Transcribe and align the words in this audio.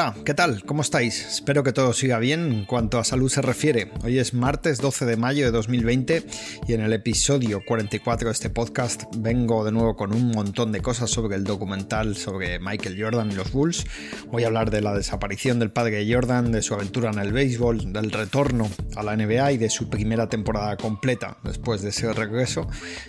Hola, 0.00 0.14
¿qué 0.24 0.32
tal? 0.32 0.64
¿Cómo 0.64 0.80
estáis? 0.80 1.26
Espero 1.26 1.62
que 1.62 1.74
todo 1.74 1.92
siga 1.92 2.18
bien 2.18 2.52
en 2.52 2.64
cuanto 2.64 2.98
a 2.98 3.04
salud 3.04 3.28
se 3.28 3.42
refiere. 3.42 3.92
Hoy 4.02 4.18
es 4.18 4.32
martes 4.32 4.78
12 4.78 5.04
de 5.04 5.18
mayo 5.18 5.44
de 5.44 5.50
2020 5.50 6.24
y 6.66 6.72
en 6.72 6.80
el 6.80 6.94
episodio 6.94 7.60
44 7.66 8.28
de 8.28 8.32
este 8.32 8.48
podcast 8.48 9.02
vengo 9.18 9.62
de 9.62 9.72
nuevo 9.72 9.96
con 9.96 10.14
un 10.14 10.28
montón 10.28 10.72
de 10.72 10.80
cosas 10.80 11.10
sobre 11.10 11.36
el 11.36 11.44
documental 11.44 12.16
sobre 12.16 12.58
Michael 12.60 12.96
Jordan 12.98 13.30
y 13.30 13.34
los 13.34 13.52
Bulls. 13.52 13.84
Voy 14.28 14.44
a 14.44 14.46
hablar 14.46 14.70
de 14.70 14.80
la 14.80 14.94
desaparición 14.94 15.58
del 15.58 15.70
padre 15.70 16.02
de 16.02 16.14
Jordan, 16.14 16.50
de 16.50 16.62
su 16.62 16.72
aventura 16.72 17.10
en 17.10 17.18
el 17.18 17.34
béisbol, 17.34 17.92
del 17.92 18.10
retorno 18.10 18.70
a 18.96 19.02
la 19.02 19.14
NBA 19.14 19.52
y 19.52 19.58
de 19.58 19.68
su 19.68 19.90
primera 19.90 20.30
temporada 20.30 20.78
completa 20.78 21.36
después 21.44 21.82
de 21.82 21.90
ese 21.90 22.10
regreso. 22.14 22.66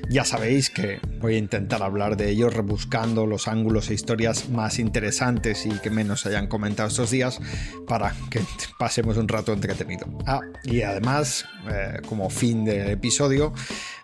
Ya 0.10 0.26
sabéis 0.26 0.70
que 0.70 1.00
voy 1.22 1.36
a 1.36 1.38
intentar 1.38 1.84
hablar 1.84 2.18
de 2.18 2.32
ello 2.32 2.50
rebuscando 2.50 3.26
los 3.26 3.48
ángulos 3.48 3.90
e 3.90 3.94
historias 3.94 4.50
más 4.50 4.78
interesantes 4.78 5.66
y 5.66 5.70
que 5.70 5.90
menos 5.90 6.26
hayan 6.26 6.48
comentado 6.48 6.81
estos 6.88 7.12
días 7.12 7.40
para 7.88 8.14
que 8.30 8.42
pasemos 8.80 9.18
un 9.18 9.28
rato 9.28 9.54
entretenido. 9.54 10.08
Ah, 10.26 10.42
y 10.64 10.82
además, 10.82 11.46
eh, 11.70 12.02
como 12.08 12.30
fin 12.30 12.66
del 12.66 12.90
episodio, 12.90 13.54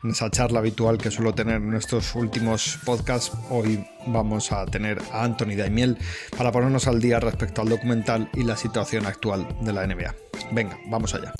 en 0.04 0.12
esa 0.12 0.30
charla 0.30 0.60
habitual 0.60 0.98
que 0.98 1.12
suelo 1.12 1.34
tener 1.34 1.56
en 1.56 1.74
estos 1.74 2.16
últimos 2.16 2.80
podcasts, 2.86 3.32
hoy 3.50 3.86
vamos 4.06 4.52
a 4.52 4.66
tener 4.66 5.02
a 5.12 5.24
Anthony 5.24 5.56
Daimiel 5.56 5.98
para 6.38 6.52
ponernos 6.52 6.88
al 6.88 7.02
día 7.02 7.20
respecto 7.20 7.62
al 7.62 7.70
documental 7.70 8.30
y 8.34 8.44
la 8.44 8.56
situación 8.58 9.06
actual 9.06 9.48
de 9.62 9.74
la 9.74 9.86
NBA. 9.86 10.16
Venga, 10.52 10.78
vamos 10.88 11.14
allá. 11.14 11.34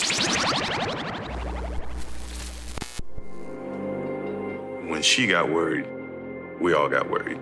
When 4.90 5.02
she 5.02 5.28
got 5.28 5.50
worried, 5.50 5.86
we 6.60 6.74
all 6.74 6.90
got 6.90 7.10
worried. 7.10 7.40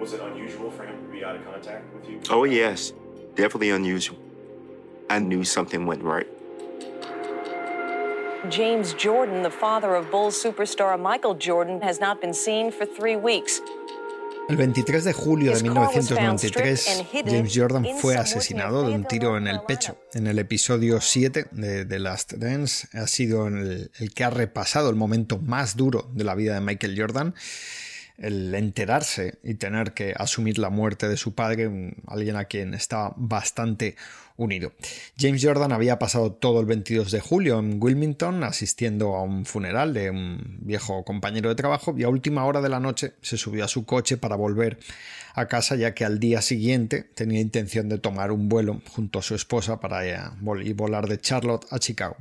Was 0.00 0.12
it 0.12 0.20
unusual 0.20 0.70
be 1.18 1.24
out 1.24 1.36
of 1.36 1.44
contact 1.44 1.84
with 1.94 2.08
you? 2.08 2.20
Oh, 2.30 2.44
yes. 2.44 2.92
Definitely 3.34 3.70
unusual. 3.70 4.18
I 5.10 5.18
knew 5.18 5.44
something 5.44 5.86
went 5.86 6.02
right. 6.02 6.26
James 8.50 8.94
Jordan, 8.94 9.42
the 9.42 9.50
father 9.50 9.94
of 9.94 10.10
Bulls 10.10 10.40
superstar 10.42 10.98
Michael 10.98 11.34
Jordan, 11.34 11.80
has 11.80 12.00
not 12.00 12.20
been 12.20 12.34
seen 12.34 12.70
for 12.70 12.86
three 12.86 13.16
weeks. 13.16 13.60
El 14.48 14.56
23 14.56 15.04
de 15.04 15.12
julio 15.12 15.54
de 15.54 15.62
1993, 15.62 17.04
James 17.26 17.52
Jordan 17.54 17.84
fue 18.00 18.16
asesinado 18.16 18.88
de 18.88 18.94
un 18.94 19.04
tiro 19.04 19.36
en 19.36 19.46
el 19.46 19.60
pecho. 19.60 19.98
En 20.14 20.26
el 20.26 20.38
episodio 20.38 21.02
7 21.02 21.48
de 21.50 21.84
The 21.84 21.98
Last 21.98 22.32
Dance 22.32 22.88
ha 22.94 23.06
sido 23.08 23.46
el, 23.48 23.90
el 23.98 24.14
que 24.14 24.24
ha 24.24 24.30
repasado 24.30 24.88
el 24.88 24.96
momento 24.96 25.36
más 25.36 25.76
duro 25.76 26.08
de 26.14 26.24
la 26.24 26.34
vida 26.34 26.54
de 26.54 26.62
Michael 26.62 26.98
Jordan 26.98 27.34
el 28.18 28.54
enterarse 28.54 29.38
y 29.42 29.54
tener 29.54 29.94
que 29.94 30.12
asumir 30.16 30.58
la 30.58 30.70
muerte 30.70 31.08
de 31.08 31.16
su 31.16 31.34
padre, 31.34 31.94
alguien 32.06 32.36
a 32.36 32.44
quien 32.44 32.74
estaba 32.74 33.14
bastante 33.16 33.96
unido. 34.38 34.72
James 35.18 35.44
Jordan 35.44 35.72
había 35.72 35.98
pasado 35.98 36.32
todo 36.32 36.60
el 36.60 36.66
22 36.66 37.10
de 37.10 37.20
julio 37.20 37.58
en 37.58 37.82
Wilmington 37.82 38.44
asistiendo 38.44 39.16
a 39.16 39.22
un 39.22 39.44
funeral 39.44 39.92
de 39.92 40.10
un 40.10 40.58
viejo 40.60 41.04
compañero 41.04 41.48
de 41.48 41.56
trabajo 41.56 41.94
y 41.98 42.04
a 42.04 42.08
última 42.08 42.46
hora 42.46 42.60
de 42.62 42.68
la 42.68 42.80
noche 42.80 43.14
se 43.20 43.36
subió 43.36 43.64
a 43.64 43.68
su 43.68 43.84
coche 43.84 44.16
para 44.16 44.36
volver 44.36 44.78
a 45.34 45.46
casa 45.46 45.76
ya 45.76 45.94
que 45.94 46.04
al 46.04 46.18
día 46.18 46.40
siguiente 46.40 47.02
tenía 47.14 47.40
intención 47.40 47.88
de 47.88 47.98
tomar 47.98 48.32
un 48.32 48.48
vuelo 48.48 48.80
junto 48.90 49.18
a 49.18 49.22
su 49.22 49.34
esposa 49.34 49.80
para 49.80 50.32
volar 50.40 51.08
de 51.08 51.20
Charlotte 51.20 51.66
a 51.70 51.78
Chicago. 51.78 52.16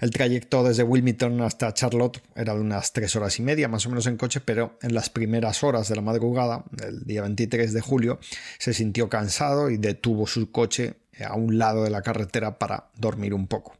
El 0.00 0.10
trayecto 0.10 0.62
desde 0.64 0.82
Wilmington 0.82 1.40
hasta 1.42 1.72
Charlotte 1.74 2.22
era 2.34 2.54
de 2.54 2.60
unas 2.60 2.92
tres 2.92 3.14
horas 3.16 3.38
y 3.38 3.42
media 3.42 3.68
más 3.68 3.86
o 3.86 3.88
menos 3.88 4.06
en 4.06 4.16
coche, 4.16 4.40
pero 4.40 4.78
en 4.82 4.94
las 4.94 5.10
primeras 5.10 5.62
horas 5.62 5.88
de 5.88 5.96
la 5.96 6.02
madrugada 6.02 6.64
del 6.70 7.04
día 7.04 7.22
23 7.22 7.72
de 7.72 7.80
julio 7.80 8.18
se 8.58 8.74
sintió 8.74 9.08
cansado 9.08 9.70
y 9.70 9.76
detuvo 9.76 10.26
su 10.26 10.50
coche 10.50 10.94
a 11.24 11.34
un 11.34 11.58
lado 11.58 11.84
de 11.84 11.90
la 11.90 12.02
carretera 12.02 12.58
para 12.58 12.88
dormir 12.96 13.34
un 13.34 13.46
poco. 13.46 13.76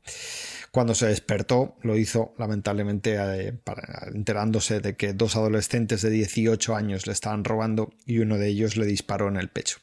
Cuando 0.70 0.94
se 0.94 1.06
despertó, 1.06 1.76
lo 1.82 1.98
hizo 1.98 2.34
lamentablemente 2.38 3.16
eh, 3.18 3.54
enterándose 4.14 4.80
de 4.80 4.96
que 4.96 5.12
dos 5.12 5.36
adolescentes 5.36 6.00
de 6.00 6.08
18 6.08 6.74
años 6.74 7.06
le 7.06 7.12
estaban 7.12 7.44
robando 7.44 7.92
y 8.06 8.20
uno 8.20 8.38
de 8.38 8.48
ellos 8.48 8.78
le 8.78 8.86
disparó 8.86 9.28
en 9.28 9.36
el 9.36 9.48
pecho. 9.48 9.76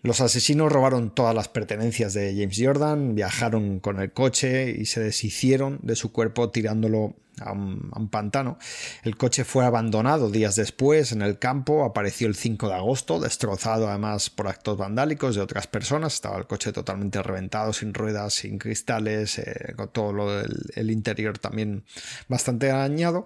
Los 0.00 0.20
asesinos 0.20 0.72
robaron 0.72 1.14
todas 1.14 1.34
las 1.34 1.48
pertenencias 1.48 2.14
de 2.14 2.34
James 2.34 2.58
Jordan, 2.60 3.14
viajaron 3.14 3.78
con 3.80 4.00
el 4.00 4.12
coche 4.12 4.70
y 4.70 4.86
se 4.86 5.00
deshicieron 5.00 5.78
de 5.82 5.94
su 5.94 6.10
cuerpo 6.10 6.50
tirándolo 6.50 7.14
a 7.44 7.52
un, 7.52 8.08
pantano. 8.10 8.58
El 9.04 9.16
coche 9.16 9.44
fue 9.44 9.64
abandonado 9.64 10.30
días 10.30 10.56
después 10.56 11.12
en 11.12 11.22
el 11.22 11.38
campo, 11.38 11.84
apareció 11.84 12.26
el 12.26 12.34
5 12.34 12.68
de 12.68 12.74
agosto, 12.74 13.20
destrozado 13.20 13.88
además 13.88 14.28
por 14.30 14.48
actos 14.48 14.76
vandálicos 14.76 15.34
de 15.34 15.40
otras 15.40 15.66
personas. 15.66 16.14
Estaba 16.14 16.38
el 16.38 16.46
coche 16.46 16.72
totalmente 16.72 17.22
reventado, 17.22 17.72
sin 17.72 17.94
ruedas, 17.94 18.34
sin 18.34 18.58
cristales, 18.58 19.38
eh, 19.38 19.74
con 19.76 19.88
todo 19.88 20.42
el 20.74 20.90
interior 20.90 21.38
también 21.38 21.84
bastante 22.28 22.66
dañado. 22.66 23.24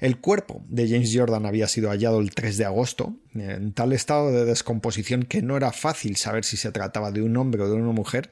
El 0.00 0.18
cuerpo 0.20 0.62
de 0.68 0.88
James 0.88 1.12
Jordan 1.14 1.46
había 1.46 1.68
sido 1.68 1.90
hallado 1.90 2.20
el 2.20 2.34
3 2.34 2.56
de 2.58 2.64
agosto, 2.64 3.14
en 3.34 3.72
tal 3.72 3.92
estado 3.92 4.30
de 4.30 4.44
descomposición 4.44 5.24
que 5.24 5.42
no 5.42 5.56
era 5.56 5.72
fácil 5.72 6.16
saber 6.16 6.44
si 6.44 6.56
se 6.56 6.72
trataba 6.72 7.12
de 7.12 7.22
un 7.22 7.36
hombre 7.36 7.62
o 7.62 7.68
de 7.68 7.74
una 7.74 7.92
mujer. 7.92 8.30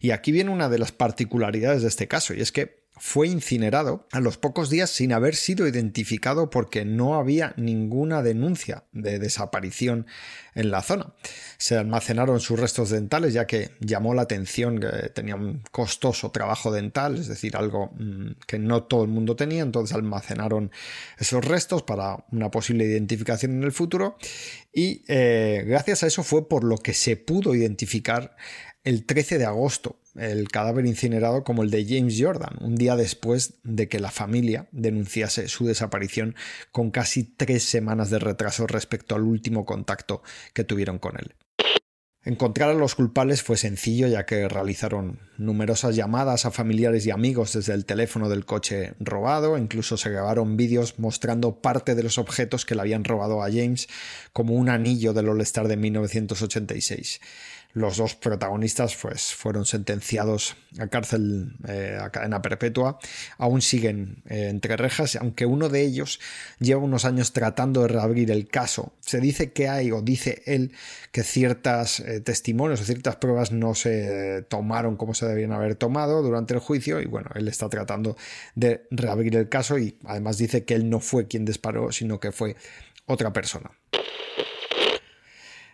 Y 0.00 0.10
aquí 0.10 0.32
viene 0.32 0.50
una 0.50 0.68
de 0.68 0.78
las 0.78 0.92
particularidades 0.92 1.82
de 1.82 1.88
este 1.88 2.08
caso, 2.08 2.34
y 2.34 2.40
es 2.40 2.52
que 2.52 2.81
fue 3.04 3.26
incinerado 3.26 4.06
a 4.12 4.20
los 4.20 4.38
pocos 4.38 4.70
días 4.70 4.88
sin 4.88 5.12
haber 5.12 5.34
sido 5.34 5.66
identificado 5.66 6.50
porque 6.50 6.84
no 6.84 7.16
había 7.16 7.52
ninguna 7.56 8.22
denuncia 8.22 8.84
de 8.92 9.18
desaparición 9.18 10.06
en 10.54 10.70
la 10.70 10.82
zona. 10.82 11.12
Se 11.58 11.76
almacenaron 11.76 12.38
sus 12.38 12.60
restos 12.60 12.90
dentales 12.90 13.34
ya 13.34 13.44
que 13.44 13.72
llamó 13.80 14.14
la 14.14 14.22
atención 14.22 14.78
que 14.78 15.08
tenía 15.08 15.34
un 15.34 15.64
costoso 15.72 16.30
trabajo 16.30 16.70
dental, 16.70 17.18
es 17.18 17.26
decir, 17.26 17.56
algo 17.56 17.90
mm, 17.98 18.36
que 18.46 18.60
no 18.60 18.84
todo 18.84 19.02
el 19.02 19.08
mundo 19.08 19.34
tenía, 19.34 19.62
entonces 19.62 19.96
almacenaron 19.96 20.70
esos 21.18 21.44
restos 21.44 21.82
para 21.82 22.24
una 22.30 22.52
posible 22.52 22.84
identificación 22.84 23.50
en 23.50 23.64
el 23.64 23.72
futuro 23.72 24.16
y 24.72 25.02
eh, 25.08 25.64
gracias 25.66 26.04
a 26.04 26.06
eso 26.06 26.22
fue 26.22 26.48
por 26.48 26.62
lo 26.62 26.78
que 26.78 26.94
se 26.94 27.16
pudo 27.16 27.52
identificar 27.56 28.36
el 28.84 29.04
13 29.06 29.38
de 29.38 29.44
agosto 29.44 29.96
el 30.16 30.48
cadáver 30.48 30.86
incinerado 30.86 31.44
como 31.44 31.62
el 31.62 31.70
de 31.70 31.86
James 31.86 32.16
Jordan, 32.18 32.56
un 32.60 32.74
día 32.74 32.96
después 32.96 33.54
de 33.62 33.88
que 33.88 34.00
la 34.00 34.10
familia 34.10 34.68
denunciase 34.72 35.48
su 35.48 35.66
desaparición 35.66 36.34
con 36.70 36.90
casi 36.90 37.24
tres 37.24 37.64
semanas 37.64 38.10
de 38.10 38.18
retraso 38.18 38.66
respecto 38.66 39.14
al 39.14 39.22
último 39.22 39.64
contacto 39.64 40.22
que 40.52 40.64
tuvieron 40.64 40.98
con 40.98 41.16
él. 41.18 41.34
Encontrar 42.24 42.70
a 42.70 42.74
los 42.74 42.94
culpables 42.94 43.42
fue 43.42 43.56
sencillo 43.56 44.06
ya 44.06 44.26
que 44.26 44.48
realizaron 44.48 45.18
numerosas 45.38 45.96
llamadas 45.96 46.46
a 46.46 46.52
familiares 46.52 47.04
y 47.04 47.10
amigos 47.10 47.54
desde 47.54 47.74
el 47.74 47.84
teléfono 47.84 48.28
del 48.28 48.44
coche 48.44 48.94
robado, 49.00 49.58
incluso 49.58 49.96
se 49.96 50.10
grabaron 50.10 50.56
vídeos 50.56 51.00
mostrando 51.00 51.60
parte 51.60 51.96
de 51.96 52.04
los 52.04 52.18
objetos 52.18 52.64
que 52.64 52.76
le 52.76 52.82
habían 52.82 53.02
robado 53.02 53.42
a 53.42 53.50
James, 53.50 53.88
como 54.32 54.54
un 54.54 54.68
anillo 54.68 55.14
del 55.14 55.30
All-Star 55.30 55.66
de 55.66 55.76
1986 55.76 57.20
los 57.74 57.96
dos 57.96 58.14
protagonistas 58.14 58.96
pues, 59.00 59.34
fueron 59.34 59.64
sentenciados 59.64 60.56
a 60.78 60.88
cárcel 60.88 61.56
eh, 61.66 61.98
a 62.00 62.10
cadena 62.10 62.42
perpetua. 62.42 62.98
Aún 63.38 63.62
siguen 63.62 64.22
eh, 64.28 64.48
entre 64.50 64.76
rejas, 64.76 65.16
aunque 65.16 65.46
uno 65.46 65.68
de 65.68 65.82
ellos 65.82 66.20
lleva 66.58 66.82
unos 66.82 67.04
años 67.04 67.32
tratando 67.32 67.82
de 67.82 67.88
reabrir 67.88 68.30
el 68.30 68.48
caso. 68.48 68.92
Se 69.00 69.20
dice 69.20 69.52
que 69.52 69.68
hay, 69.68 69.90
o 69.90 70.02
dice 70.02 70.42
él, 70.46 70.72
que 71.12 71.22
ciertas 71.22 72.00
eh, 72.00 72.20
testimonios 72.20 72.80
o 72.80 72.84
ciertas 72.84 73.16
pruebas 73.16 73.52
no 73.52 73.74
se 73.74 74.44
tomaron 74.48 74.96
como 74.96 75.14
se 75.14 75.26
debían 75.26 75.52
haber 75.52 75.74
tomado 75.74 76.22
durante 76.22 76.54
el 76.54 76.60
juicio. 76.60 77.00
Y 77.00 77.06
bueno, 77.06 77.30
él 77.34 77.48
está 77.48 77.68
tratando 77.68 78.16
de 78.54 78.86
reabrir 78.90 79.36
el 79.36 79.48
caso 79.48 79.78
y 79.78 79.96
además 80.04 80.36
dice 80.38 80.64
que 80.64 80.74
él 80.74 80.90
no 80.90 81.00
fue 81.00 81.26
quien 81.26 81.44
disparó, 81.44 81.90
sino 81.92 82.20
que 82.20 82.32
fue 82.32 82.56
otra 83.06 83.32
persona. 83.32 83.70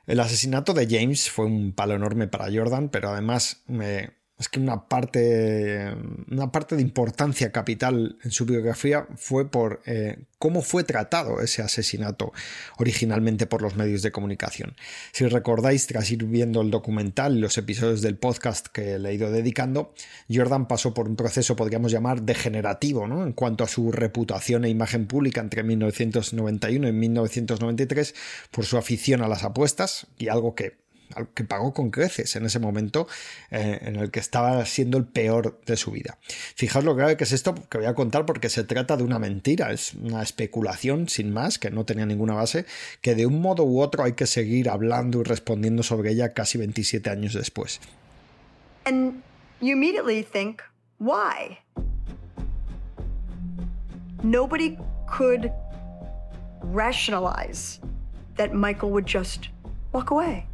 El 0.08 0.20
asesinato 0.20 0.72
de 0.72 0.86
James 0.88 1.30
fue 1.30 1.44
un 1.44 1.72
palo 1.72 1.94
enorme 1.94 2.28
para 2.28 2.50
Jordan, 2.50 2.88
pero 2.88 3.10
además 3.10 3.62
me, 3.66 4.14
es 4.38 4.48
que 4.48 4.60
una 4.60 4.88
parte, 4.88 5.94
una 6.30 6.52
parte 6.52 6.76
de 6.76 6.82
importancia 6.82 7.50
capital 7.50 8.18
en 8.22 8.30
su 8.30 8.46
biografía 8.46 9.06
fue 9.16 9.50
por 9.50 9.82
eh, 9.84 10.18
cómo 10.38 10.62
fue 10.62 10.84
tratado 10.84 11.40
ese 11.40 11.62
asesinato 11.62 12.32
originalmente 12.76 13.46
por 13.46 13.62
los 13.62 13.74
medios 13.74 14.02
de 14.02 14.12
comunicación. 14.12 14.76
Si 15.12 15.26
recordáis, 15.26 15.88
tras 15.88 16.10
ir 16.12 16.24
viendo 16.24 16.60
el 16.60 16.70
documental 16.70 17.36
y 17.36 17.40
los 17.40 17.58
episodios 17.58 18.00
del 18.00 18.16
podcast 18.16 18.68
que 18.68 18.98
le 18.98 19.10
he 19.10 19.14
ido 19.14 19.30
dedicando, 19.32 19.92
Jordan 20.32 20.68
pasó 20.68 20.94
por 20.94 21.08
un 21.08 21.16
proceso, 21.16 21.56
podríamos 21.56 21.90
llamar, 21.90 22.22
degenerativo 22.22 23.08
¿no? 23.08 23.24
en 23.24 23.32
cuanto 23.32 23.64
a 23.64 23.68
su 23.68 23.90
reputación 23.90 24.64
e 24.64 24.68
imagen 24.68 25.06
pública 25.06 25.40
entre 25.40 25.64
1991 25.64 26.88
y 26.88 26.92
1993 26.92 28.14
por 28.52 28.64
su 28.64 28.78
afición 28.78 29.22
a 29.22 29.28
las 29.28 29.42
apuestas 29.42 30.06
y 30.16 30.28
algo 30.28 30.54
que 30.54 30.87
que 31.34 31.44
pagó 31.44 31.72
con 31.72 31.90
creces 31.90 32.36
en 32.36 32.44
ese 32.44 32.58
momento 32.58 33.08
eh, 33.50 33.78
en 33.82 33.96
el 33.96 34.10
que 34.10 34.20
estaba 34.20 34.64
siendo 34.66 34.98
el 34.98 35.04
peor 35.04 35.60
de 35.66 35.76
su 35.76 35.90
vida. 35.90 36.18
Fijaos 36.54 36.84
lo 36.84 36.94
grave 36.94 37.16
que 37.16 37.24
es 37.24 37.32
esto 37.32 37.54
que 37.54 37.78
voy 37.78 37.86
a 37.86 37.94
contar 37.94 38.26
porque 38.26 38.48
se 38.48 38.64
trata 38.64 38.96
de 38.96 39.04
una 39.04 39.18
mentira, 39.18 39.72
es 39.72 39.94
una 39.94 40.22
especulación 40.22 41.08
sin 41.08 41.32
más, 41.32 41.58
que 41.58 41.70
no 41.70 41.84
tenía 41.84 42.06
ninguna 42.06 42.34
base, 42.34 42.66
que 43.00 43.14
de 43.14 43.26
un 43.26 43.40
modo 43.40 43.64
u 43.64 43.80
otro 43.80 44.04
hay 44.04 44.12
que 44.12 44.26
seguir 44.26 44.68
hablando 44.68 45.20
y 45.20 45.24
respondiendo 45.24 45.82
sobre 45.82 46.12
ella 46.12 46.32
casi 46.32 46.58
27 46.58 47.10
años 47.10 47.34
después. 47.34 47.80
And 48.84 49.22
you 49.60 49.72
immediately 49.72 50.22
think, 50.22 50.62
why? 50.98 51.58
Nobody 54.22 54.76
could 55.06 55.52
rationalize 56.62 57.80
that 58.36 58.54
Michael 58.54 58.90
would 58.90 59.06
just 59.06 59.48
walk 59.92 60.10
away. 60.10 60.46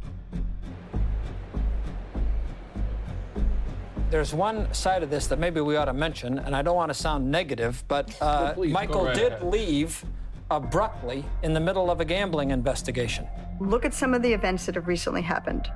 There's 4.09 4.33
one 4.33 4.71
side 4.73 5.03
of 5.03 5.09
this 5.09 5.27
that 5.27 5.39
maybe 5.39 5.61
we 5.61 5.75
ought 5.77 5.85
to 5.85 5.93
mention, 5.93 6.39
and 6.39 6.55
I 6.55 6.61
don't 6.61 6.75
want 6.75 6.89
to 6.89 6.93
sound 6.93 7.29
negative, 7.29 7.83
but 7.87 8.15
uh, 8.21 8.53
Please, 8.55 8.71
Michael 8.71 9.05
right 9.05 9.15
did 9.15 9.33
ahead. 9.33 9.43
leave 9.43 10.05
abruptly 10.51 11.25
in 11.41 11.53
the 11.53 11.59
middle 11.59 11.89
of 11.89 12.01
a 12.01 12.05
gambling 12.05 12.51
investigation. 12.51 13.27
Look 13.59 13.83
at 13.83 13.93
some 13.93 14.13
of 14.13 14.21
the 14.21 14.31
events 14.31 14.65
that 14.67 14.75
have 14.75 14.87
recently 14.87 15.23
happened. 15.23 15.69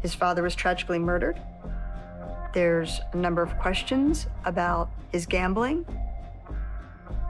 His 0.00 0.14
father 0.14 0.42
was 0.42 0.54
tragically 0.54 1.00
murdered. 1.00 1.40
There's 2.54 3.00
a 3.12 3.16
number 3.16 3.42
of 3.42 3.58
questions 3.58 4.26
about 4.44 4.90
his 5.10 5.26
gambling. 5.26 5.84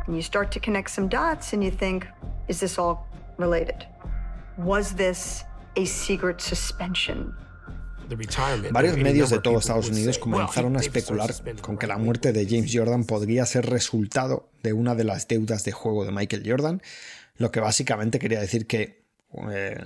And 0.06 0.14
you 0.14 0.22
start 0.22 0.52
to 0.52 0.60
connect 0.60 0.90
some 0.90 1.08
dots 1.08 1.54
and 1.54 1.64
you 1.64 1.70
think, 1.70 2.06
is 2.46 2.60
this 2.60 2.78
all 2.78 3.06
related? 3.38 3.86
Was 4.58 4.92
this 4.94 5.44
a 5.76 5.86
secret 5.86 6.40
suspension? 6.40 7.34
Varios 8.70 8.96
medios 8.96 9.30
de 9.30 9.40
todo 9.40 9.58
Estados 9.58 9.90
Unidos 9.90 10.18
comenzaron 10.18 10.76
a 10.76 10.80
especular 10.80 11.34
con 11.60 11.76
que 11.76 11.86
la 11.86 11.98
muerte 11.98 12.32
de 12.32 12.46
James 12.46 12.70
Jordan 12.72 13.04
podría 13.04 13.44
ser 13.46 13.66
resultado 13.66 14.48
de 14.62 14.72
una 14.72 14.94
de 14.94 15.04
las 15.04 15.28
deudas 15.28 15.64
de 15.64 15.72
juego 15.72 16.04
de 16.04 16.12
Michael 16.12 16.42
Jordan, 16.46 16.82
lo 17.36 17.50
que 17.50 17.60
básicamente 17.60 18.18
quería 18.18 18.40
decir 18.40 18.66
que 18.66 19.02
eh, 19.50 19.78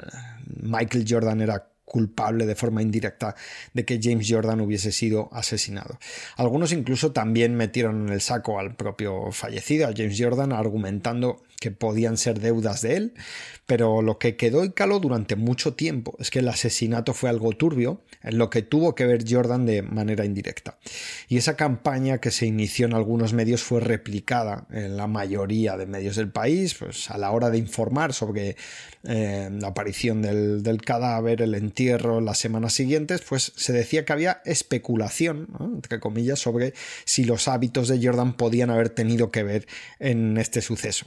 Michael 0.61 1.05
Jordan 1.09 1.41
era 1.41 1.69
culpable 1.85 2.47
de 2.47 2.55
forma 2.55 2.81
indirecta 2.81 3.35
de 3.75 3.85
que 3.85 4.01
James 4.03 4.27
Jordan 4.29 4.61
hubiese 4.61 4.93
sido 4.93 5.29
asesinado. 5.33 5.99
Algunos 6.37 6.73
incluso 6.73 7.13
también 7.13 7.55
metieron 7.55 8.07
en 8.07 8.15
el 8.15 8.21
saco 8.21 8.59
al 8.59 8.75
propio 8.77 9.31
fallecido, 9.31 9.87
a 9.87 9.93
James 9.95 10.17
Jordan, 10.19 10.53
argumentando 10.53 11.43
que 11.63 11.71
podían 11.71 12.17
ser 12.17 12.41
deudas 12.41 12.83
de 12.83 12.97
él, 12.97 13.15
pero 13.67 14.03
lo 14.03 14.19
que 14.19 14.35
quedó 14.37 14.65
y 14.65 14.73
caló 14.73 14.99
durante 14.99 15.37
mucho 15.37 15.75
tiempo 15.75 16.17
es 16.19 16.29
que 16.29 16.41
el 16.41 16.49
asesinato 16.49 17.15
fue 17.15 17.31
algo 17.31 17.53
turbio, 17.53 18.03
en 18.21 18.37
lo 18.37 18.51
que 18.51 18.63
tuvo 18.63 18.97
que 18.97 19.07
ver 19.07 19.25
Jordan 19.29 19.65
de 19.65 19.83
manera 19.83 20.25
indirecta. 20.25 20.81
Y 21.29 21.37
esa 21.37 21.57
campaña 21.57 22.19
que 22.19 22.33
se 22.33 22.47
inició 22.47 22.87
en 22.87 22.95
algunos 22.95 23.33
medios 23.33 23.63
fue 23.63 23.81
replicada 23.81 24.67
en 24.73 24.97
la 24.97 25.07
mayoría 25.07 25.77
de 25.77 25.87
medios 25.87 26.17
del 26.17 26.33
país, 26.33 26.75
pues 26.75 27.09
a 27.13 27.17
la 27.17 27.31
hora 27.31 27.49
de 27.49 27.59
informar 27.59 28.13
sobre 28.13 28.57
eh, 29.05 29.49
la 29.53 29.69
aparición 29.69 30.21
del, 30.21 30.83
cadáver, 30.85 31.43
el 31.43 31.55
entierro, 31.55 32.21
las 32.21 32.39
semanas 32.39 32.73
siguientes, 32.73 33.23
pues 33.29 33.53
se 33.55 33.73
decía 33.73 34.05
que 34.05 34.13
había 34.13 34.43
especulación, 34.45 35.47
entre 35.61 36.01
comillas, 36.01 36.41
sobre 36.41 36.75
si 37.05 37.23
los 37.23 37.47
hábitos 37.47 37.87
de 37.87 38.05
Jordan 38.05 38.37
podían 38.37 38.71
haber 38.71 38.89
tenido 38.89 39.31
que 39.31 39.45
ver 39.45 39.69
en 40.01 40.37
este 40.39 40.61
suceso 40.61 41.07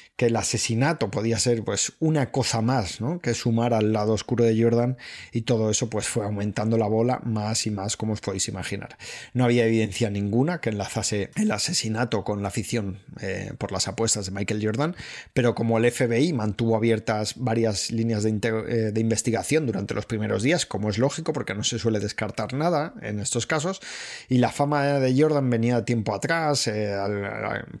que 0.15 0.27
el 0.27 0.35
asesinato 0.35 1.09
podía 1.09 1.39
ser 1.39 1.63
pues 1.63 1.93
una 1.99 2.31
cosa 2.31 2.61
más, 2.61 3.01
¿no? 3.01 3.19
Que 3.19 3.33
sumar 3.33 3.73
al 3.73 3.91
lado 3.91 4.13
oscuro 4.13 4.45
de 4.45 4.61
Jordan 4.61 4.97
y 5.31 5.41
todo 5.41 5.71
eso 5.71 5.89
pues 5.89 6.07
fue 6.07 6.25
aumentando 6.25 6.77
la 6.77 6.87
bola 6.87 7.21
más 7.23 7.65
y 7.65 7.71
más 7.71 7.97
como 7.97 8.13
os 8.13 8.21
podéis 8.21 8.47
imaginar. 8.47 8.97
No 9.33 9.45
había 9.45 9.65
evidencia 9.65 10.09
ninguna 10.11 10.61
que 10.61 10.69
enlazase 10.69 11.31
el 11.35 11.51
asesinato 11.51 12.23
con 12.23 12.43
la 12.43 12.49
afición 12.49 12.99
eh, 13.19 13.53
por 13.57 13.71
las 13.71 13.87
apuestas 13.87 14.25
de 14.27 14.31
Michael 14.31 14.63
Jordan, 14.63 14.95
pero 15.33 15.55
como 15.55 15.77
el 15.77 15.91
FBI 15.91 16.33
mantuvo 16.33 16.75
abiertas 16.75 17.33
varias 17.37 17.89
líneas 17.89 18.23
de, 18.23 18.29
eh, 18.29 18.91
de 18.91 19.01
investigación 19.01 19.65
durante 19.65 19.93
los 19.93 20.05
primeros 20.05 20.43
días, 20.43 20.65
como 20.65 20.89
es 20.89 20.97
lógico 20.97 21.33
porque 21.33 21.55
no 21.55 21.63
se 21.63 21.79
suele 21.79 21.99
descartar 21.99 22.53
nada 22.53 22.93
en 23.01 23.19
estos 23.19 23.47
casos, 23.47 23.81
y 24.29 24.37
la 24.37 24.51
fama 24.51 24.99
de 24.99 25.19
Jordan 25.19 25.49
venía 25.49 25.83
tiempo 25.83 26.13
atrás, 26.13 26.67
eh, 26.67 26.95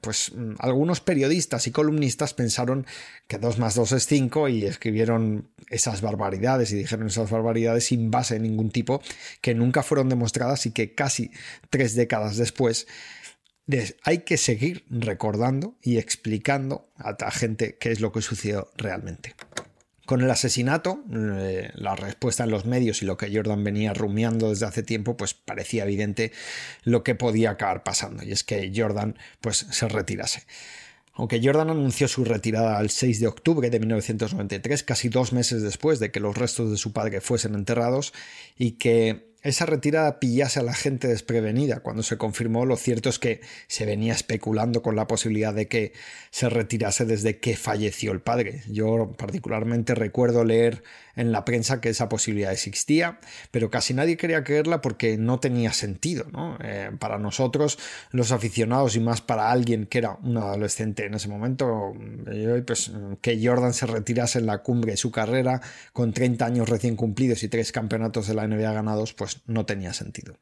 pues 0.01 0.31
algunos 0.59 1.01
periodistas 1.01 1.67
y 1.67 1.71
columnistas 1.71 2.20
pensaron 2.33 2.85
que 3.27 3.37
2 3.37 3.59
más 3.59 3.75
2 3.75 3.91
es 3.93 4.05
5 4.05 4.49
y 4.49 4.65
escribieron 4.65 5.49
esas 5.69 6.01
barbaridades 6.01 6.71
y 6.71 6.75
dijeron 6.75 7.07
esas 7.07 7.29
barbaridades 7.29 7.85
sin 7.85 8.11
base 8.11 8.35
de 8.35 8.41
ningún 8.41 8.71
tipo 8.71 9.01
que 9.41 9.55
nunca 9.55 9.83
fueron 9.83 10.09
demostradas 10.09 10.65
y 10.65 10.71
que 10.71 10.93
casi 10.93 11.31
tres 11.69 11.95
décadas 11.95 12.37
después 12.37 12.87
hay 14.03 14.19
que 14.19 14.37
seguir 14.37 14.85
recordando 14.89 15.75
y 15.81 15.97
explicando 15.97 16.89
a 16.97 17.15
la 17.19 17.31
gente 17.31 17.77
qué 17.79 17.91
es 17.91 17.99
lo 17.99 18.11
que 18.11 18.21
sucedió 18.21 18.69
realmente. 18.75 19.35
Con 20.05 20.21
el 20.21 20.31
asesinato, 20.31 21.03
eh, 21.13 21.71
la 21.75 21.95
respuesta 21.95 22.43
en 22.43 22.51
los 22.51 22.65
medios 22.65 23.01
y 23.01 23.05
lo 23.05 23.15
que 23.15 23.33
Jordan 23.33 23.63
venía 23.63 23.93
rumiando 23.93 24.49
desde 24.49 24.65
hace 24.65 24.83
tiempo, 24.83 25.15
pues 25.15 25.33
parecía 25.33 25.83
evidente 25.83 26.31
lo 26.83 27.03
que 27.03 27.15
podía 27.15 27.51
acabar 27.51 27.83
pasando, 27.83 28.23
y 28.23 28.31
es 28.31 28.43
que 28.43 28.73
Jordan 28.75 29.15
pues 29.39 29.67
se 29.69 29.87
retirase. 29.87 30.43
Aunque 31.21 31.39
Jordan 31.39 31.69
anunció 31.69 32.07
su 32.07 32.25
retirada 32.25 32.81
el 32.81 32.89
6 32.89 33.19
de 33.19 33.27
octubre 33.27 33.69
de 33.69 33.79
1993, 33.79 34.81
casi 34.81 35.07
dos 35.07 35.33
meses 35.33 35.61
después 35.61 35.99
de 35.99 36.09
que 36.09 36.19
los 36.19 36.35
restos 36.35 36.71
de 36.71 36.77
su 36.77 36.93
padre 36.93 37.21
fuesen 37.21 37.53
enterrados, 37.53 38.11
y 38.57 38.71
que 38.71 39.30
esa 39.43 39.65
retirada 39.65 40.19
pillase 40.19 40.59
a 40.59 40.63
la 40.63 40.73
gente 40.73 41.07
desprevenida. 41.07 41.79
Cuando 41.79 42.03
se 42.03 42.17
confirmó, 42.17 42.65
lo 42.65 42.77
cierto 42.77 43.09
es 43.09 43.19
que 43.19 43.41
se 43.67 43.85
venía 43.85 44.13
especulando 44.13 44.81
con 44.81 44.95
la 44.95 45.07
posibilidad 45.07 45.53
de 45.53 45.67
que 45.67 45.93
se 46.29 46.49
retirase 46.49 47.05
desde 47.05 47.39
que 47.39 47.55
falleció 47.55 48.11
el 48.11 48.21
padre. 48.21 48.61
Yo 48.67 49.13
particularmente 49.17 49.95
recuerdo 49.95 50.43
leer 50.43 50.83
en 51.15 51.31
la 51.31 51.45
prensa 51.45 51.81
que 51.81 51.89
esa 51.89 52.09
posibilidad 52.09 52.51
existía, 52.51 53.19
pero 53.51 53.69
casi 53.69 53.93
nadie 53.93 54.17
quería 54.17 54.43
creerla 54.43 54.81
porque 54.81 55.17
no 55.17 55.39
tenía 55.39 55.73
sentido. 55.73 56.25
Eh, 56.63 56.91
para 56.99 57.17
nosotros, 57.17 57.77
los 58.11 58.31
aficionados 58.31 58.95
y 58.95 58.99
más 58.99 59.21
para 59.21 59.51
alguien 59.51 59.85
que 59.85 59.97
era 59.97 60.17
un 60.23 60.37
adolescente 60.37 61.05
en 61.05 61.15
ese 61.15 61.27
momento, 61.27 61.93
eh, 62.27 62.63
pues, 62.65 62.91
que 63.21 63.39
Jordan 63.45 63.73
se 63.73 63.87
retirase 63.87 64.39
en 64.39 64.45
la 64.45 64.59
cumbre 64.59 64.91
de 64.91 64.97
su 64.97 65.11
carrera 65.11 65.61
con 65.93 66.13
30 66.13 66.45
años 66.45 66.69
recién 66.69 66.95
cumplidos 66.95 67.43
y 67.43 67.47
tres 67.47 67.71
campeonatos 67.71 68.27
de 68.27 68.33
la 68.33 68.47
NBA 68.47 68.71
ganados, 68.71 69.13
pues 69.13 69.30
no 69.45 69.65
tenía 69.65 69.93
sentido. 69.93 70.37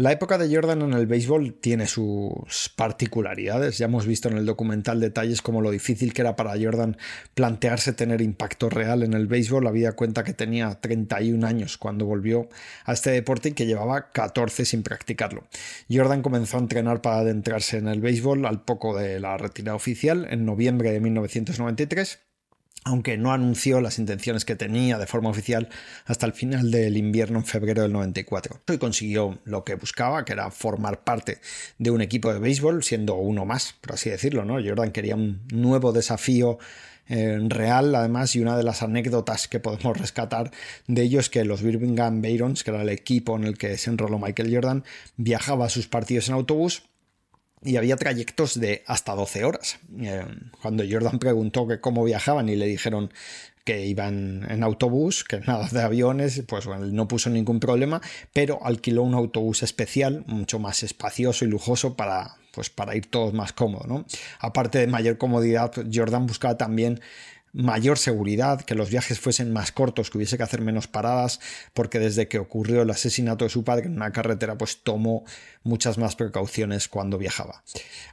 La 0.00 0.12
época 0.12 0.38
de 0.38 0.54
Jordan 0.54 0.82
en 0.82 0.92
el 0.92 1.08
béisbol 1.08 1.54
tiene 1.54 1.88
sus 1.88 2.72
particularidades. 2.76 3.78
Ya 3.78 3.86
hemos 3.86 4.06
visto 4.06 4.28
en 4.28 4.38
el 4.38 4.46
documental 4.46 5.00
detalles 5.00 5.42
como 5.42 5.60
lo 5.60 5.72
difícil 5.72 6.12
que 6.12 6.22
era 6.22 6.36
para 6.36 6.52
Jordan 6.52 6.96
plantearse 7.34 7.92
tener 7.94 8.20
impacto 8.20 8.70
real 8.70 9.02
en 9.02 9.14
el 9.14 9.26
béisbol. 9.26 9.66
Había 9.66 9.94
cuenta 9.94 10.22
que 10.22 10.34
tenía 10.34 10.80
31 10.80 11.44
años 11.44 11.78
cuando 11.78 12.06
volvió 12.06 12.48
a 12.84 12.92
este 12.92 13.10
deporte 13.10 13.48
y 13.48 13.52
que 13.54 13.66
llevaba 13.66 14.12
14 14.12 14.64
sin 14.66 14.84
practicarlo. 14.84 15.48
Jordan 15.90 16.22
comenzó 16.22 16.58
a 16.58 16.60
entrenar 16.60 17.02
para 17.02 17.18
adentrarse 17.18 17.78
en 17.78 17.88
el 17.88 18.00
béisbol 18.00 18.46
al 18.46 18.62
poco 18.62 18.96
de 18.96 19.18
la 19.18 19.36
retirada 19.36 19.74
oficial 19.74 20.28
en 20.30 20.44
noviembre 20.44 20.92
de 20.92 21.00
1993 21.00 22.20
aunque 22.84 23.18
no 23.18 23.32
anunció 23.32 23.80
las 23.80 23.98
intenciones 23.98 24.44
que 24.44 24.56
tenía 24.56 24.98
de 24.98 25.06
forma 25.06 25.30
oficial 25.30 25.68
hasta 26.06 26.26
el 26.26 26.32
final 26.32 26.70
del 26.70 26.96
invierno 26.96 27.38
en 27.38 27.44
febrero 27.44 27.82
del 27.82 27.92
94. 27.92 28.60
Y 28.72 28.78
consiguió 28.78 29.38
lo 29.44 29.64
que 29.64 29.74
buscaba, 29.74 30.24
que 30.24 30.32
era 30.32 30.50
formar 30.50 31.04
parte 31.04 31.40
de 31.78 31.90
un 31.90 32.00
equipo 32.00 32.32
de 32.32 32.38
béisbol, 32.38 32.82
siendo 32.82 33.16
uno 33.16 33.44
más, 33.44 33.74
por 33.80 33.94
así 33.94 34.10
decirlo, 34.10 34.44
¿no? 34.44 34.54
Jordan 34.54 34.92
quería 34.92 35.16
un 35.16 35.42
nuevo 35.52 35.92
desafío 35.92 36.58
eh, 37.08 37.38
real, 37.48 37.94
además, 37.94 38.36
y 38.36 38.40
una 38.40 38.56
de 38.56 38.62
las 38.62 38.82
anécdotas 38.82 39.48
que 39.48 39.60
podemos 39.60 39.96
rescatar 39.96 40.50
de 40.86 41.02
ello 41.02 41.20
es 41.20 41.30
que 41.30 41.44
los 41.44 41.62
Birmingham 41.62 42.20
Barons, 42.20 42.62
que 42.62 42.70
era 42.70 42.82
el 42.82 42.90
equipo 42.90 43.36
en 43.36 43.44
el 43.44 43.56
que 43.56 43.78
se 43.78 43.90
enroló 43.90 44.18
Michael 44.18 44.54
Jordan, 44.54 44.84
viajaba 45.16 45.66
a 45.66 45.70
sus 45.70 45.88
partidos 45.88 46.28
en 46.28 46.34
autobús 46.34 46.82
y 47.62 47.76
había 47.76 47.96
trayectos 47.96 48.58
de 48.58 48.82
hasta 48.86 49.14
12 49.14 49.44
horas. 49.44 49.78
Eh, 50.00 50.24
cuando 50.62 50.84
Jordan 50.88 51.18
preguntó 51.18 51.66
que 51.66 51.80
cómo 51.80 52.04
viajaban 52.04 52.48
y 52.48 52.56
le 52.56 52.66
dijeron 52.66 53.12
que 53.64 53.84
iban 53.84 54.46
en 54.48 54.62
autobús, 54.62 55.24
que 55.24 55.40
nada 55.46 55.68
de 55.70 55.82
aviones, 55.82 56.42
pues 56.46 56.66
bueno, 56.66 56.86
no 56.86 57.06
puso 57.06 57.30
ningún 57.30 57.60
problema, 57.60 58.00
pero 58.32 58.64
alquiló 58.64 59.02
un 59.02 59.14
autobús 59.14 59.62
especial, 59.62 60.24
mucho 60.26 60.58
más 60.58 60.82
espacioso 60.82 61.44
y 61.44 61.48
lujoso 61.48 61.94
para, 61.94 62.36
pues 62.52 62.70
para 62.70 62.96
ir 62.96 63.06
todos 63.10 63.34
más 63.34 63.52
cómodos. 63.52 63.86
¿no? 63.86 64.06
Aparte 64.40 64.78
de 64.78 64.86
mayor 64.86 65.18
comodidad, 65.18 65.72
Jordan 65.92 66.26
buscaba 66.26 66.56
también 66.56 67.00
mayor 67.52 67.98
seguridad, 67.98 68.60
que 68.60 68.74
los 68.74 68.90
viajes 68.90 69.20
fuesen 69.20 69.52
más 69.52 69.72
cortos, 69.72 70.10
que 70.10 70.18
hubiese 70.18 70.36
que 70.36 70.42
hacer 70.42 70.60
menos 70.60 70.86
paradas, 70.86 71.40
porque 71.74 71.98
desde 71.98 72.28
que 72.28 72.38
ocurrió 72.38 72.82
el 72.82 72.90
asesinato 72.90 73.44
de 73.44 73.50
su 73.50 73.64
padre 73.64 73.86
en 73.86 73.96
una 73.96 74.12
carretera, 74.12 74.56
pues 74.58 74.82
tomó 74.82 75.24
muchas 75.62 75.98
más 75.98 76.16
precauciones 76.16 76.88
cuando 76.88 77.18
viajaba. 77.18 77.62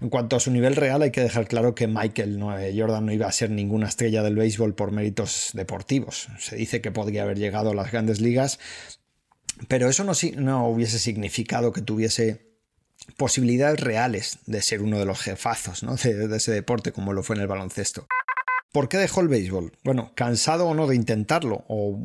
En 0.01 0.09
cuanto 0.09 0.35
a 0.35 0.39
su 0.39 0.51
nivel 0.51 0.75
real, 0.75 1.01
hay 1.01 1.11
que 1.11 1.21
dejar 1.21 1.47
claro 1.47 1.75
que 1.75 1.87
Michael 1.87 2.39
Jordan 2.75 3.05
no 3.05 3.11
iba 3.11 3.27
a 3.27 3.31
ser 3.31 3.49
ninguna 3.49 3.87
estrella 3.87 4.23
del 4.23 4.35
béisbol 4.35 4.75
por 4.75 4.91
méritos 4.91 5.51
deportivos. 5.53 6.27
Se 6.39 6.55
dice 6.55 6.81
que 6.81 6.91
podría 6.91 7.23
haber 7.23 7.37
llegado 7.37 7.71
a 7.71 7.75
las 7.75 7.91
grandes 7.91 8.21
ligas, 8.21 8.59
pero 9.67 9.89
eso 9.89 10.03
no, 10.03 10.13
no 10.37 10.67
hubiese 10.67 10.99
significado 10.99 11.71
que 11.71 11.81
tuviese 11.81 12.45
posibilidades 13.17 13.79
reales 13.79 14.39
de 14.45 14.61
ser 14.61 14.81
uno 14.81 14.97
de 14.97 15.05
los 15.05 15.19
jefazos 15.21 15.83
¿no? 15.83 15.95
de 15.95 16.35
ese 16.35 16.51
deporte 16.51 16.91
como 16.91 17.13
lo 17.13 17.23
fue 17.23 17.35
en 17.35 17.43
el 17.43 17.47
baloncesto. 17.47 18.07
¿Por 18.75 18.89
qué 18.89 18.97
dejó 18.97 19.21
el 19.21 19.29
béisbol? 19.29 19.71
Bueno, 19.85 20.11
cansado 20.15 20.67
o 20.67 20.75
no 20.75 20.85
de 20.85 20.97
intentarlo, 20.97 21.63
o 21.69 21.97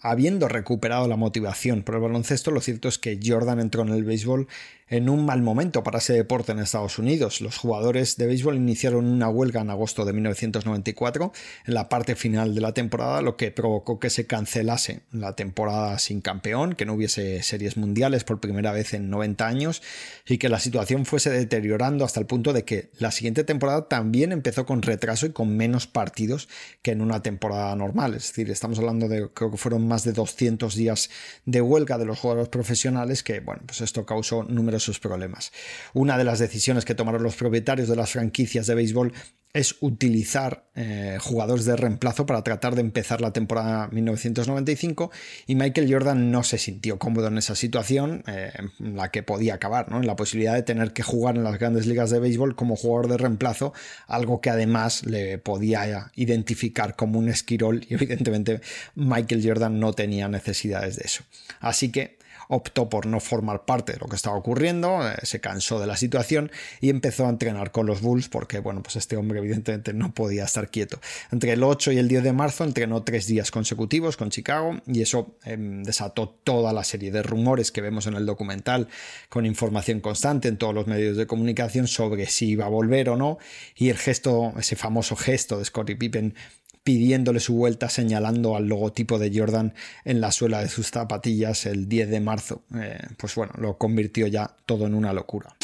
habiendo 0.00 0.48
recuperado 0.48 1.06
la 1.08 1.16
motivación 1.16 1.82
por 1.82 1.96
el 1.96 2.00
baloncesto, 2.00 2.50
lo 2.50 2.62
cierto 2.62 2.88
es 2.88 2.96
que 2.96 3.20
Jordan 3.22 3.60
entró 3.60 3.82
en 3.82 3.90
el 3.90 4.02
béisbol 4.02 4.48
en 4.88 5.08
un 5.08 5.26
mal 5.26 5.42
momento 5.42 5.82
para 5.82 5.98
ese 5.98 6.12
deporte 6.12 6.52
en 6.52 6.60
Estados 6.60 6.98
Unidos. 6.98 7.40
Los 7.40 7.58
jugadores 7.58 8.16
de 8.16 8.26
béisbol 8.26 8.56
iniciaron 8.56 9.06
una 9.06 9.28
huelga 9.28 9.60
en 9.60 9.70
agosto 9.70 10.04
de 10.04 10.12
1994, 10.12 11.32
en 11.66 11.74
la 11.74 11.88
parte 11.88 12.14
final 12.14 12.54
de 12.54 12.60
la 12.60 12.72
temporada, 12.72 13.20
lo 13.20 13.36
que 13.36 13.50
provocó 13.50 13.98
que 13.98 14.10
se 14.10 14.26
cancelase 14.26 15.00
la 15.10 15.34
temporada 15.34 15.98
sin 15.98 16.20
campeón, 16.20 16.74
que 16.74 16.86
no 16.86 16.94
hubiese 16.94 17.42
series 17.42 17.76
mundiales 17.76 18.24
por 18.24 18.40
primera 18.40 18.72
vez 18.72 18.94
en 18.94 19.10
90 19.10 19.46
años 19.46 19.82
y 20.26 20.38
que 20.38 20.48
la 20.48 20.60
situación 20.60 21.04
fuese 21.04 21.30
deteriorando 21.30 22.04
hasta 22.04 22.20
el 22.20 22.26
punto 22.26 22.52
de 22.52 22.64
que 22.64 22.90
la 22.98 23.10
siguiente 23.10 23.44
temporada 23.44 23.88
también 23.88 24.32
empezó 24.32 24.66
con 24.66 24.82
retraso 24.82 25.26
y 25.26 25.32
con 25.32 25.56
menos 25.56 25.86
partidos 25.86 26.48
que 26.82 26.92
en 26.92 27.00
una 27.00 27.22
temporada 27.22 27.74
normal. 27.74 28.14
Es 28.14 28.28
decir, 28.28 28.50
estamos 28.50 28.78
hablando 28.78 29.08
de 29.08 29.28
creo 29.30 29.50
que 29.50 29.56
fueron 29.56 29.88
más 29.88 30.04
de 30.04 30.12
200 30.12 30.74
días 30.76 31.10
de 31.44 31.60
huelga 31.60 31.98
de 31.98 32.04
los 32.04 32.18
jugadores 32.20 32.48
profesionales 32.48 33.22
que, 33.22 33.40
bueno, 33.40 33.62
pues 33.66 33.80
esto 33.80 34.06
causó 34.06 34.44
números 34.44 34.75
sus 34.80 34.98
problemas. 34.98 35.52
Una 35.94 36.18
de 36.18 36.24
las 36.24 36.38
decisiones 36.38 36.84
que 36.84 36.94
tomaron 36.94 37.22
los 37.22 37.36
propietarios 37.36 37.88
de 37.88 37.96
las 37.96 38.10
franquicias 38.10 38.66
de 38.66 38.74
béisbol 38.74 39.12
es 39.56 39.76
utilizar 39.80 40.68
eh, 40.74 41.16
jugadores 41.18 41.64
de 41.64 41.76
reemplazo 41.76 42.26
para 42.26 42.42
tratar 42.42 42.74
de 42.74 42.82
empezar 42.82 43.22
la 43.22 43.32
temporada 43.32 43.88
1995 43.88 45.10
y 45.46 45.54
Michael 45.54 45.90
Jordan 45.90 46.30
no 46.30 46.42
se 46.42 46.58
sintió 46.58 46.98
cómodo 46.98 47.28
en 47.28 47.38
esa 47.38 47.54
situación 47.54 48.22
eh, 48.26 48.52
en 48.78 48.96
la 48.96 49.10
que 49.10 49.22
podía 49.22 49.54
acabar, 49.54 49.90
¿no? 49.90 49.96
en 49.96 50.06
la 50.06 50.14
posibilidad 50.14 50.52
de 50.52 50.62
tener 50.62 50.92
que 50.92 51.02
jugar 51.02 51.36
en 51.36 51.44
las 51.44 51.58
grandes 51.58 51.86
ligas 51.86 52.10
de 52.10 52.18
béisbol 52.18 52.54
como 52.54 52.76
jugador 52.76 53.08
de 53.08 53.16
reemplazo, 53.16 53.72
algo 54.06 54.42
que 54.42 54.50
además 54.50 55.06
le 55.06 55.38
podía 55.38 56.10
identificar 56.16 56.94
como 56.94 57.18
un 57.18 57.30
esquirol 57.30 57.82
y 57.88 57.94
evidentemente 57.94 58.60
Michael 58.94 59.42
Jordan 59.42 59.80
no 59.80 59.94
tenía 59.94 60.28
necesidades 60.28 60.96
de 60.96 61.04
eso. 61.06 61.24
Así 61.60 61.90
que 61.90 62.18
optó 62.48 62.88
por 62.88 63.06
no 63.06 63.20
formar 63.20 63.64
parte 63.64 63.92
de 63.92 63.98
lo 63.98 64.06
que 64.06 64.16
estaba 64.16 64.36
ocurriendo, 64.36 65.06
eh, 65.06 65.14
se 65.22 65.40
cansó 65.40 65.80
de 65.80 65.86
la 65.86 65.96
situación 65.96 66.50
y 66.80 66.90
empezó 66.90 67.26
a 67.26 67.30
entrenar 67.30 67.72
con 67.72 67.86
los 67.86 68.00
Bulls 68.00 68.28
porque, 68.28 68.58
bueno, 68.60 68.82
pues 68.82 68.96
este 68.96 69.16
hombre 69.16 69.38
evidentemente 69.38 69.92
no 69.92 70.12
podía 70.14 70.44
estar 70.44 70.70
quieto. 70.70 71.00
Entre 71.32 71.52
el 71.52 71.62
8 71.62 71.92
y 71.92 71.98
el 71.98 72.08
10 72.08 72.24
de 72.24 72.32
marzo 72.32 72.64
entrenó 72.64 73.02
tres 73.02 73.26
días 73.26 73.50
consecutivos 73.50 74.16
con 74.16 74.30
Chicago 74.30 74.80
y 74.86 75.02
eso 75.02 75.36
em, 75.44 75.82
desató 75.82 76.28
toda 76.28 76.72
la 76.72 76.84
serie 76.84 77.10
de 77.10 77.22
rumores 77.22 77.72
que 77.72 77.80
vemos 77.80 78.06
en 78.06 78.14
el 78.14 78.26
documental 78.26 78.88
con 79.28 79.46
información 79.46 80.00
constante 80.00 80.48
en 80.48 80.56
todos 80.56 80.74
los 80.74 80.86
medios 80.86 81.16
de 81.16 81.26
comunicación 81.26 81.88
sobre 81.88 82.26
si 82.26 82.50
iba 82.50 82.66
a 82.66 82.68
volver 82.68 83.08
o 83.08 83.16
no 83.16 83.38
y 83.74 83.90
el 83.90 83.98
gesto, 83.98 84.52
ese 84.58 84.76
famoso 84.76 85.16
gesto 85.16 85.58
de 85.58 85.64
Scottie 85.64 85.96
Pippen 85.96 86.34
pidiéndole 86.86 87.40
su 87.40 87.56
vuelta 87.56 87.88
señalando 87.88 88.54
al 88.54 88.68
logotipo 88.68 89.18
de 89.18 89.36
Jordan 89.36 89.74
en 90.04 90.20
la 90.20 90.30
suela 90.30 90.60
de 90.60 90.68
sus 90.68 90.86
zapatillas 90.86 91.66
el 91.66 91.88
10 91.88 92.10
de 92.10 92.20
marzo. 92.20 92.62
Eh, 92.76 93.00
pues 93.16 93.34
bueno, 93.34 93.54
lo 93.58 93.76
convirtió 93.76 94.28
ya 94.28 94.54
todo 94.66 94.86
en 94.86 94.94
una 94.94 95.12
locura. 95.12 95.56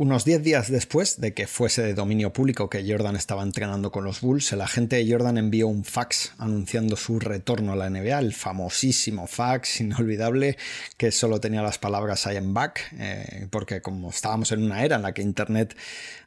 Unos 0.00 0.24
10 0.24 0.44
días 0.44 0.70
después 0.70 1.20
de 1.20 1.34
que 1.34 1.48
fuese 1.48 1.82
de 1.82 1.92
dominio 1.92 2.32
público 2.32 2.70
que 2.70 2.88
Jordan 2.88 3.16
estaba 3.16 3.42
entrenando 3.42 3.90
con 3.90 4.04
los 4.04 4.20
Bulls, 4.20 4.52
el 4.52 4.60
agente 4.60 4.94
de 4.94 5.10
Jordan 5.10 5.38
envió 5.38 5.66
un 5.66 5.82
fax 5.82 6.34
anunciando 6.38 6.94
su 6.94 7.18
retorno 7.18 7.72
a 7.72 7.74
la 7.74 7.90
NBA, 7.90 8.16
el 8.20 8.32
famosísimo 8.32 9.26
fax 9.26 9.80
inolvidable 9.80 10.56
que 10.96 11.10
solo 11.10 11.40
tenía 11.40 11.62
las 11.62 11.78
palabras 11.78 12.26
I 12.26 12.36
am 12.36 12.54
back, 12.54 12.94
eh, 12.96 13.48
porque 13.50 13.82
como 13.82 14.10
estábamos 14.10 14.52
en 14.52 14.62
una 14.62 14.84
era 14.84 14.94
en 14.94 15.02
la 15.02 15.12
que 15.12 15.22
Internet 15.22 15.76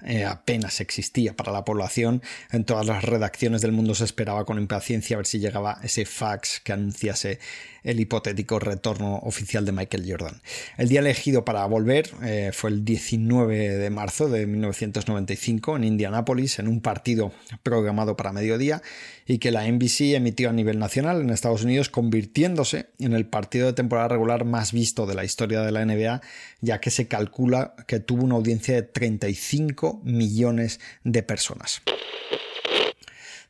eh, 0.03 0.25
apenas 0.25 0.81
existía 0.81 1.33
para 1.33 1.53
la 1.53 1.63
población, 1.63 2.21
en 2.51 2.65
todas 2.65 2.85
las 2.85 3.05
redacciones 3.05 3.61
del 3.61 3.71
mundo 3.71 3.95
se 3.95 4.03
esperaba 4.03 4.43
con 4.43 4.59
impaciencia 4.59 5.15
a 5.15 5.19
ver 5.19 5.27
si 5.27 5.39
llegaba 5.39 5.79
ese 5.81 6.03
fax 6.03 6.59
que 6.59 6.73
anunciase 6.73 7.39
el 7.83 7.99
hipotético 7.99 8.59
retorno 8.59 9.17
oficial 9.23 9.65
de 9.65 9.71
Michael 9.71 10.05
Jordan. 10.07 10.41
El 10.77 10.89
día 10.89 10.99
elegido 10.99 11.45
para 11.45 11.65
volver 11.65 12.09
eh, 12.23 12.51
fue 12.53 12.69
el 12.69 12.85
19 12.85 13.77
de 13.77 13.89
marzo 13.89 14.29
de 14.29 14.45
1995 14.45 15.77
en 15.77 15.83
Indianápolis, 15.83 16.59
en 16.59 16.67
un 16.67 16.81
partido 16.81 17.31
programado 17.63 18.15
para 18.15 18.31
mediodía 18.31 18.81
y 19.25 19.37
que 19.37 19.51
la 19.51 19.67
NBC 19.67 20.13
emitió 20.13 20.49
a 20.49 20.53
nivel 20.53 20.79
nacional 20.79 21.21
en 21.21 21.29
Estados 21.29 21.63
Unidos, 21.63 21.89
convirtiéndose 21.89 22.87
en 22.99 23.13
el 23.13 23.25
partido 23.25 23.67
de 23.67 23.73
temporada 23.73 24.09
regular 24.09 24.45
más 24.45 24.71
visto 24.71 25.05
de 25.05 25.15
la 25.15 25.23
historia 25.23 25.61
de 25.61 25.71
la 25.71 25.85
NBA, 25.85 26.21
ya 26.61 26.79
que 26.79 26.91
se 26.91 27.07
calcula 27.07 27.75
que 27.87 27.99
tuvo 27.99 28.23
una 28.23 28.35
audiencia 28.35 28.75
de 28.75 28.83
35 28.83 30.01
millones 30.03 30.79
de 31.03 31.23
personas. 31.23 31.81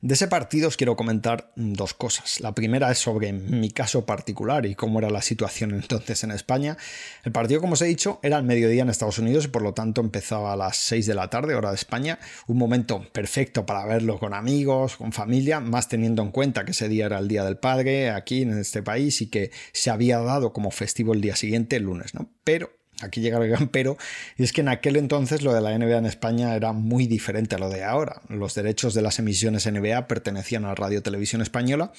De 0.02 0.16
ese 0.16 0.28
partido 0.28 0.68
os 0.68 0.78
quiero 0.78 0.96
comentar 0.96 1.52
dos 1.56 1.94
cosas. 1.94 2.40
La 2.40 2.56
primera 2.56 2.90
es 2.90 2.98
sobre 2.98 3.34
mi 3.34 3.70
caso 3.70 4.04
particular 4.04 4.66
y 4.66 4.74
cómo 4.74 4.98
era 4.98 5.12
la 5.12 5.22
situación 5.22 5.72
entonces 5.76 6.24
en 6.24 6.32
España. 6.32 6.76
El 7.24 7.32
partido, 7.32 7.62
como 7.62 7.74
os 7.74 7.84
he 7.84 7.86
dicho, 7.86 8.20
era 8.24 8.38
al 8.38 8.44
mediodía 8.44 8.82
en 8.82 8.90
Estados 8.90 9.20
Unidos 9.20 9.46
y 9.46 9.50
por 9.50 9.62
lo 9.62 9.76
tanto 9.76 10.02
empezaba 10.02 10.54
a 10.54 10.56
las 10.56 10.78
6 10.78 11.06
de 11.06 11.14
la 11.14 11.30
tarde, 11.30 11.54
hora 11.54 11.70
de 11.70 11.76
España. 11.76 12.18
Un 12.48 12.58
momento 12.58 13.06
perfecto 13.12 13.68
para 13.68 13.86
verlo 13.86 14.18
con 14.18 14.34
amigos, 14.34 14.98
con 14.98 15.12
familia, 15.12 15.60
más 15.60 15.88
teniendo 15.88 16.24
en 16.24 16.32
cuenta 16.32 16.66
que 16.66 16.72
ese 16.72 16.90
día 16.90 17.06
era 17.06 17.20
el 17.20 17.28
Día 17.28 17.44
del 17.44 17.58
Padre 17.58 18.10
aquí 18.10 18.42
en 18.42 18.58
este 18.58 18.82
país 18.82 19.22
y 19.22 19.28
que 19.28 19.52
se 19.72 19.92
había 19.92 20.18
dado 20.18 20.52
como 20.52 20.72
festivo 20.72 21.14
el 21.14 21.22
día 21.22 21.36
siguiente, 21.36 21.76
el 21.76 21.84
lunes, 21.84 22.16
¿no? 22.16 22.28
Pero 22.44 22.81
Aquí 23.04 23.22
llega 23.22 23.38
el 23.38 23.50
gran 23.50 23.68
pero, 23.70 23.98
y 24.38 24.44
es 24.44 24.54
que 24.54 24.62
en 24.62 24.70
aquel 24.70 24.96
entonces 24.96 25.42
lo 25.42 25.54
de 25.54 25.62
la 25.62 25.78
NBA 25.78 25.98
en 25.98 26.06
España 26.06 26.56
era 26.56 26.74
muy 26.74 27.08
diferente 27.08 27.56
a 27.56 27.60
lo 27.60 27.70
de 27.70 27.84
ahora. 27.84 28.22
Los 28.30 28.56
derechos 28.56 28.94
de 28.94 29.02
las 29.02 29.20
emisiones 29.20 29.66
NBA 29.66 30.08
pertenecían 30.08 30.66
a 30.66 30.70
la 30.70 30.76
Radio 30.76 31.02
Televisión 31.02 31.42
Española 31.42 31.92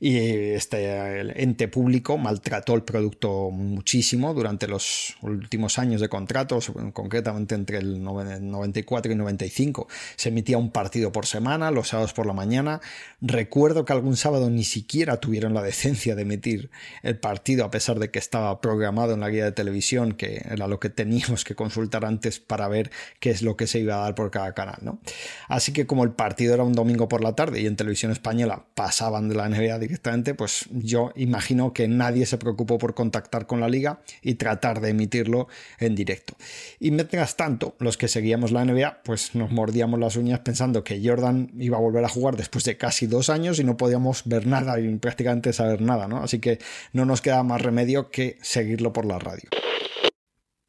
y 0.00 0.16
este 0.18 1.42
ente 1.42 1.68
público 1.68 2.18
maltrató 2.18 2.74
el 2.74 2.82
producto 2.82 3.50
muchísimo 3.50 4.34
durante 4.34 4.68
los 4.68 5.16
últimos 5.22 5.78
años 5.78 6.00
de 6.00 6.08
contratos, 6.08 6.72
concretamente 6.92 7.54
entre 7.54 7.78
el 7.78 8.02
94 8.02 9.12
y 9.12 9.14
95. 9.14 9.88
Se 10.16 10.28
emitía 10.28 10.58
un 10.58 10.70
partido 10.70 11.12
por 11.12 11.26
semana, 11.26 11.70
los 11.70 11.88
sábados 11.88 12.12
por 12.12 12.26
la 12.26 12.32
mañana. 12.32 12.80
Recuerdo 13.20 13.84
que 13.84 13.92
algún 13.92 14.16
sábado 14.16 14.50
ni 14.50 14.64
siquiera 14.64 15.18
tuvieron 15.18 15.54
la 15.54 15.62
decencia 15.62 16.14
de 16.14 16.22
emitir 16.22 16.70
el 17.02 17.18
partido 17.18 17.64
a 17.64 17.70
pesar 17.70 17.98
de 17.98 18.10
que 18.10 18.18
estaba 18.18 18.60
programado 18.60 19.14
en 19.14 19.20
la 19.20 19.30
guía 19.30 19.44
de 19.44 19.52
televisión, 19.52 20.12
que 20.12 20.42
era 20.50 20.66
lo 20.66 20.80
que 20.80 20.90
teníamos 20.90 21.44
que 21.44 21.54
consultar 21.54 22.04
antes 22.04 22.40
para 22.40 22.68
ver 22.68 22.90
qué 23.20 23.30
es 23.30 23.42
lo 23.42 23.56
que 23.56 23.66
se 23.66 23.80
iba 23.80 23.96
a 23.96 23.98
dar 23.98 24.14
por 24.14 24.30
cada 24.30 24.52
canal. 24.54 24.78
¿no? 24.82 25.00
Así 25.48 25.72
que 25.72 25.86
como 25.86 26.04
el 26.04 26.10
partido 26.12 26.54
era 26.54 26.62
un 26.62 26.72
domingo 26.72 27.08
por 27.08 27.22
la 27.22 27.34
tarde 27.34 27.60
y 27.60 27.66
en 27.66 27.76
televisión 27.76 28.12
española 28.12 28.64
pasaban 28.74 29.28
de 29.28 29.34
la 29.34 29.48
NBA 29.48 29.78
directamente, 29.84 30.34
pues 30.34 30.66
yo 30.70 31.12
imagino 31.16 31.72
que 31.72 31.88
nadie 31.88 32.26
se 32.26 32.38
preocupó 32.38 32.78
por 32.78 32.94
contactar 32.94 33.46
con 33.46 33.60
la 33.60 33.68
liga 33.68 34.00
y 34.22 34.34
tratar 34.34 34.80
de 34.80 34.90
emitirlo 34.90 35.48
en 35.78 35.94
directo. 35.94 36.34
Y 36.80 36.90
mientras 36.90 37.36
tanto, 37.36 37.74
los 37.78 37.96
que 37.96 38.08
seguíamos 38.08 38.52
la 38.52 38.64
NBA, 38.64 39.02
pues 39.02 39.34
nos 39.34 39.50
mordíamos 39.50 40.00
las 40.00 40.16
uñas 40.16 40.40
pensando 40.40 40.84
que 40.84 41.00
Jordan 41.04 41.50
iba 41.58 41.76
a 41.76 41.80
volver 41.80 42.04
a 42.04 42.08
jugar 42.08 42.36
después 42.36 42.64
de 42.64 42.76
casi 42.76 43.06
dos 43.06 43.30
años 43.30 43.58
y 43.58 43.64
no 43.64 43.76
podíamos 43.76 44.22
ver 44.24 44.46
nada 44.46 44.80
y 44.80 44.94
prácticamente 44.96 45.52
saber 45.52 45.80
nada, 45.80 46.08
¿no? 46.08 46.22
Así 46.22 46.38
que 46.38 46.58
no 46.92 47.04
nos 47.04 47.20
queda 47.20 47.42
más 47.42 47.62
remedio 47.62 48.10
que 48.10 48.38
seguirlo 48.42 48.92
por 48.92 49.04
la 49.04 49.18
radio. 49.18 49.48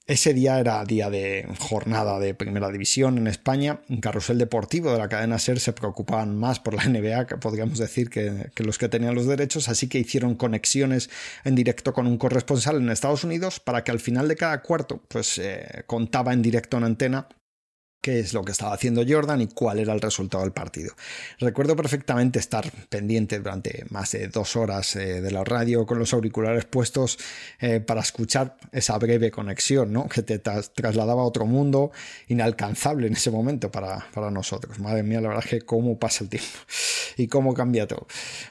Ese 0.07 0.35
día 0.35 0.59
era 0.59 0.85
día 0.85 1.09
de 1.09 1.47
jornada 1.57 2.19
de 2.19 2.35
primera 2.35 2.69
división 2.69 3.17
en 3.17 3.25
España. 3.25 3.81
En 3.89 4.01
Carrusel 4.01 4.37
Deportivo 4.37 4.91
de 4.91 4.99
la 4.99 5.09
cadena 5.09 5.39
SER 5.39 5.59
se 5.59 5.73
preocupaban 5.73 6.37
más 6.37 6.59
por 6.59 6.75
la 6.75 6.83
NBA, 6.87 7.25
que 7.25 7.37
podríamos 7.37 7.79
decir 7.79 8.11
que, 8.11 8.51
los 8.57 8.77
que 8.77 8.87
tenían 8.87 9.15
los 9.15 9.25
derechos, 9.25 9.67
así 9.67 9.89
que 9.89 9.97
hicieron 9.97 10.35
conexiones 10.35 11.09
en 11.43 11.55
directo 11.55 11.91
con 11.91 12.05
un 12.05 12.19
corresponsal 12.19 12.75
en 12.75 12.91
Estados 12.91 13.23
Unidos 13.23 13.59
para 13.59 13.83
que 13.83 13.89
al 13.89 13.99
final 13.99 14.27
de 14.27 14.35
cada 14.35 14.61
cuarto 14.61 15.01
pues 15.07 15.39
eh, 15.39 15.83
contaba 15.87 16.33
en 16.33 16.43
directo 16.43 16.77
en 16.77 16.83
antena 16.83 17.27
qué 18.01 18.19
es 18.19 18.33
lo 18.33 18.43
que 18.43 18.51
estaba 18.51 18.73
haciendo 18.73 19.03
Jordan 19.07 19.41
y 19.41 19.47
cuál 19.47 19.79
era 19.79 19.91
el 19.91 19.99
resultado 19.99 20.43
del 20.43 20.53
partido. 20.53 20.93
Recuerdo 21.39 21.75
perfectamente 21.75 22.37
estar 22.37 22.71
pendiente 22.87 23.39
durante 23.39 23.85
más 23.89 24.11
de 24.11 24.27
dos 24.27 24.55
horas 24.55 24.95
eh, 24.95 25.21
de 25.21 25.31
la 25.31 25.43
radio 25.43 25.85
con 25.87 25.97
los 25.97 26.13
auriculares 26.13 26.65
puestos 26.65 27.17
eh, 27.59 27.79
para 27.79 28.01
escuchar 28.01 28.57
esa 28.71 28.97
breve 28.99 29.31
conexión 29.31 29.91
¿no? 29.91 30.07
que 30.07 30.21
te 30.21 30.37
trasladaba 30.37 31.23
a 31.23 31.25
otro 31.25 31.47
mundo 31.47 31.91
inalcanzable 32.27 33.07
en 33.07 33.13
ese 33.13 33.31
momento 33.31 33.71
para, 33.71 34.05
para 34.13 34.29
nosotros. 34.29 34.77
Madre 34.79 35.01
mía, 35.01 35.19
la 35.19 35.29
verdad 35.29 35.43
es 35.45 35.49
que 35.49 35.61
cómo 35.61 35.97
pasa 35.97 36.23
el 36.23 36.29
tiempo 36.29 36.47
y 37.17 37.27
cómo 37.27 37.55
cambia 37.55 37.87
todo. 37.87 38.05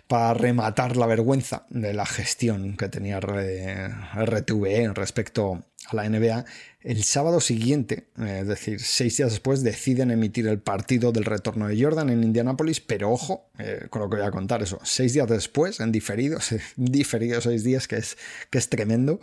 Para 0.08 0.34
rematar 0.34 0.96
la 0.96 1.06
vergüenza 1.06 1.64
de 1.70 1.94
la 1.94 2.06
gestión 2.06 2.76
que 2.76 2.88
tenía 2.88 3.20
RTVE 3.20 4.92
respecto 4.94 5.64
a 5.86 5.96
la 5.96 6.08
NBA, 6.08 6.44
el 6.80 7.02
sábado 7.02 7.40
siguiente, 7.40 8.08
eh, 8.18 8.40
es 8.42 8.46
decir, 8.46 8.80
seis 8.80 9.16
días 9.16 9.30
después, 9.30 9.62
deciden 9.62 10.10
emitir 10.10 10.46
el 10.46 10.58
partido 10.58 11.12
del 11.12 11.24
retorno 11.24 11.68
de 11.68 11.82
Jordan 11.82 12.10
en 12.10 12.22
Indianápolis, 12.22 12.80
pero 12.80 13.10
ojo 13.10 13.48
eh, 13.58 13.86
con 13.90 14.02
lo 14.02 14.10
que 14.10 14.16
voy 14.16 14.26
a 14.26 14.30
contar, 14.30 14.62
eso, 14.62 14.78
seis 14.82 15.14
días 15.14 15.28
después, 15.28 15.80
en 15.80 15.92
diferido, 15.92 16.38
diferido 16.76 17.40
seis 17.40 17.64
días, 17.64 17.88
que 17.88 17.96
es, 17.96 18.16
que 18.50 18.58
es 18.58 18.68
tremendo, 18.68 19.20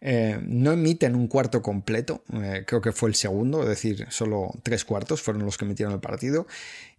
eh, 0.00 0.38
no 0.42 0.72
emiten 0.72 1.14
un 1.14 1.26
cuarto 1.26 1.62
completo, 1.62 2.22
creo 2.66 2.80
que 2.80 2.92
fue 2.92 3.08
el 3.08 3.14
segundo, 3.14 3.62
es 3.62 3.68
decir, 3.68 4.06
solo 4.10 4.52
tres 4.62 4.84
cuartos 4.84 5.22
fueron 5.22 5.44
los 5.44 5.58
que 5.58 5.64
emitieron 5.64 5.94
el 5.94 6.00
partido, 6.00 6.46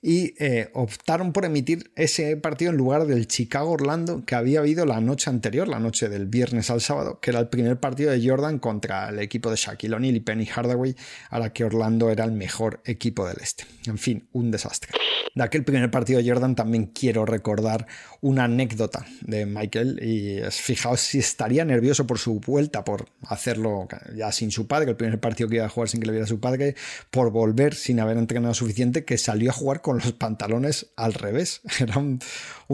y 0.01 0.33
optaron 0.73 1.33
por 1.33 1.43
emitir 1.43 1.91
ese 1.95 2.37
partido 2.37 2.71
en 2.71 2.77
lugar 2.77 3.05
del 3.05 3.27
Chicago-Orlando 3.27 4.23
que 4.25 4.35
había 4.35 4.59
habido 4.59 4.85
la 4.85 5.01
noche 5.01 5.29
anterior, 5.29 5.67
la 5.67 5.79
noche 5.79 6.07
del 6.07 6.25
viernes 6.25 6.69
al 6.69 6.79
sábado, 6.79 7.19
que 7.19 7.31
era 7.31 7.39
el 7.39 7.49
primer 7.49 7.79
partido 7.79 8.11
de 8.11 8.25
Jordan 8.25 8.59
contra 8.59 9.09
el 9.09 9.19
equipo 9.19 9.49
de 9.49 9.57
Shaquille 9.57 9.95
O'Neal 9.95 10.15
y 10.15 10.21
Penny 10.21 10.45
Hardaway, 10.45 10.95
a 11.29 11.39
la 11.39 11.51
que 11.51 11.65
Orlando 11.65 12.09
era 12.09 12.23
el 12.23 12.31
mejor 12.31 12.81
equipo 12.85 13.27
del 13.27 13.37
este. 13.41 13.65
En 13.87 13.97
fin, 13.97 14.27
un 14.31 14.51
desastre. 14.51 14.91
De 15.35 15.43
aquel 15.43 15.63
primer 15.63 15.91
partido 15.91 16.21
de 16.21 16.29
Jordan 16.29 16.55
también 16.55 16.87
quiero 16.87 17.25
recordar 17.25 17.85
una 18.21 18.45
anécdota 18.45 19.05
de 19.21 19.45
Michael 19.45 19.99
y 20.01 20.39
fijaos 20.49 21.01
si 21.01 21.19
estaría 21.19 21.65
nervioso 21.65 22.07
por 22.07 22.17
su 22.17 22.39
vuelta, 22.39 22.83
por 22.89 23.05
hacerlo 23.27 23.87
ya 24.15 24.31
sin 24.31 24.49
su 24.49 24.65
padre, 24.65 24.89
el 24.89 24.95
primer 24.95 25.19
partido 25.19 25.47
que 25.47 25.57
iba 25.57 25.65
a 25.65 25.69
jugar 25.69 25.89
sin 25.89 25.99
que 25.99 26.07
le 26.07 26.13
viera 26.13 26.25
su 26.25 26.39
padre, 26.39 26.73
por 27.11 27.29
volver 27.29 27.75
sin 27.75 27.99
haber 27.99 28.17
entrenado 28.17 28.55
suficiente, 28.55 29.05
que 29.05 29.19
salió 29.19 29.51
a 29.51 29.53
jugar 29.53 29.81
con 29.81 29.97
los 29.97 30.11
pantalones 30.13 30.87
al 30.95 31.13
revés. 31.13 31.61
Era 31.79 31.99
un, 31.99 32.19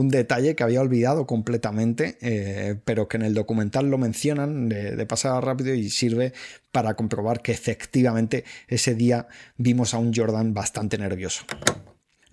detalle 0.09 0.55
que 0.55 0.63
había 0.63 0.79
olvidado 0.79 1.27
completamente, 1.27 2.17
eh, 2.21 2.79
pero 2.85 3.09
que 3.09 3.17
en 3.17 3.23
el 3.23 3.33
documental 3.33 3.89
lo 3.89 3.97
mencionan 3.97 4.69
de, 4.69 4.95
de 4.95 5.05
pasada 5.05 5.41
rápido 5.41 5.73
y 5.73 5.89
sirve 5.89 6.31
para 6.71 6.93
comprobar 6.93 7.41
que 7.41 7.51
efectivamente 7.51 8.45
ese 8.69 8.95
día 8.95 9.27
vimos 9.57 9.93
a 9.93 9.97
un 9.97 10.13
Jordan 10.13 10.53
bastante 10.53 10.97
nervioso. 10.97 11.43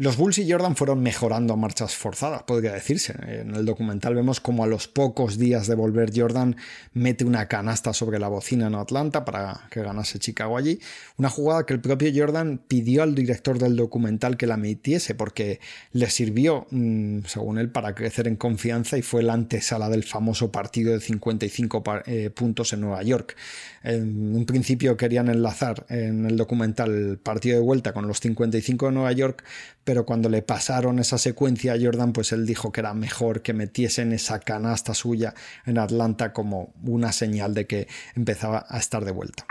Los 0.02 0.16
Bulls 0.16 0.36
y 0.38 0.50
Jordan 0.50 0.74
fueron 0.74 1.00
mejorando 1.00 1.54
a 1.54 1.56
marchas 1.56 1.94
forzadas, 1.94 2.42
podría 2.42 2.72
decirse. 2.72 3.14
En 3.24 3.54
el 3.54 3.64
documental 3.64 4.16
vemos 4.16 4.40
como 4.40 4.64
a 4.64 4.66
los 4.66 4.88
pocos 4.88 5.38
días 5.38 5.68
de 5.68 5.76
volver 5.76 6.10
Jordan 6.12 6.56
mete 6.92 7.24
una 7.24 7.46
canasta 7.46 7.92
sobre 7.92 8.18
la 8.18 8.26
bocina 8.26 8.66
en 8.66 8.74
Atlanta 8.74 9.24
para 9.24 9.68
que 9.70 9.80
ganase 9.80 10.18
Chicago 10.18 10.58
allí. 10.58 10.80
Una 11.18 11.30
jugada 11.30 11.66
que 11.66 11.74
el 11.74 11.80
propio 11.80 12.10
Jordan 12.12 12.60
pidió 12.66 13.04
al 13.04 13.14
director 13.14 13.60
del 13.60 13.76
documental 13.76 14.36
que 14.36 14.48
la 14.48 14.54
emitiese 14.54 15.14
porque 15.14 15.60
le 15.92 16.10
sirvió, 16.10 16.66
mm, 16.72 17.20
según 17.26 17.58
él, 17.58 17.70
para 17.70 17.94
crecer 17.94 18.26
en 18.26 18.34
confianza 18.34 18.98
y 18.98 19.02
fue 19.02 19.22
la 19.22 19.34
antesala 19.34 19.88
del 19.88 20.02
famoso 20.02 20.50
partido 20.50 20.94
de 20.94 20.98
55 20.98 21.84
eh, 22.06 22.30
puntos 22.30 22.72
en 22.72 22.80
Nueva 22.80 23.04
York. 23.04 23.36
En 23.84 24.34
un 24.34 24.46
principio 24.46 24.96
querían 24.96 25.28
enlazar 25.28 25.86
en 25.88 26.26
el 26.26 26.36
documental 26.36 26.92
el 26.92 27.18
partido 27.18 27.58
de 27.58 27.64
vuelta 27.64 27.92
con 27.92 28.08
los 28.08 28.18
55 28.18 28.86
de 28.86 28.92
Nueva 28.92 29.12
York, 29.12 29.44
pero 29.84 30.06
cuando 30.06 30.28
le 30.28 30.42
pasaron 30.42 30.98
esa 30.98 31.18
secuencia 31.18 31.72
a 31.74 31.80
Jordan, 31.80 32.12
pues 32.12 32.32
él 32.32 32.46
dijo 32.46 32.72
que 32.72 32.80
era 32.80 32.94
mejor 32.94 33.42
que 33.42 33.52
metiesen 33.52 34.12
esa 34.12 34.40
canasta 34.40 34.94
suya 34.94 35.34
en 35.66 35.78
Atlanta 35.78 36.32
como 36.32 36.74
una 36.82 37.12
señal 37.12 37.54
de 37.54 37.66
que 37.66 37.88
empezaba 38.14 38.64
a 38.68 38.78
estar 38.78 39.04
de 39.04 39.12
vuelta. 39.12 39.46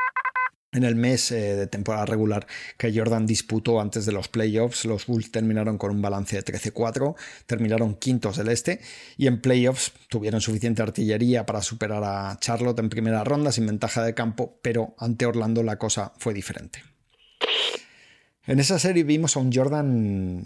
En 0.73 0.85
el 0.85 0.95
mes 0.95 1.33
eh, 1.33 1.55
de 1.57 1.67
temporada 1.67 2.05
regular 2.05 2.47
que 2.77 2.97
Jordan 2.97 3.25
disputó 3.25 3.81
antes 3.81 4.05
de 4.05 4.13
los 4.13 4.29
playoffs, 4.29 4.85
los 4.85 5.05
Bulls 5.05 5.29
terminaron 5.29 5.77
con 5.77 5.91
un 5.91 6.01
balance 6.01 6.41
de 6.41 6.45
13-4, 6.45 7.15
terminaron 7.45 7.95
quintos 7.95 8.37
del 8.37 8.47
este 8.47 8.79
y 9.17 9.27
en 9.27 9.41
playoffs 9.41 9.91
tuvieron 10.07 10.39
suficiente 10.39 10.81
artillería 10.81 11.45
para 11.45 11.61
superar 11.61 12.03
a 12.05 12.37
Charlotte 12.39 12.79
en 12.79 12.87
primera 12.87 13.25
ronda 13.25 13.51
sin 13.51 13.65
ventaja 13.65 14.01
de 14.01 14.13
campo, 14.13 14.59
pero 14.61 14.95
ante 14.97 15.25
Orlando 15.25 15.61
la 15.61 15.77
cosa 15.77 16.13
fue 16.17 16.33
diferente. 16.33 16.90
En 18.51 18.59
esa 18.59 18.77
serie 18.79 19.05
vimos 19.05 19.37
a 19.37 19.39
un 19.39 19.49
Jordan 19.49 20.43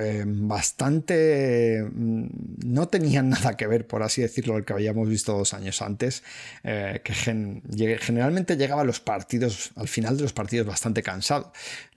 eh, 0.00 0.24
bastante... 0.26 1.80
Mm, 1.84 2.26
no 2.64 2.88
tenía 2.88 3.22
nada 3.22 3.56
que 3.56 3.68
ver, 3.68 3.86
por 3.86 4.02
así 4.02 4.20
decirlo, 4.20 4.56
el 4.56 4.64
que 4.64 4.72
habíamos 4.72 5.08
visto 5.08 5.32
dos 5.32 5.54
años 5.54 5.80
antes, 5.80 6.24
eh, 6.64 7.00
que 7.04 7.14
generalmente 7.14 8.56
llegaba 8.56 8.82
a 8.82 8.84
los 8.84 8.98
partidos, 8.98 9.70
al 9.76 9.86
final 9.86 10.16
de 10.16 10.24
los 10.24 10.32
partidos 10.32 10.66
bastante 10.66 11.04
cansado. 11.04 11.52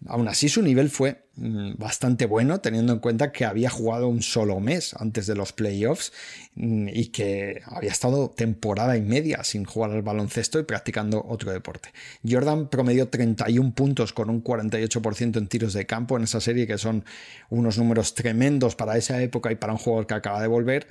Aún 0.05 0.27
así 0.27 0.49
su 0.49 0.61
nivel 0.61 0.91
fue 0.91 1.24
bastante 1.37 2.25
bueno, 2.25 2.59
teniendo 2.61 2.93
en 2.93 2.99
cuenta 2.99 3.31
que 3.31 3.43
había 3.43 3.69
jugado 3.69 4.07
un 4.07 4.21
solo 4.21 4.59
mes 4.59 4.93
antes 4.93 5.27
de 5.27 5.35
los 5.35 5.51
playoffs 5.51 6.13
mm, 6.55 6.87
y 6.93 7.07
que 7.07 7.61
había 7.65 7.91
estado 7.91 8.29
temporada 8.29 8.95
y 8.95 9.01
media 9.01 9.43
sin 9.43 9.65
jugar 9.65 9.91
al 9.91 10.01
baloncesto 10.01 10.59
y 10.59 10.63
practicando 10.63 11.25
otro 11.27 11.51
deporte. 11.51 11.89
Jordan 12.27 12.69
promedió 12.69 13.09
31 13.09 13.73
puntos 13.73 14.13
con 14.13 14.29
un 14.29 14.43
48% 14.43 15.37
en 15.37 15.47
tiros 15.47 15.73
de 15.73 15.85
campo 15.85 16.15
en 16.17 16.23
esa 16.23 16.39
serie, 16.39 16.67
que 16.67 16.77
son 16.77 17.03
unos 17.49 17.77
números 17.77 18.15
tremendos 18.15 18.75
para 18.75 18.97
esa 18.97 19.21
época 19.21 19.51
y 19.51 19.55
para 19.55 19.73
un 19.73 19.79
jugador 19.79 20.07
que 20.07 20.13
acaba 20.13 20.41
de 20.41 20.47
volver. 20.47 20.87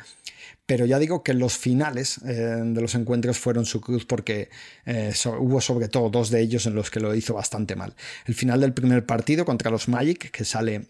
Pero 0.67 0.87
ya 0.87 0.99
digo 0.99 1.23
que 1.23 1.35
los 1.35 1.59
finales 1.59 2.19
eh, 2.25 2.33
de 2.33 2.81
los 2.81 2.95
encuentros 2.95 3.39
fueron 3.39 3.67
su 3.67 3.83
cruz 3.83 4.07
porque 4.07 4.49
eh, 4.87 5.13
hubo 5.39 5.61
sobre 5.61 5.89
todo 5.89 6.09
dos 6.09 6.31
de 6.31 6.41
ellos 6.41 6.65
en 6.65 6.75
los 6.75 6.91
que 6.91 7.01
lo 7.01 7.15
hizo 7.15 7.35
bastante 7.35 7.77
mal. 7.77 7.95
El 8.25 8.35
final 8.35 8.61
del 8.63 8.73
primer 8.73 9.05
partido 9.05 9.45
contra 9.45 9.71
los 9.71 9.89
Magic, 9.89 10.31
que 10.35 10.45
sale 10.45 10.89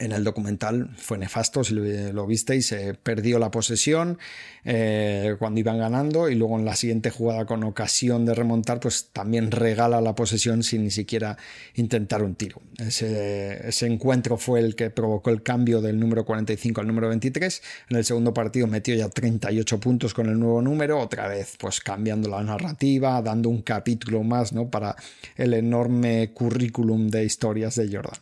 en 0.00 0.12
el 0.12 0.24
documental 0.24 0.90
fue 0.96 1.18
nefasto, 1.18 1.62
si 1.62 1.74
lo, 1.74 2.26
visteis, 2.26 2.66
se 2.66 2.94
perdió 2.94 3.38
la 3.38 3.50
posesión 3.50 4.18
eh, 4.64 5.36
cuando 5.38 5.60
iban 5.60 5.78
ganando 5.78 6.30
y 6.30 6.34
luego 6.34 6.58
en 6.58 6.64
la 6.64 6.74
siguiente 6.74 7.10
jugada 7.10 7.44
con 7.44 7.62
ocasión 7.64 8.24
de 8.24 8.34
remontar, 8.34 8.80
pues 8.80 9.10
también 9.12 9.50
regala 9.50 10.00
la 10.00 10.14
posesión 10.14 10.62
sin 10.62 10.84
ni 10.84 10.90
siquiera 10.90 11.36
intentar 11.74 12.22
un 12.22 12.34
tiro. 12.34 12.62
Ese, 12.78 13.68
ese 13.68 13.86
encuentro 13.86 14.38
fue 14.38 14.60
el 14.60 14.74
que 14.74 14.88
provocó 14.88 15.28
el 15.28 15.42
cambio 15.42 15.82
del 15.82 16.00
número 16.00 16.24
45 16.24 16.80
al 16.80 16.86
número 16.86 17.08
23. 17.10 17.62
En 17.90 17.96
el 17.98 18.04
segundo 18.04 18.32
partido 18.32 18.66
metió 18.66 18.94
ya 18.94 19.10
38 19.10 19.80
puntos 19.80 20.14
con 20.14 20.30
el 20.30 20.38
nuevo 20.38 20.62
número, 20.62 20.98
otra 20.98 21.28
vez 21.28 21.56
pues 21.58 21.80
cambiando 21.80 22.30
la 22.30 22.42
narrativa, 22.42 23.20
dando 23.20 23.50
un 23.50 23.60
capítulo 23.60 24.22
más 24.22 24.54
¿no? 24.54 24.70
para 24.70 24.96
el 25.36 25.52
enorme 25.52 26.32
currículum 26.32 27.08
de 27.08 27.24
historias 27.24 27.74
de 27.74 27.94
Jordan. 27.94 28.18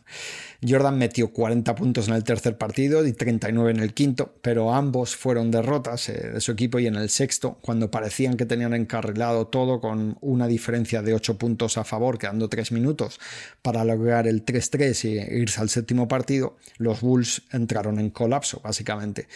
Jordan 0.67 0.99
metió 0.99 1.33
40 1.33 1.75
puntos 1.77 2.09
en 2.09 2.15
el 2.15 2.25
tercer 2.25 2.59
partido 2.59 3.07
y 3.07 3.13
39 3.13 3.71
en 3.71 3.79
el 3.79 3.95
quinto, 3.95 4.35
pero 4.43 4.75
ambos 4.75 5.15
fueron 5.15 5.53
derrotas 5.53 6.09
eh, 6.09 6.31
de 6.33 6.41
su 6.41 6.51
equipo 6.51 6.81
y 6.81 6.89
en 6.89 6.97
el 6.97 7.11
sexto, 7.11 7.59
cuando 7.61 7.93
parecían 7.93 8.37
que 8.37 8.45
tenían 8.45 8.75
encarrilado 8.75 9.47
todo 9.47 9.81
con 9.81 10.19
una 10.21 10.49
diferencia 10.49 11.01
de 11.01 11.15
8 11.15 11.39
puntos 11.39 11.79
a 11.79 11.85
favor, 11.85 12.19
quedando 12.19 12.49
3 12.49 12.73
minutos 12.73 13.21
para 13.63 13.85
lograr 13.85 14.27
el 14.27 14.45
3-3 14.45 15.05
y 15.05 15.41
irse 15.41 15.61
al 15.61 15.69
séptimo 15.69 16.09
partido, 16.09 16.57
los 16.79 17.03
Bulls 17.03 17.43
entraron 17.53 18.01
en 18.01 18.11
colapso, 18.11 18.61
básicamente. 18.63 19.29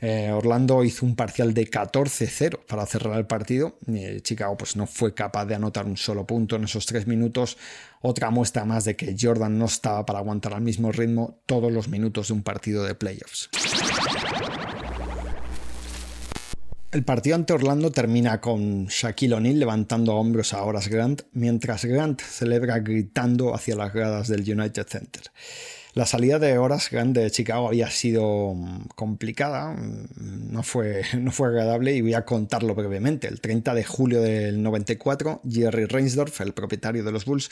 Eh, 0.00 0.30
Orlando 0.30 0.84
hizo 0.84 1.04
un 1.04 1.16
parcial 1.16 1.54
de 1.54 1.68
14-0 1.68 2.60
para 2.66 2.86
cerrar 2.86 3.18
el 3.18 3.26
partido. 3.26 3.78
Chicago 4.22 4.56
pues, 4.56 4.76
no 4.76 4.86
fue 4.86 5.12
capaz 5.12 5.46
de 5.46 5.56
anotar 5.56 5.86
un 5.86 5.96
solo 5.96 6.24
punto 6.24 6.54
en 6.54 6.64
esos 6.64 6.86
tres 6.86 7.08
minutos. 7.08 7.58
Otra 8.00 8.30
muestra 8.30 8.64
más 8.64 8.84
de 8.84 8.96
que 8.96 9.16
Jordan 9.18 9.58
no 9.58 9.64
estaba 9.64 10.06
para 10.06 10.20
aguantar 10.20 10.54
al 10.54 10.62
mismo 10.62 10.92
ritmo 10.92 11.40
todos 11.46 11.72
los 11.72 11.88
minutos 11.88 12.28
de 12.28 12.34
un 12.34 12.42
partido 12.42 12.84
de 12.84 12.94
playoffs. 12.94 13.48
El 16.90 17.04
partido 17.04 17.36
ante 17.36 17.52
Orlando 17.52 17.92
termina 17.92 18.40
con 18.40 18.86
Shaquille 18.86 19.34
O'Neal 19.34 19.58
levantando 19.58 20.14
hombros 20.14 20.54
a 20.54 20.62
Horace 20.62 20.88
Grant, 20.88 21.22
mientras 21.32 21.84
Grant 21.84 22.22
celebra 22.22 22.78
gritando 22.78 23.54
hacia 23.54 23.76
las 23.76 23.92
gradas 23.92 24.28
del 24.28 24.40
United 24.40 24.86
Center. 24.86 25.24
La 25.94 26.06
salida 26.06 26.38
de 26.38 26.54
Grant 26.90 27.16
de 27.16 27.30
Chicago 27.30 27.68
había 27.68 27.90
sido 27.90 28.54
mm, 28.54 28.88
complicada, 28.94 29.72
mm, 29.72 30.52
no 30.52 30.62
fue, 30.62 31.02
no 31.18 31.32
fue 31.32 31.48
agradable 31.48 31.94
y 31.94 32.02
voy 32.02 32.14
a 32.14 32.24
contarlo 32.24 32.74
brevemente. 32.74 33.28
El 33.28 33.40
30 33.40 33.74
de 33.74 33.84
julio 33.84 34.20
del 34.20 34.62
94, 34.62 35.40
Jerry 35.48 35.86
Reinsdorf, 35.86 36.40
el 36.40 36.52
propietario 36.52 37.04
de 37.04 37.12
los 37.12 37.24
Bulls, 37.24 37.50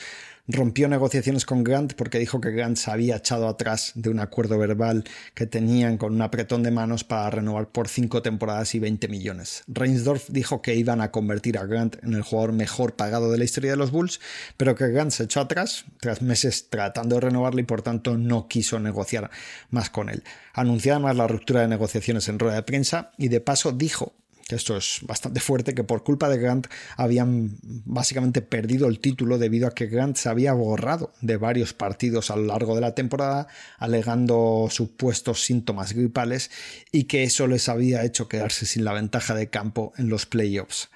rompió 0.48 0.88
negociaciones 0.88 1.44
con 1.44 1.64
Grant 1.64 1.94
porque 1.94 2.18
dijo 2.18 2.40
que 2.40 2.52
Grant 2.52 2.76
se 2.76 2.90
había 2.90 3.16
echado 3.16 3.48
atrás 3.48 3.92
de 3.94 4.10
un 4.10 4.20
acuerdo 4.20 4.58
verbal 4.58 5.04
que 5.34 5.46
tenían 5.46 5.96
con 5.98 6.14
un 6.14 6.22
apretón 6.22 6.62
de 6.62 6.70
manos 6.70 7.04
para 7.04 7.30
renovar 7.30 7.68
por 7.68 7.88
cinco 7.88 8.22
temporadas 8.22 8.74
y 8.74 8.78
20 8.78 9.08
millones. 9.08 9.64
Reinsdorf 9.66 10.28
dijo 10.28 10.62
que 10.62 10.74
iban 10.74 11.00
a 11.00 11.10
convertir 11.10 11.58
a 11.58 11.66
Grant 11.66 11.96
en 12.04 12.14
el 12.14 12.22
jugador 12.22 12.52
mejor 12.52 12.94
pagado 12.94 13.30
de 13.30 13.38
la 13.38 13.44
historia 13.44 13.72
de 13.72 13.76
los 13.76 13.90
Bulls, 13.90 14.20
pero 14.56 14.74
que 14.74 14.88
Grant 14.88 15.10
se 15.10 15.24
echó 15.24 15.40
atrás 15.40 15.84
tras 16.00 16.22
meses 16.22 16.68
tratando 16.70 17.16
de 17.16 17.22
renovarle 17.22 17.62
y 17.62 17.64
por 17.64 17.82
tanto 17.82 18.16
no 18.16 18.35
quiso 18.44 18.78
negociar 18.78 19.30
más 19.70 19.88
con 19.88 20.10
él. 20.10 20.22
Anunció 20.52 20.92
además 20.92 21.16
la 21.16 21.26
ruptura 21.26 21.62
de 21.62 21.68
negociaciones 21.68 22.28
en 22.28 22.38
rueda 22.38 22.56
de 22.56 22.62
prensa 22.62 23.12
y 23.16 23.28
de 23.28 23.40
paso 23.40 23.72
dijo 23.72 24.12
que 24.46 24.54
esto 24.54 24.76
es 24.76 25.00
bastante 25.02 25.40
fuerte, 25.40 25.74
que 25.74 25.82
por 25.82 26.04
culpa 26.04 26.28
de 26.28 26.38
Grant 26.38 26.68
habían 26.96 27.58
básicamente 27.62 28.42
perdido 28.42 28.86
el 28.86 29.00
título 29.00 29.38
debido 29.38 29.66
a 29.66 29.72
que 29.72 29.86
Grant 29.86 30.16
se 30.16 30.28
había 30.28 30.52
borrado 30.52 31.12
de 31.20 31.36
varios 31.36 31.72
partidos 31.72 32.30
a 32.30 32.36
lo 32.36 32.44
largo 32.44 32.74
de 32.76 32.80
la 32.80 32.94
temporada, 32.94 33.48
alegando 33.78 34.68
supuestos 34.70 35.42
síntomas 35.42 35.94
gripales 35.94 36.50
y 36.92 37.04
que 37.04 37.24
eso 37.24 37.46
les 37.48 37.68
había 37.68 38.04
hecho 38.04 38.28
quedarse 38.28 38.66
sin 38.66 38.84
la 38.84 38.92
ventaja 38.92 39.34
de 39.34 39.50
campo 39.50 39.92
en 39.96 40.08
los 40.08 40.26
playoffs. 40.26 40.90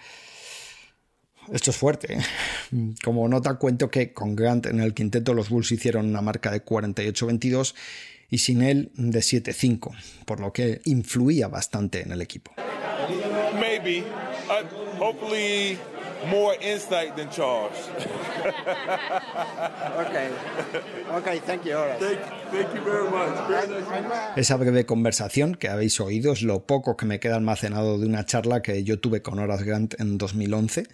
Esto 1.53 1.71
es 1.71 1.77
fuerte. 1.77 2.15
¿eh? 2.15 2.95
Como 3.03 3.29
nota, 3.29 3.55
cuento 3.55 3.91
que 3.91 4.13
con 4.13 4.37
Grant 4.37 4.67
en 4.67 4.81
el 4.81 4.95
quinteto 4.95 5.35
los 5.35 5.49
Bulls 5.49 5.73
hicieron 5.73 6.07
una 6.07 6.23
marca 6.23 6.51
de 6.51 6.65
48-22 6.65 7.75
y 8.31 8.39
sin 8.39 8.63
él 8.63 8.93
de 8.95 9.19
7-5, 9.21 9.91
por 10.25 10.41
lo 10.41 10.53
que 10.53 10.81
influía 10.85 11.49
bastante 11.49 12.03
en 12.03 12.13
el 12.13 12.23
equipo. 12.23 12.53
Maybe. 13.59 14.05
Uh, 14.49 14.65
hopefully 15.03 15.77
more 16.29 16.57
insight 16.61 17.17
than 17.17 17.29
Charles. 17.31 17.77
okay. 19.99 20.29
Okay, 21.15 21.41
thank 21.41 21.65
you. 21.65 21.77
Thank, 21.99 22.21
thank, 22.53 22.75
you 22.75 22.83
very 22.83 23.09
much. 23.11 24.37
Esa 24.37 24.57
breve 24.57 24.87
conversación 24.87 25.55
que 25.57 25.69
habéis 25.69 25.99
oído 26.01 26.33
es 26.33 26.43
lo 26.43 26.67
poco 26.67 26.97
que 26.97 27.07
me 27.07 27.19
queda 27.19 27.37
almacenado 27.37 27.99
de 27.99 28.07
una 28.07 28.25
charla 28.25 28.63
que 28.63 28.85
yo 28.85 29.01
tuve 29.01 29.23
con 29.23 29.39
Horace 29.39 29.65
Grant 29.65 30.01
en 30.01 30.19
2011 30.19 30.87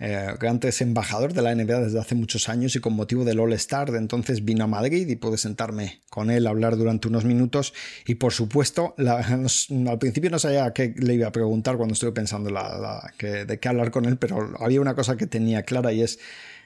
eh, 0.00 0.28
Grant 0.40 0.64
es 0.64 0.80
embajador 0.80 1.32
de 1.32 1.42
la 1.42 1.54
NBA 1.54 1.80
desde 1.80 2.00
hace 2.00 2.14
muchos 2.14 2.48
años 2.48 2.74
y 2.76 2.80
con 2.80 2.94
motivo 2.94 3.24
del 3.24 3.40
All-Star 3.40 3.92
de 3.92 3.98
entonces 3.98 4.44
vino 4.44 4.64
a 4.64 4.66
Madrid 4.66 5.08
y 5.08 5.16
pude 5.16 5.38
sentarme 5.38 6.00
con 6.10 6.30
él 6.30 6.46
a 6.46 6.50
hablar 6.50 6.76
durante 6.76 7.08
unos 7.08 7.24
minutos. 7.24 7.72
Y 8.06 8.16
por 8.16 8.32
supuesto 8.32 8.94
al 8.98 9.98
principio 9.98 10.30
no 10.30 10.38
sabía 10.38 10.72
qué 10.72 10.94
le 10.96 11.14
iba 11.14 11.28
a 11.28 11.32
preguntar 11.32 11.76
cuando 11.76 11.94
estuve 11.94 12.12
pensando 12.12 12.50
de 12.50 13.58
qué 13.60 13.68
hablar 13.68 13.90
con 13.90 14.04
él, 14.06 14.16
pero 14.16 14.54
había 14.58 14.80
una 14.80 14.94
cosa 14.94 15.16
que 15.16 15.26
tenía 15.26 15.62
clara 15.62 15.92
y 15.92 16.02
es 16.02 16.18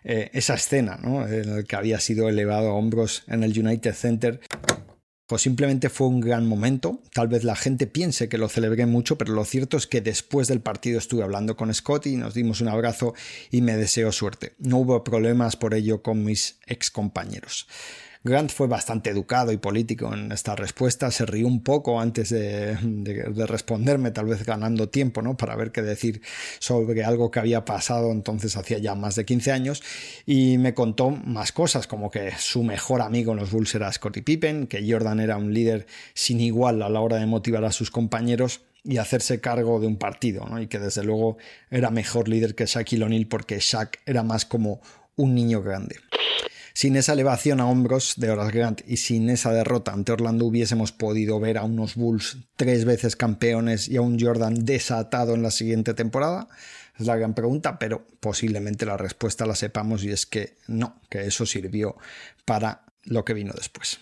eh, 0.05 0.31
esa 0.35 0.55
escena 0.55 0.99
en 1.03 1.57
la 1.57 1.63
que 1.65 1.75
había 1.75 1.99
sido 1.99 2.29
elevado 2.29 2.69
a 2.69 2.75
hombros 2.75 3.25
en 3.27 3.43
el 3.43 3.59
United 3.59 3.93
Center 3.93 4.41
o 5.29 5.39
simplemente 5.39 5.89
fue 5.89 6.07
un 6.07 6.21
gran 6.21 6.47
momento. 6.47 7.03
Tal 7.13 7.29
vez 7.29 7.45
la 7.45 7.57
gente 7.57 7.87
piense 7.87 8.29
que 8.29 8.39
lo 8.39 8.49
celebré 8.49 8.87
mucho, 8.87 9.19
pero 9.19 9.33
lo 9.33 9.45
cierto 9.45 9.77
es 9.77 9.87
que 9.87 10.01
después 10.01 10.49
del 10.49 10.61
partido 10.61 10.99
estuve 10.99 11.25
hablando 11.25 11.57
con 11.57 11.73
Scott 11.75 12.07
y 12.07 12.17
nos 12.17 12.35
dimos 12.35 12.61
un 12.61 12.69
abrazo 12.69 13.15
y 13.51 13.61
me 13.61 13.77
deseo 13.77 14.13
suerte. 14.13 14.55
No 14.59 14.79
hubo 14.79 15.03
problemas 15.03 15.57
por 15.57 15.75
ello 15.75 16.03
con 16.03 16.25
mis 16.25 16.59
ex 16.67 16.91
compañeros. 16.91 17.67
Grant 18.27 18.51
fue 18.51 18.67
bastante 18.67 19.11
educado 19.11 19.53
y 19.53 19.57
político 19.57 20.13
en 20.13 20.33
esta 20.33 20.55
respuesta, 20.57 21.11
se 21.11 21.25
rió 21.25 21.47
un 21.47 21.63
poco 21.63 22.01
antes 22.01 22.31
de, 22.31 22.77
responderme, 23.47 24.11
tal 24.11 24.27
vez 24.27 24.45
ganando 24.45 24.89
tiempo, 24.89 25.23
¿no? 25.23 25.37
Para 25.37 25.57
ver 25.57 25.73
qué 25.73 25.81
decir 25.81 26.21
sobre 26.59 27.05
algo 27.05 27.31
que 27.31 27.39
había 27.39 27.65
pasado 27.65 28.11
entonces 28.13 28.57
hacía 28.57 28.79
ya 28.79 28.95
más 28.95 29.15
de 29.15 29.25
15 29.25 29.53
años 29.53 29.83
y 30.27 30.59
me 30.59 30.75
contó 30.75 31.11
más 31.11 31.53
cosas, 31.53 31.87
como 31.87 32.11
que 32.11 32.33
su 32.39 32.63
mejor 32.63 33.01
amigo 33.01 33.33
en 33.33 33.39
los 33.39 33.51
Bulls 33.51 33.75
era 33.75 33.93
Scottie 33.93 34.23
Pippen, 34.23 34.67
que 34.67 34.85
Jordan 34.91 35.21
era 35.21 35.37
un 35.37 35.55
líder 35.55 35.87
sin 36.13 36.41
igual 36.41 36.83
a 36.83 36.89
la 36.89 37.01
hora 37.01 37.17
de 37.17 37.27
motivar 37.27 37.65
a 37.65 37.73
sus 37.73 37.91
compañeros 37.91 38.61
y 38.83 38.99
hacerse 38.99 39.41
cargo 39.41 39.81
de 39.81 39.87
un 39.87 39.97
partido, 39.97 40.47
¿no? 40.47 40.61
y 40.61 40.67
que 40.67 40.79
desde 40.79 41.05
luego 41.05 41.39
era 41.71 41.91
mejor 41.91 42.29
líder 42.29 42.55
que 42.55 42.67
Shaquille 42.67 43.05
O'Neal 43.05 43.27
porque 43.27 43.59
Shaq 43.61 44.01
era 44.05 44.23
más 44.23 44.45
como 44.45 44.81
un 45.17 45.35
niño 45.35 45.63
grande. 45.63 45.97
Sin 46.77 46.95
esa 46.97 47.15
elevación 47.15 47.61
a 47.61 47.69
hombros 47.69 48.17
de 48.19 48.29
Horace 48.29 48.53
Grant 48.53 48.83
y 48.87 48.99
sin 48.99 49.31
esa 49.31 49.51
derrota 49.51 49.95
ante 49.95 50.13
Orlando 50.13 50.45
hubiésemos 50.45 50.93
podido 50.93 51.41
ver 51.41 51.57
a 51.57 51.63
unos 51.63 51.95
Bulls 51.95 52.37
tres 52.55 52.85
veces 52.85 53.17
campeones 53.17 53.89
y 53.89 53.97
a 53.97 54.03
un 54.03 54.21
Jordan 54.21 54.67
desatado 54.67 55.33
en 55.33 55.43
la 55.43 55.51
siguiente 55.51 55.95
temporada. 55.95 56.49
Es 56.99 57.07
la 57.07 57.17
gran 57.17 57.33
pregunta, 57.33 57.79
pero 57.79 58.07
posiblemente 58.21 58.85
la 58.85 58.99
respuesta 58.99 59.47
la 59.47 59.55
sepamos 59.55 60.05
y 60.05 60.11
es 60.11 60.27
que 60.27 60.59
no, 60.67 61.01
que 61.09 61.25
eso 61.25 61.47
sirvió 61.47 61.97
para 62.45 62.83
lo 63.05 63.25
que 63.25 63.33
vino 63.33 63.55
después. 63.57 63.99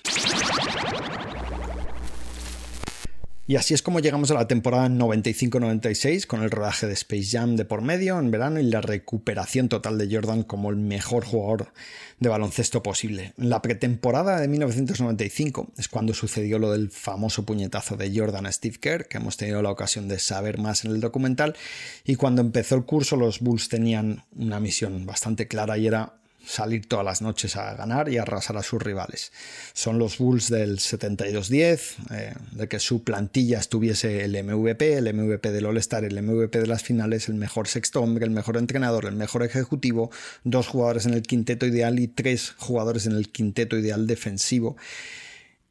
Y 3.46 3.56
así 3.56 3.74
es 3.74 3.82
como 3.82 4.00
llegamos 4.00 4.30
a 4.30 4.34
la 4.34 4.48
temporada 4.48 4.88
95-96 4.88 6.26
con 6.26 6.42
el 6.42 6.50
rodaje 6.50 6.86
de 6.86 6.94
Space 6.94 7.26
Jam 7.30 7.56
de 7.56 7.66
por 7.66 7.82
medio 7.82 8.18
en 8.18 8.30
verano 8.30 8.58
y 8.58 8.62
la 8.62 8.80
recuperación 8.80 9.68
total 9.68 9.98
de 9.98 10.08
Jordan 10.10 10.44
como 10.44 10.70
el 10.70 10.76
mejor 10.76 11.26
jugador 11.26 11.74
de 12.20 12.30
baloncesto 12.30 12.82
posible. 12.82 13.34
La 13.36 13.60
pretemporada 13.60 14.40
de 14.40 14.48
1995 14.48 15.72
es 15.76 15.88
cuando 15.88 16.14
sucedió 16.14 16.58
lo 16.58 16.72
del 16.72 16.90
famoso 16.90 17.44
puñetazo 17.44 17.98
de 17.98 18.18
Jordan 18.18 18.46
a 18.46 18.52
Steve 18.52 18.78
Kerr, 18.80 19.08
que 19.08 19.18
hemos 19.18 19.36
tenido 19.36 19.60
la 19.60 19.70
ocasión 19.70 20.08
de 20.08 20.18
saber 20.20 20.58
más 20.58 20.86
en 20.86 20.92
el 20.92 21.00
documental, 21.00 21.54
y 22.02 22.14
cuando 22.14 22.40
empezó 22.40 22.76
el 22.76 22.86
curso 22.86 23.16
los 23.16 23.40
Bulls 23.40 23.68
tenían 23.68 24.24
una 24.34 24.58
misión 24.58 25.04
bastante 25.04 25.48
clara 25.48 25.76
y 25.76 25.86
era 25.86 26.14
salir 26.46 26.86
todas 26.86 27.04
las 27.04 27.22
noches 27.22 27.56
a 27.56 27.74
ganar 27.74 28.08
y 28.08 28.18
arrasar 28.18 28.56
a 28.56 28.62
sus 28.62 28.82
rivales. 28.82 29.32
Son 29.72 29.98
los 29.98 30.18
Bulls 30.18 30.50
del 30.50 30.78
72-10, 30.78 31.96
eh, 32.12 32.34
de 32.52 32.68
que 32.68 32.78
su 32.78 33.02
plantilla 33.02 33.58
estuviese 33.58 34.24
el 34.24 34.42
MVP, 34.42 34.94
el 34.94 35.12
MVP 35.12 35.50
del 35.50 35.66
All-Star, 35.66 36.04
el 36.04 36.22
MVP 36.22 36.60
de 36.60 36.66
las 36.66 36.82
finales, 36.82 37.28
el 37.28 37.34
mejor 37.34 37.68
sexto 37.68 38.00
hombre, 38.00 38.24
el 38.24 38.30
mejor 38.30 38.56
entrenador, 38.56 39.06
el 39.06 39.16
mejor 39.16 39.42
ejecutivo, 39.42 40.10
dos 40.44 40.66
jugadores 40.66 41.06
en 41.06 41.14
el 41.14 41.22
quinteto 41.22 41.66
ideal 41.66 41.98
y 41.98 42.08
tres 42.08 42.54
jugadores 42.58 43.06
en 43.06 43.12
el 43.12 43.28
quinteto 43.30 43.76
ideal 43.76 44.06
defensivo 44.06 44.76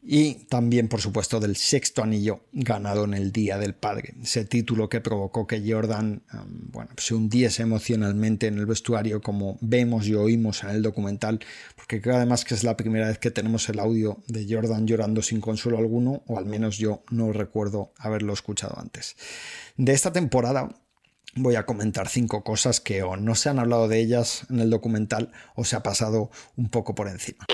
y 0.05 0.45
también, 0.45 0.89
por 0.89 0.99
supuesto, 0.99 1.39
del 1.39 1.55
sexto 1.55 2.03
anillo 2.03 2.41
ganado 2.51 3.05
en 3.05 3.13
el 3.13 3.31
Día 3.31 3.57
del 3.57 3.73
Padre. 3.73 4.15
Ese 4.21 4.43
título 4.43 4.89
que 4.89 4.99
provocó 4.99 5.47
que 5.47 5.63
Jordan 5.65 6.23
um, 6.33 6.71
bueno, 6.71 6.91
se 6.97 7.15
hundiese 7.15 7.63
emocionalmente 7.63 8.47
en 8.47 8.57
el 8.57 8.65
vestuario, 8.65 9.21
como 9.21 9.57
vemos 9.61 10.05
y 10.07 10.13
oímos 10.13 10.63
en 10.63 10.71
el 10.71 10.81
documental, 10.81 11.39
porque 11.77 12.01
creo 12.01 12.17
además 12.17 12.43
que 12.43 12.53
es 12.53 12.65
la 12.65 12.75
primera 12.75 13.07
vez 13.07 13.17
que 13.17 13.31
tenemos 13.31 13.69
el 13.69 13.79
audio 13.79 14.21
de 14.27 14.45
Jordan 14.49 14.85
llorando 14.85 15.21
sin 15.21 15.39
consuelo 15.39 15.77
alguno, 15.77 16.23
o 16.27 16.37
al 16.37 16.45
menos 16.45 16.77
yo 16.77 17.03
no 17.09 17.31
recuerdo 17.31 17.93
haberlo 17.97 18.33
escuchado 18.33 18.77
antes. 18.77 19.15
De 19.77 19.93
esta 19.93 20.11
temporada 20.11 20.69
voy 21.35 21.55
a 21.55 21.65
comentar 21.65 22.09
cinco 22.09 22.43
cosas 22.43 22.81
que 22.81 23.03
o 23.03 23.15
no 23.15 23.35
se 23.35 23.49
han 23.49 23.59
hablado 23.59 23.87
de 23.87 23.99
ellas 23.99 24.45
en 24.49 24.59
el 24.59 24.69
documental 24.69 25.31
o 25.55 25.63
se 25.63 25.77
ha 25.77 25.83
pasado 25.83 26.29
un 26.57 26.69
poco 26.69 26.93
por 26.93 27.07
encima. 27.07 27.45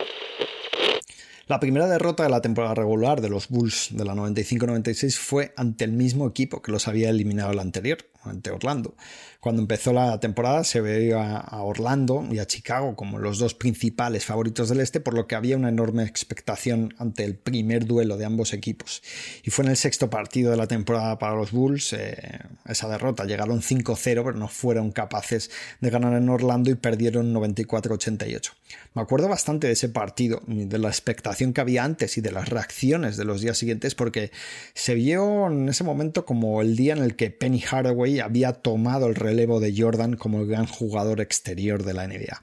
La 1.49 1.59
primera 1.59 1.87
derrota 1.87 2.21
de 2.21 2.29
la 2.29 2.41
temporada 2.41 2.75
regular 2.75 3.21
de 3.21 3.29
los 3.29 3.49
Bulls 3.49 3.89
de 3.93 4.05
la 4.05 4.13
95-96 4.13 5.17
fue 5.17 5.51
ante 5.57 5.83
el 5.83 5.91
mismo 5.91 6.27
equipo 6.27 6.61
que 6.61 6.71
los 6.71 6.87
había 6.87 7.09
eliminado 7.09 7.51
el 7.51 7.57
anterior, 7.57 7.97
ante 8.21 8.51
Orlando. 8.51 8.93
Cuando 9.39 9.61
empezó 9.61 9.93
la 9.93 10.19
temporada 10.19 10.65
se 10.65 10.81
veía 10.81 11.37
a 11.37 11.63
Orlando 11.63 12.27
y 12.29 12.39
a 12.39 12.45
Chicago 12.45 12.97
como 12.97 13.19
los 13.19 13.39
dos 13.39 13.53
principales 13.53 14.25
favoritos 14.25 14.67
del 14.67 14.81
este, 14.81 14.99
por 14.99 15.13
lo 15.13 15.27
que 15.27 15.35
había 15.35 15.55
una 15.55 15.69
enorme 15.69 16.03
expectación 16.03 16.93
ante 16.97 17.23
el 17.23 17.35
primer 17.37 17.85
duelo 17.85 18.17
de 18.17 18.25
ambos 18.25 18.51
equipos. 18.51 19.01
Y 19.43 19.49
fue 19.51 19.63
en 19.63 19.71
el 19.71 19.77
sexto 19.77 20.09
partido 20.09 20.51
de 20.51 20.57
la 20.57 20.67
temporada 20.67 21.17
para 21.19 21.37
los 21.37 21.53
Bulls 21.53 21.93
eh, 21.93 22.17
esa 22.65 22.89
derrota. 22.89 23.23
Llegaron 23.23 23.61
5-0, 23.61 23.97
pero 24.03 24.33
no 24.33 24.49
fueron 24.49 24.91
capaces 24.91 25.51
de 25.79 25.89
ganar 25.89 26.15
en 26.15 26.27
Orlando 26.27 26.69
y 26.69 26.75
perdieron 26.75 27.33
94-88. 27.33 28.51
Me 28.93 29.01
acuerdo 29.01 29.29
bastante 29.29 29.67
de 29.67 29.73
ese 29.73 29.87
partido, 29.87 30.41
de 30.47 30.77
la 30.79 30.89
expectación 30.89 31.53
que 31.53 31.61
había 31.61 31.85
antes 31.85 32.17
y 32.17 32.21
de 32.21 32.33
las 32.33 32.49
reacciones 32.49 33.15
de 33.15 33.23
los 33.23 33.39
días 33.39 33.57
siguientes, 33.57 33.95
porque 33.95 34.31
se 34.73 34.95
vio 34.95 35.47
en 35.47 35.69
ese 35.69 35.85
momento 35.85 36.25
como 36.25 36.61
el 36.61 36.75
día 36.75 36.91
en 36.91 37.03
el 37.03 37.15
que 37.15 37.29
Penny 37.29 37.61
Hardaway 37.61 38.19
había 38.19 38.51
tomado 38.51 39.07
el 39.07 39.15
relevo 39.29 39.59
de 39.59 39.73
Jordan 39.77 40.15
como 40.15 40.41
el 40.41 40.47
gran 40.47 40.65
jugador 40.65 41.21
exterior 41.21 41.83
de 41.83 41.93
la 41.93 42.07
NBA. 42.07 42.41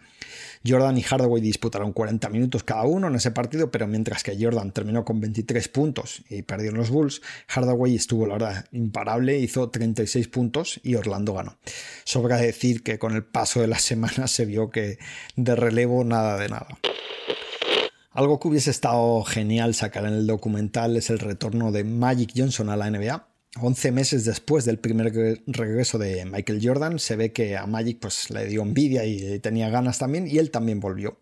Jordan 0.66 0.96
y 0.98 1.02
Hardaway 1.02 1.42
disputaron 1.42 1.92
40 1.92 2.28
minutos 2.30 2.62
cada 2.62 2.84
uno 2.84 3.08
en 3.08 3.16
ese 3.16 3.32
partido, 3.32 3.70
pero 3.70 3.86
mientras 3.88 4.22
que 4.22 4.36
Jordan 4.40 4.72
terminó 4.72 5.04
con 5.04 5.20
23 5.20 5.68
puntos 5.68 6.22
y 6.28 6.42
perdieron 6.42 6.78
los 6.78 6.90
Bulls, 6.90 7.22
Hardaway 7.48 7.96
estuvo, 7.96 8.26
la 8.26 8.34
verdad, 8.34 8.66
imparable, 8.72 9.38
hizo 9.38 9.68
36 9.68 10.28
puntos 10.28 10.80
y 10.84 10.94
Orlando 10.94 11.34
ganó. 11.34 11.56
Sobra 12.04 12.36
decir 12.36 12.82
que 12.82 12.98
con 12.98 13.14
el 13.14 13.24
paso 13.24 13.60
de 13.60 13.66
las 13.66 13.82
semanas 13.90 14.30
se 14.30 14.46
vio 14.46 14.70
que 14.70 14.98
de 15.34 15.56
relevo 15.56 16.04
nada 16.04 16.38
de 16.38 16.48
nada. 16.48 16.68
Algo 18.12 18.40
que 18.40 18.48
hubiese 18.48 18.70
estado 18.70 19.24
genial 19.24 19.74
sacar 19.74 20.06
en 20.06 20.14
el 20.14 20.26
documental 20.26 20.96
es 20.96 21.10
el 21.10 21.18
retorno 21.18 21.70
de 21.72 21.84
Magic 21.84 22.32
Johnson 22.34 22.70
a 22.70 22.76
la 22.76 22.90
NBA 22.90 23.35
11 23.60 23.92
meses 23.92 24.24
después 24.24 24.64
del 24.64 24.78
primer 24.78 25.12
regreso 25.46 25.98
de 25.98 26.24
Michael 26.24 26.60
Jordan, 26.62 26.98
se 26.98 27.16
ve 27.16 27.32
que 27.32 27.56
a 27.56 27.66
Magic 27.66 27.98
pues, 28.00 28.30
le 28.30 28.46
dio 28.46 28.62
envidia 28.62 29.04
y 29.04 29.38
tenía 29.40 29.68
ganas 29.70 29.98
también, 29.98 30.26
y 30.26 30.38
él 30.38 30.50
también 30.50 30.80
volvió. 30.80 31.18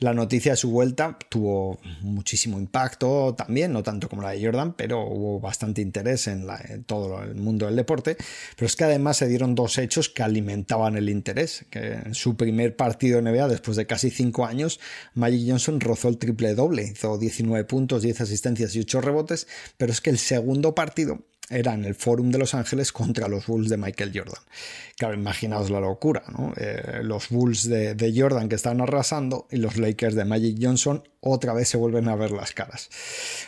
La 0.00 0.14
noticia 0.14 0.52
de 0.52 0.56
su 0.56 0.70
vuelta 0.70 1.18
tuvo 1.28 1.78
muchísimo 2.00 2.58
impacto 2.58 3.34
también, 3.36 3.74
no 3.74 3.82
tanto 3.82 4.08
como 4.08 4.22
la 4.22 4.30
de 4.30 4.42
Jordan, 4.42 4.72
pero 4.74 5.06
hubo 5.06 5.40
bastante 5.40 5.82
interés 5.82 6.26
en, 6.26 6.46
todo 6.86 7.22
el 7.22 7.34
mundo 7.34 7.66
del 7.66 7.76
deporte. 7.76 8.16
Pero 8.56 8.66
es 8.66 8.76
que 8.76 8.84
además 8.84 9.18
se 9.18 9.28
dieron 9.28 9.54
dos 9.54 9.76
hechos 9.76 10.08
que 10.08 10.22
alimentaban 10.22 10.96
el 10.96 11.10
interés. 11.10 11.66
Que 11.68 11.92
en 11.92 12.14
su 12.14 12.34
primer 12.34 12.76
partido 12.76 13.20
de 13.20 13.30
NBA, 13.30 13.48
después 13.48 13.76
de 13.76 13.86
casi 13.86 14.08
cinco 14.08 14.46
años, 14.46 14.80
Magic 15.12 15.46
Johnson 15.46 15.78
rozó 15.80 16.08
el 16.08 16.16
triple 16.16 16.54
doble, 16.54 16.84
hizo 16.84 17.18
19 17.18 17.64
puntos, 17.66 18.00
10 18.00 18.22
asistencias 18.22 18.74
y 18.74 18.80
8 18.80 19.02
rebotes, 19.02 19.48
pero 19.76 19.92
es 19.92 20.00
que 20.00 20.08
el 20.08 20.18
segundo 20.18 20.74
partido 20.74 21.26
era 21.50 21.74
en 21.74 21.84
el 21.84 21.94
Forum 21.94 22.30
de 22.30 22.38
Los 22.38 22.54
Ángeles 22.54 22.92
contra 22.92 23.28
los 23.28 23.46
Bulls 23.46 23.68
de 23.68 23.76
Michael 23.76 24.12
Jordan. 24.14 24.42
Claro, 24.96 25.14
imaginaos 25.14 25.70
la 25.70 25.80
locura, 25.80 26.22
¿no? 26.28 26.52
Eh, 26.56 27.00
los 27.02 27.28
Bulls 27.30 27.68
de, 27.68 28.14
Jordan 28.14 28.48
que 28.48 28.54
estaban 28.54 28.80
arrasando 28.80 29.46
y 29.50 29.56
los 29.56 29.76
Lakers 29.76 30.14
de 30.14 30.24
Magic 30.24 30.58
Johnson 30.60 31.02
otra 31.20 31.52
vez 31.52 31.68
se 31.68 31.76
vuelven 31.76 32.08
a 32.08 32.16
ver 32.16 32.30
las 32.30 32.52
caras. 32.52 32.88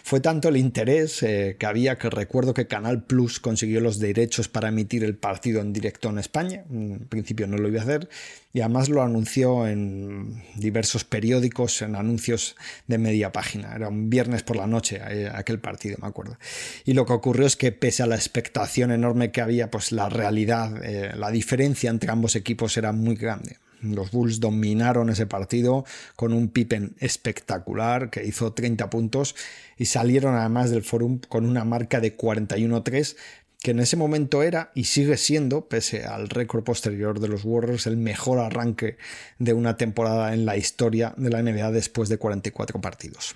Fue 0.03 0.21
tanto 0.21 0.49
el 0.49 0.57
interés 0.57 1.23
eh, 1.23 1.57
que 1.59 1.67
había 1.67 1.97
que 1.97 2.11
recuerdo 2.11 2.53
que 2.53 2.67
Canal 2.67 3.05
Plus 3.05 3.41
consiguió 3.41 3.81
los 3.81 3.99
derechos 3.99 4.49
para 4.49 4.69
emitir 4.69 5.05
el 5.05 5.17
partido 5.17 5.61
en 5.61 5.73
directo 5.73 6.11
en 6.11 6.19
España. 6.19 6.65
En 6.71 7.07
principio 7.09 7.47
no 7.47 7.57
lo 7.57 7.69
iba 7.69 7.81
a 7.81 7.85
hacer 7.85 8.09
y 8.53 8.61
además 8.61 8.91
lo 8.91 9.03
anunció 9.03 9.67
en 9.67 10.43
diversos 10.57 11.05
periódicos, 11.05 11.81
en 11.81 11.97
anuncios 11.97 12.57
de 12.87 12.99
media 12.99 13.33
página. 13.33 13.75
Era 13.75 13.88
un 13.88 14.11
viernes 14.11 14.43
por 14.43 14.57
la 14.57 14.67
noche 14.67 15.01
eh, 15.09 15.31
aquel 15.33 15.59
partido, 15.59 15.97
me 16.01 16.09
acuerdo. 16.09 16.37
Y 16.85 16.93
lo 16.93 17.07
que 17.07 17.15
ocurrió 17.15 17.47
es 17.47 17.57
que 17.57 17.73
pese 17.92 18.02
a 18.02 18.07
la 18.07 18.14
expectación 18.14 18.90
enorme 18.90 19.33
que 19.33 19.42
había, 19.42 19.70
pues 19.70 19.92
la 19.92 20.09
realidad, 20.09 20.83
eh, 20.83 21.12
la 21.14 21.31
diferencia 21.31 21.90
entre 21.90 22.11
ambos 22.11 22.37
equipos 22.37 22.78
era 22.78 22.90
muy 22.92 23.16
grande. 23.16 23.59
Los 23.83 24.12
Bulls 24.12 24.40
dominaron 24.40 25.11
ese 25.11 25.26
partido 25.26 25.85
con 26.16 26.33
un 26.33 26.48
Pippen 26.48 26.96
espectacular 27.00 28.09
que 28.09 28.24
hizo 28.24 28.55
30 28.55 28.88
puntos 28.88 29.37
y 29.76 29.85
salieron 29.85 30.37
además 30.37 30.70
del 30.70 30.85
Forum 30.85 31.20
con 31.28 31.44
una 31.44 31.66
marca 31.66 32.00
de 32.00 32.16
41-3 32.16 33.14
que 33.61 33.72
en 33.72 33.81
ese 33.81 33.98
momento 33.98 34.42
era 34.42 34.72
y 34.74 34.85
sigue 34.85 35.18
siendo, 35.18 35.68
pese 35.68 36.07
al 36.07 36.31
récord 36.31 36.64
posterior 36.64 37.20
de 37.20 37.28
los 37.28 37.44
Warriors, 37.44 37.87
el 37.87 37.98
mejor 37.98 38.38
arranque 38.38 38.96
de 39.38 39.52
una 39.52 39.76
temporada 39.76 40.33
en 40.33 40.46
la 40.46 40.57
historia 40.57 41.12
de 41.18 41.28
la 41.28 41.42
NBA 41.42 41.70
después 41.72 42.09
de 42.09 42.16
44 42.16 42.81
partidos. 42.81 43.35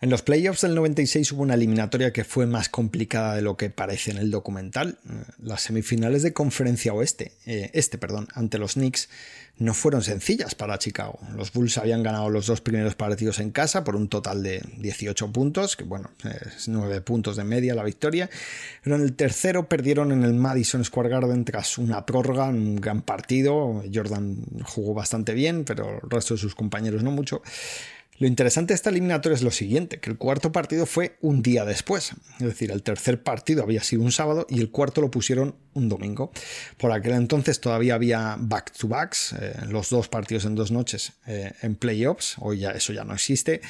En 0.00 0.10
los 0.10 0.22
playoffs 0.22 0.60
del 0.60 0.76
96 0.76 1.32
hubo 1.32 1.42
una 1.42 1.54
eliminatoria 1.54 2.12
que 2.12 2.22
fue 2.22 2.46
más 2.46 2.68
complicada 2.68 3.34
de 3.34 3.42
lo 3.42 3.56
que 3.56 3.68
parece 3.68 4.12
en 4.12 4.18
el 4.18 4.30
documental. 4.30 4.98
Las 5.42 5.62
semifinales 5.62 6.22
de 6.22 6.32
conferencia 6.32 6.92
oeste, 6.92 7.32
eh, 7.46 7.70
este, 7.74 7.98
perdón, 7.98 8.28
ante 8.34 8.58
los 8.58 8.74
Knicks 8.74 9.08
no 9.58 9.74
fueron 9.74 10.04
sencillas 10.04 10.54
para 10.54 10.78
Chicago. 10.78 11.18
Los 11.36 11.52
Bulls 11.52 11.78
habían 11.78 12.04
ganado 12.04 12.30
los 12.30 12.46
dos 12.46 12.60
primeros 12.60 12.94
partidos 12.94 13.40
en 13.40 13.50
casa 13.50 13.82
por 13.82 13.96
un 13.96 14.08
total 14.08 14.44
de 14.44 14.62
18 14.76 15.32
puntos, 15.32 15.74
que 15.74 15.82
bueno, 15.82 16.12
es 16.56 16.68
9 16.68 17.00
puntos 17.00 17.36
de 17.36 17.42
media 17.42 17.74
la 17.74 17.82
victoria. 17.82 18.30
Pero 18.84 18.94
en 18.94 19.02
el 19.02 19.14
tercero 19.14 19.68
perdieron 19.68 20.12
en 20.12 20.22
el 20.22 20.34
Madison 20.34 20.84
Square 20.84 21.08
Garden 21.08 21.44
tras 21.44 21.76
una 21.76 22.06
prórroga, 22.06 22.44
un 22.44 22.76
gran 22.76 23.02
partido. 23.02 23.82
Jordan 23.92 24.36
jugó 24.62 24.94
bastante 24.94 25.34
bien, 25.34 25.64
pero 25.64 26.00
el 26.04 26.08
resto 26.08 26.34
de 26.34 26.40
sus 26.40 26.54
compañeros 26.54 27.02
no 27.02 27.10
mucho. 27.10 27.42
Lo 28.18 28.26
interesante 28.26 28.72
de 28.72 28.76
esta 28.76 28.90
eliminatoria 28.90 29.36
es 29.36 29.42
lo 29.42 29.52
siguiente, 29.52 30.00
que 30.00 30.10
el 30.10 30.18
cuarto 30.18 30.50
partido 30.50 30.86
fue 30.86 31.16
un 31.20 31.40
día 31.40 31.64
después. 31.64 32.14
Es 32.40 32.46
decir, 32.46 32.72
el 32.72 32.82
tercer 32.82 33.22
partido 33.22 33.62
había 33.62 33.84
sido 33.84 34.02
un 34.02 34.10
sábado 34.10 34.44
y 34.50 34.60
el 34.60 34.72
cuarto 34.72 35.00
lo 35.00 35.10
pusieron 35.10 35.54
un 35.78 35.88
domingo. 35.88 36.30
Por 36.76 36.92
aquel 36.92 37.12
entonces 37.12 37.60
todavía 37.60 37.94
había 37.94 38.36
back-to-backs, 38.38 39.34
eh, 39.40 39.54
los 39.68 39.90
dos 39.90 40.08
partidos 40.08 40.44
en 40.44 40.54
dos 40.54 40.70
noches 40.70 41.12
eh, 41.26 41.52
en 41.62 41.76
playoffs, 41.76 42.36
hoy 42.38 42.58
ya 42.58 42.70
eso 42.70 42.92
ya 42.92 43.04
no 43.04 43.14
existe, 43.14 43.60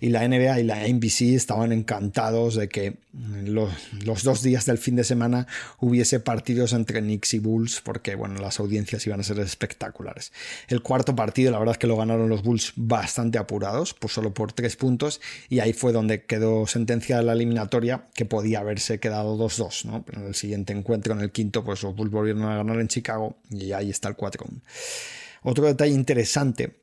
y 0.00 0.08
la 0.08 0.26
NBA 0.26 0.60
y 0.60 0.64
la 0.64 0.86
NBC 0.88 1.34
estaban 1.34 1.72
encantados 1.72 2.54
de 2.54 2.68
que 2.68 2.96
los, 3.44 3.70
los, 4.04 4.22
dos 4.22 4.42
días 4.42 4.66
del 4.66 4.78
fin 4.78 4.96
de 4.96 5.04
semana 5.04 5.46
hubiese 5.80 6.20
partidos 6.20 6.72
entre 6.72 7.00
Knicks 7.00 7.34
y 7.34 7.38
Bulls, 7.38 7.80
porque 7.80 8.14
bueno, 8.14 8.40
las 8.40 8.60
audiencias 8.60 9.06
iban 9.06 9.20
a 9.20 9.22
ser 9.22 9.40
espectaculares. 9.40 10.32
El 10.68 10.82
cuarto 10.82 11.16
partido, 11.16 11.50
la 11.50 11.58
verdad 11.58 11.72
es 11.72 11.78
que 11.78 11.86
lo 11.86 11.96
ganaron 11.96 12.28
los 12.28 12.42
Bulls 12.42 12.72
bastante 12.76 13.38
apurados, 13.38 13.94
pues 13.94 14.12
solo 14.12 14.32
por 14.34 14.52
tres 14.52 14.76
puntos, 14.76 15.20
y 15.48 15.60
ahí 15.60 15.72
fue 15.72 15.92
donde 15.92 16.24
quedó 16.24 16.66
sentenciada 16.66 17.22
la 17.22 17.32
eliminatoria, 17.32 18.06
que 18.14 18.24
podía 18.24 18.60
haberse 18.60 19.00
quedado 19.00 19.36
2-2, 19.36 19.84
¿no? 19.84 20.04
en 20.12 20.26
el 20.26 20.34
siguiente 20.34 20.72
encuentro, 20.72 21.14
en 21.14 21.20
el 21.20 21.30
quinto 21.30 21.57
pues 21.64 21.82
los 21.82 21.94
Bulls 21.94 22.10
volvieron 22.10 22.42
a 22.44 22.56
ganar 22.56 22.80
en 22.80 22.88
Chicago 22.88 23.36
y 23.50 23.72
ahí 23.72 23.90
está 23.90 24.08
el 24.08 24.16
4 24.16 24.46
Otro 25.42 25.66
detalle 25.66 25.94
interesante 25.94 26.82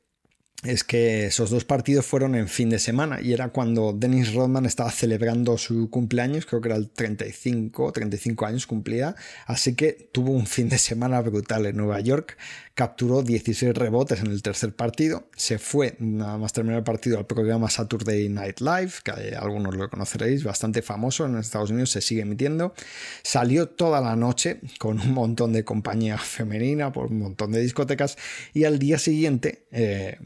es 0.62 0.84
que 0.84 1.26
esos 1.26 1.50
dos 1.50 1.64
partidos 1.64 2.06
fueron 2.06 2.34
en 2.34 2.48
fin 2.48 2.70
de 2.70 2.78
semana 2.78 3.20
y 3.20 3.32
era 3.32 3.50
cuando 3.50 3.92
Dennis 3.92 4.32
Rodman 4.32 4.66
estaba 4.66 4.90
celebrando 4.90 5.58
su 5.58 5.90
cumpleaños, 5.90 6.46
creo 6.46 6.60
que 6.60 6.68
era 6.68 6.76
el 6.76 6.90
35, 6.90 7.92
35 7.92 8.46
años 8.46 8.66
cumplía, 8.66 9.14
así 9.46 9.74
que 9.74 9.92
tuvo 10.12 10.32
un 10.32 10.46
fin 10.46 10.68
de 10.68 10.78
semana 10.78 11.20
brutal 11.20 11.66
en 11.66 11.76
Nueva 11.76 12.00
York, 12.00 12.36
capturó 12.76 13.22
16 13.22 13.74
rebotes 13.74 14.20
en 14.20 14.26
el 14.26 14.42
tercer 14.42 14.76
partido, 14.76 15.30
se 15.34 15.58
fue 15.58 15.96
nada 15.98 16.36
más 16.36 16.52
terminar 16.52 16.80
el 16.80 16.84
partido 16.84 17.16
al 17.16 17.24
programa 17.24 17.70
Saturday 17.70 18.28
Night 18.28 18.60
Live, 18.60 18.92
que 19.02 19.34
algunos 19.34 19.74
lo 19.74 19.88
conoceréis, 19.88 20.44
bastante 20.44 20.82
famoso 20.82 21.24
en 21.24 21.38
Estados 21.38 21.70
Unidos, 21.70 21.90
se 21.90 22.02
sigue 22.02 22.20
emitiendo, 22.20 22.74
salió 23.22 23.70
toda 23.70 24.02
la 24.02 24.14
noche 24.14 24.60
con 24.78 25.00
un 25.00 25.14
montón 25.14 25.54
de 25.54 25.64
compañía 25.64 26.18
femenina, 26.18 26.92
por 26.92 27.06
un 27.06 27.20
montón 27.20 27.50
de 27.50 27.62
discotecas 27.62 28.18
y 28.52 28.64
al 28.64 28.78
día 28.78 28.98
siguiente 28.98 29.66
eh, 29.72 30.18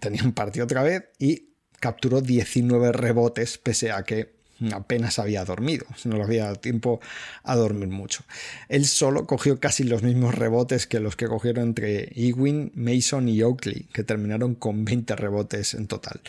tenía 0.00 0.24
un 0.24 0.32
partido 0.32 0.64
otra 0.64 0.82
vez 0.82 1.04
y 1.18 1.50
capturó 1.80 2.22
19 2.22 2.92
rebotes 2.92 3.58
pese 3.58 3.92
a 3.92 4.04
que 4.04 4.39
apenas 4.72 5.18
había 5.18 5.44
dormido, 5.44 5.86
no 6.04 6.16
le 6.16 6.22
había 6.22 6.44
dado 6.44 6.56
tiempo 6.56 7.00
a 7.42 7.56
dormir 7.56 7.88
mucho. 7.88 8.24
Él 8.68 8.86
solo 8.86 9.26
cogió 9.26 9.58
casi 9.60 9.84
los 9.84 10.02
mismos 10.02 10.34
rebotes 10.34 10.86
que 10.86 11.00
los 11.00 11.16
que 11.16 11.26
cogieron 11.26 11.68
entre 11.68 12.12
Ewing, 12.14 12.72
Mason 12.74 13.28
y 13.28 13.42
Oakley, 13.42 13.86
que 13.92 14.04
terminaron 14.04 14.54
con 14.54 14.84
20 14.84 15.16
rebotes 15.16 15.74
en 15.74 15.86
total. 15.86 16.20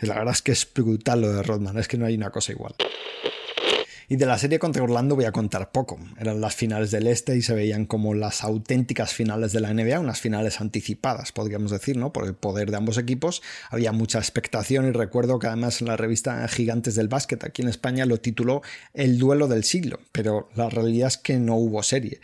La 0.00 0.14
verdad 0.14 0.34
es 0.34 0.42
que 0.42 0.52
es 0.52 0.68
brutal 0.72 1.20
lo 1.20 1.32
de 1.32 1.42
Rodman, 1.42 1.78
es 1.78 1.88
que 1.88 1.96
no 1.96 2.06
hay 2.06 2.14
una 2.14 2.30
cosa 2.30 2.52
igual. 2.52 2.74
Y 4.08 4.16
de 4.16 4.26
la 4.26 4.38
serie 4.38 4.58
contra 4.58 4.82
Orlando 4.82 5.14
voy 5.14 5.24
a 5.24 5.32
contar 5.32 5.72
poco. 5.72 5.98
Eran 6.18 6.40
las 6.40 6.54
finales 6.54 6.90
del 6.90 7.06
Este 7.06 7.36
y 7.36 7.42
se 7.42 7.54
veían 7.54 7.86
como 7.86 8.14
las 8.14 8.44
auténticas 8.44 9.14
finales 9.14 9.52
de 9.52 9.60
la 9.60 9.72
NBA, 9.72 9.98
unas 9.98 10.20
finales 10.20 10.60
anticipadas, 10.60 11.32
podríamos 11.32 11.70
decir, 11.70 11.96
¿no? 11.96 12.12
Por 12.12 12.26
el 12.26 12.34
poder 12.34 12.70
de 12.70 12.76
ambos 12.76 12.98
equipos. 12.98 13.42
Había 13.70 13.92
mucha 13.92 14.18
expectación 14.18 14.86
y 14.86 14.90
recuerdo 14.90 15.38
que 15.38 15.46
además 15.46 15.80
en 15.80 15.88
la 15.88 15.96
revista 15.96 16.46
Gigantes 16.48 16.94
del 16.94 17.08
Básquet 17.08 17.42
aquí 17.44 17.62
en 17.62 17.68
España 17.68 18.04
lo 18.04 18.18
tituló 18.18 18.62
El 18.92 19.18
duelo 19.18 19.48
del 19.48 19.64
siglo, 19.64 20.00
pero 20.12 20.48
la 20.54 20.68
realidad 20.68 21.08
es 21.08 21.18
que 21.18 21.38
no 21.38 21.56
hubo 21.56 21.82
serie. 21.82 22.20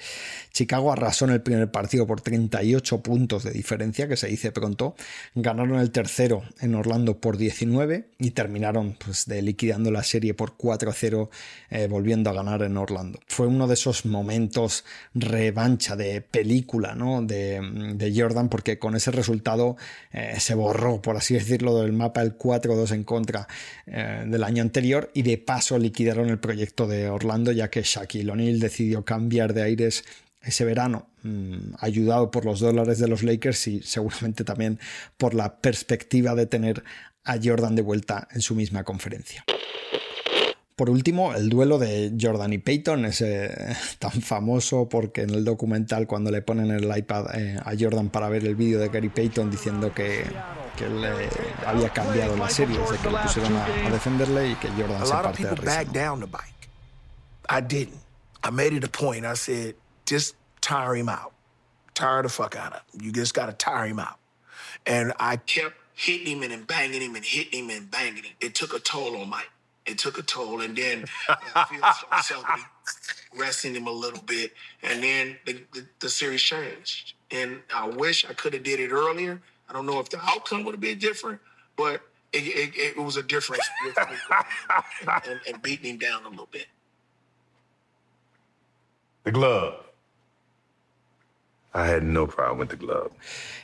Chicago 0.53 0.93
arrasó 0.93 1.25
en 1.25 1.31
el 1.33 1.43
primer 1.43 1.71
partido 1.71 2.07
por 2.07 2.21
38 2.21 3.03
puntos 3.03 3.45
de 3.45 3.53
diferencia, 3.53 4.09
que 4.09 4.17
se 4.17 4.27
dice 4.27 4.53
pronto. 4.53 4.95
Ganaron 5.35 5.79
el 5.79 5.91
tercero 5.91 6.43
en 6.61 6.75
Orlando 6.75 7.21
por 7.21 7.37
19 7.37 8.09
y 8.19 8.33
terminaron 8.33 8.97
pues, 9.05 9.27
liquidando 9.29 9.91
la 9.91 10.03
serie 10.03 10.35
por 10.35 10.57
4-0 10.57 11.29
eh, 11.71 11.87
volviendo 11.87 12.31
a 12.31 12.33
ganar 12.33 12.63
en 12.63 12.77
Orlando. 12.77 13.21
Fue 13.27 13.47
uno 13.47 13.69
de 13.69 13.75
esos 13.75 14.05
momentos 14.05 14.85
revancha 15.15 15.95
de 15.95 16.21
película 16.21 16.95
¿no? 16.95 17.23
de, 17.23 18.13
Jordan 18.15 18.49
porque 18.49 18.79
con 18.79 18.97
ese 18.97 19.13
resultado 19.13 19.77
eh, 20.13 20.35
se 20.41 20.55
borró, 20.55 21.01
por 21.01 21.17
así 21.17 21.35
decirlo, 21.35 21.81
del 21.81 21.93
mapa 21.93 22.23
el 22.23 22.37
4-2 22.37 22.93
en 22.93 23.05
contra 23.05 23.47
eh, 23.87 24.25
del 24.27 24.43
año 24.43 24.63
anterior 24.63 25.11
y 25.15 25.23
de 25.23 25.39
paso 25.39 25.79
liquidaron 25.79 26.29
el 26.29 26.39
proyecto 26.39 26.89
de 26.89 27.09
Orlando 27.09 27.53
ya 27.53 27.71
que 27.71 27.83
Shaquille 27.83 28.33
O'Neal 28.33 28.59
decidió 28.59 29.05
cambiar 29.05 29.55
de 29.55 29.63
aires 29.63 30.05
ese 30.43 30.65
verano, 30.65 31.07
mm, 31.23 31.75
ayudado 31.79 32.31
por 32.31 32.45
los 32.45 32.61
dólares 32.61 32.99
de 32.99 33.09
los 33.09 33.23
Lakers 33.23 33.69
y 33.69 33.83
seguramente 33.83 34.43
también 34.43 34.79
por 35.17 35.35
la 35.35 35.61
perspectiva 35.61 36.35
de 36.35 36.47
tener 36.47 36.83
a 37.25 37.37
Jordan 37.43 37.77
de 37.77 37.83
vuelta 37.83 38.27
en 38.33 38.41
su 38.41 38.55
misma 38.55 38.83
conferencia. 38.83 39.45
Por 40.81 40.89
último, 40.89 41.35
el 41.35 41.51
duelo 41.51 41.79
de 41.79 42.11
Jordan 42.19 42.55
y 42.55 42.57
Peyton 42.57 43.05
es 43.05 43.21
eh, 43.21 43.77
tan 43.99 44.23
famoso 44.23 44.89
porque 44.89 45.21
en 45.21 45.29
el 45.29 45.45
documental 45.45 46.07
cuando 46.07 46.31
le 46.31 46.41
ponen 46.41 46.71
el 46.71 46.97
iPad 46.97 47.39
eh, 47.39 47.61
a 47.63 47.73
Jordan 47.79 48.09
para 48.09 48.31
ver 48.31 48.47
el 48.47 48.55
vídeo 48.55 48.79
de 48.79 48.89
Gary 48.89 49.11
Payton 49.11 49.51
diciendo 49.51 49.93
que, 49.93 50.25
que 50.79 50.87
él 50.87 51.05
eh, 51.05 51.29
había 51.67 51.91
cambiado 51.91 52.35
la 52.35 52.49
serie, 52.49 52.79
de 52.79 52.97
que 52.97 53.11
le 53.11 53.19
pusieron 53.19 53.55
a, 53.59 53.67
a, 53.67 53.91
defenderle 53.91 54.53
y 54.53 54.55
que 54.55 54.69
Jordan 54.69 55.07
se 55.07 55.13
parte 55.13 55.43
de 55.45 55.55
risa. 55.55 55.83
I 55.83 57.61
didn't. 57.61 58.01
I 58.43 58.51
made 58.51 58.75
it 58.75 58.83
a 58.83 58.89
point. 58.89 59.27
I 59.27 59.35
said, 59.35 59.75
just 60.07 60.35
tire 60.63 60.97
him 60.97 61.11
out. 61.11 61.35
Tire 61.93 62.23
the 62.23 62.31
fuck 62.31 62.57
out 62.57 62.73
of 62.73 62.81
him. 62.95 63.05
You 63.05 63.13
just 63.13 63.35
gotta 63.35 63.53
tire 63.53 63.85
him 63.85 63.99
out. 63.99 64.17
And 64.87 65.13
I 65.21 65.37
kept 65.37 65.75
hitting 65.93 66.41
him 66.41 66.51
and 66.51 66.67
banging 66.67 67.03
him 67.03 67.17
and 67.17 67.25
hitting 67.27 67.69
him 67.69 67.77
and 67.77 67.91
banging 67.91 68.25
him. 68.25 68.35
It 68.41 68.55
took 68.55 68.73
a 68.73 68.79
toll 68.79 69.19
on 69.19 69.29
Mike. 69.29 69.51
It 69.87 69.99
took 69.99 70.19
a 70.19 70.23
toll, 70.23 70.61
and 70.61 70.77
then 70.77 71.05
uh, 71.29 71.65
Fields 71.65 72.45
resting 73.37 73.75
him 73.75 73.87
a 73.87 73.93
little 73.93 74.23
bit, 74.23 74.53
and 74.83 75.03
then 75.03 75.37
the, 75.47 75.63
the, 75.73 75.87
the 76.01 76.09
series 76.09 76.43
changed. 76.43 77.15
And 77.31 77.61
I 77.75 77.89
wish 77.89 78.25
I 78.25 78.35
could 78.35 78.53
have 78.55 78.63
did 78.63 78.81
it 78.81 78.91
earlier. 78.91 79.41
I 79.69 79.73
don't 79.73 79.87
know 79.87 80.01
if 80.01 80.09
the 80.09 80.21
outcome 80.23 80.65
would 80.65 80.73
have 80.73 80.81
been 80.81 80.99
different, 80.99 81.41
but 81.77 82.03
it, 82.33 82.39
it, 82.39 82.77
it 82.77 82.97
was 82.97 83.17
a 83.17 83.23
difference 83.23 83.69
and, 85.29 85.41
and 85.49 85.63
beating 85.63 85.93
him 85.93 85.99
down 85.99 86.25
a 86.25 86.29
little 86.29 86.49
bit. 86.51 86.67
The 89.25 89.33
glove. 89.33 89.90
I 91.73 91.89
had 91.89 92.03
no 92.03 92.27
problem 92.27 92.59
with 92.59 92.69
the. 92.69 92.77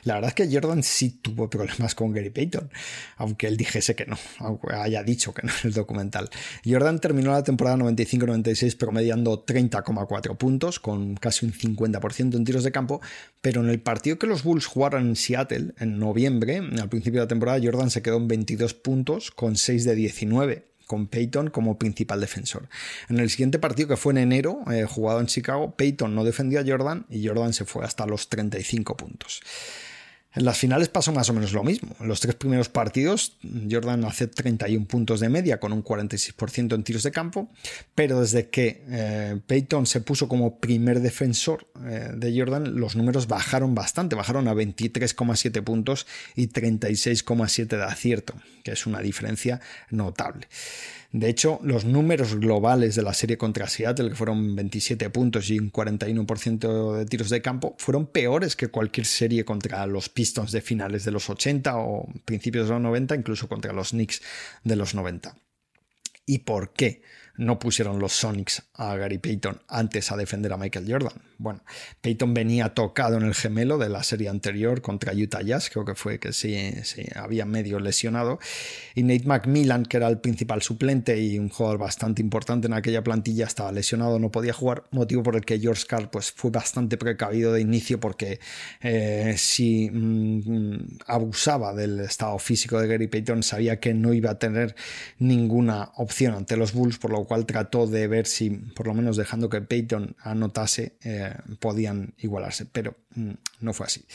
La 0.03 0.15
verdad 0.15 0.29
es 0.29 0.33
que 0.33 0.49
Jordan 0.49 0.81
sí 0.81 1.09
tuvo 1.21 1.49
problemas 1.49 1.93
con 1.93 2.13
Gary 2.13 2.29
Payton, 2.29 2.69
aunque 3.17 3.47
él 3.47 3.57
dijese 3.57 3.95
que 3.95 4.05
no, 4.05 4.17
aunque 4.39 4.73
haya 4.73 5.03
dicho 5.03 5.33
que 5.33 5.45
no 5.45 5.51
en 5.61 5.67
el 5.67 5.73
documental. 5.73 6.29
Jordan 6.65 6.99
terminó 6.99 7.31
la 7.31 7.43
temporada 7.43 7.75
95-96 7.77 8.77
promediando 8.77 9.45
30,4 9.45 10.37
puntos, 10.37 10.79
con 10.79 11.15
casi 11.15 11.45
un 11.45 11.51
50% 11.51 12.35
en 12.35 12.45
tiros 12.45 12.63
de 12.63 12.71
campo, 12.71 13.01
pero 13.41 13.61
en 13.61 13.69
el 13.69 13.81
partido 13.81 14.17
que 14.17 14.27
los 14.27 14.43
Bulls 14.43 14.65
jugaron 14.65 15.07
en 15.07 15.15
Seattle 15.17 15.73
en 15.77 15.99
noviembre, 15.99 16.57
al 16.59 16.89
principio 16.89 17.19
de 17.19 17.25
la 17.25 17.29
temporada, 17.29 17.59
Jordan 17.61 17.89
se 17.89 18.01
quedó 18.01 18.17
en 18.17 18.29
22 18.29 18.73
puntos 18.73 19.31
con 19.31 19.57
6 19.57 19.83
de 19.83 19.95
19 19.95 20.76
con 20.87 21.07
Peyton 21.07 21.49
como 21.49 21.77
principal 21.77 22.19
defensor. 22.19 22.67
En 23.09 23.19
el 23.19 23.29
siguiente 23.29 23.59
partido, 23.59 23.89
que 23.89 23.97
fue 23.97 24.13
en 24.13 24.17
enero, 24.17 24.61
eh, 24.71 24.85
jugado 24.89 25.19
en 25.19 25.27
Chicago, 25.27 25.75
Peyton 25.75 26.15
no 26.15 26.23
defendía 26.23 26.61
a 26.61 26.65
Jordan 26.65 27.05
y 27.09 27.27
Jordan 27.27 27.53
se 27.53 27.65
fue 27.65 27.85
hasta 27.85 28.07
los 28.07 28.29
35 28.29 28.97
puntos. 28.97 29.41
En 30.37 30.45
las 30.45 30.59
finales 30.59 30.87
pasó 30.87 31.11
más 31.11 31.27
o 31.31 31.33
menos 31.33 31.51
lo 31.51 31.63
mismo. 31.63 31.95
En 31.99 32.07
los 32.07 32.19
tres 32.19 32.35
primeros 32.35 32.69
partidos, 32.69 33.37
Jordan 33.71 34.05
hace 34.05 34.27
31 34.27 34.85
puntos 34.85 35.19
de 35.19 35.29
media 35.29 35.59
con 35.59 35.73
un 35.73 35.83
46% 35.83 36.75
en 36.75 36.83
tiros 36.83 37.01
de 37.01 37.09
campo, 37.11 37.49
pero 37.95 38.21
desde 38.21 38.47
que 38.49 38.83
eh, 38.87 39.39
Peyton 39.47 39.87
se 39.87 39.99
puso 40.01 40.27
como 40.27 40.59
primer 40.59 40.99
defensor 40.99 41.67
eh, 41.83 42.11
de 42.15 42.39
Jordan, 42.39 42.79
los 42.79 42.95
números 42.95 43.27
bajaron 43.27 43.73
bastante, 43.73 44.15
bajaron 44.15 44.47
a 44.47 44.53
23,7 44.53 45.63
puntos 45.63 46.05
y 46.35 46.49
36,7 46.49 47.65
de 47.65 47.83
acierto, 47.83 48.35
que 48.63 48.73
es 48.73 48.85
una 48.85 48.99
diferencia 48.99 49.59
notable. 49.89 50.47
De 51.19 51.29
hecho, 51.29 51.59
los 51.63 51.83
números 51.83 52.35
globales 52.35 52.93
de 52.93 53.01
la 53.01 53.11
serie 53.11 53.39
contra 53.39 53.67
Seattle, 53.67 54.09
que 54.09 54.15
fueron 54.15 54.55
27 54.55 55.09
puntos 55.09 55.49
y 55.49 55.57
un 55.57 55.71
41% 55.71 56.95
de 56.95 57.05
tiros 57.07 57.31
de 57.31 57.41
campo, 57.41 57.75
fueron 57.79 58.05
peores 58.05 58.55
que 58.55 58.67
cualquier 58.67 59.07
serie 59.07 59.43
contra 59.43 59.87
los 59.87 60.09
Pistons 60.09 60.51
de 60.51 60.61
finales 60.61 61.05
de 61.05 61.11
los 61.11 61.27
80 61.27 61.75
o 61.77 62.07
principios 62.23 62.67
de 62.67 62.73
los 62.73 62.81
90, 62.83 63.15
incluso 63.15 63.47
contra 63.47 63.73
los 63.73 63.89
Knicks 63.89 64.21
de 64.63 64.75
los 64.75 64.93
90. 64.93 65.35
¿Y 66.27 66.39
por 66.39 66.73
qué? 66.73 67.01
No 67.37 67.59
pusieron 67.59 67.99
los 67.99 68.13
Sonics 68.13 68.63
a 68.73 68.95
Gary 68.95 69.19
Payton 69.19 69.61
antes 69.67 70.11
a 70.11 70.17
defender 70.17 70.51
a 70.53 70.57
Michael 70.57 70.85
Jordan. 70.91 71.13
Bueno, 71.37 71.61
Payton 72.01 72.33
venía 72.33 72.73
tocado 72.73 73.17
en 73.17 73.23
el 73.23 73.35
gemelo 73.35 73.77
de 73.77 73.89
la 73.89 74.03
serie 74.03 74.29
anterior 74.29 74.81
contra 74.81 75.13
Utah 75.13 75.41
Jazz, 75.41 75.69
creo 75.69 75.85
que 75.85 75.93
fue 75.93 76.19
que 76.19 76.33
sí, 76.33 76.57
había 77.15 77.45
medio 77.45 77.79
lesionado. 77.79 78.39
Y 78.95 79.03
Nate 79.03 79.25
McMillan, 79.25 79.85
que 79.85 79.97
era 79.97 80.07
el 80.07 80.19
principal 80.19 80.61
suplente 80.63 81.19
y 81.19 81.37
un 81.37 81.49
jugador 81.49 81.77
bastante 81.77 82.21
importante 82.21 82.67
en 82.67 82.73
aquella 82.73 83.03
plantilla, 83.03 83.45
estaba 83.45 83.71
lesionado, 83.71 84.17
no 84.17 84.31
podía 84.31 84.53
jugar, 84.53 84.85
motivo 84.91 85.21
por 85.21 85.35
el 85.35 85.45
que 85.45 85.59
George 85.59 85.85
Carr 85.87 86.09
pues, 86.09 86.31
fue 86.31 86.49
bastante 86.49 86.97
precavido 86.97 87.53
de 87.53 87.61
inicio 87.61 87.99
porque 87.99 88.39
eh, 88.81 89.35
si 89.37 89.89
mm, 89.91 90.97
abusaba 91.05 91.73
del 91.73 91.99
estado 91.99 92.39
físico 92.39 92.79
de 92.79 92.87
Gary 92.87 93.07
Payton, 93.07 93.43
sabía 93.43 93.79
que 93.79 93.93
no 93.93 94.13
iba 94.13 94.31
a 94.31 94.39
tener 94.39 94.75
ninguna 95.19 95.91
opción 95.97 96.33
ante 96.33 96.57
los 96.57 96.73
Bulls, 96.73 96.97
por 96.97 97.11
lo 97.11 97.26
cual 97.27 97.45
trató 97.45 97.85
de 97.85 98.07
ver 98.07 98.25
si, 98.25 98.49
por 98.49 98.87
lo 98.87 98.93
menos 98.93 99.17
dejando 99.17 99.49
que 99.49 99.61
Peyton 99.61 100.15
anotase, 100.19 100.97
eh, 101.03 101.35
podían 101.59 102.13
igualarse, 102.17 102.65
pero 102.65 102.95
mm, 103.15 103.31
no 103.61 103.73
fue 103.73 103.85
así. 103.85 104.05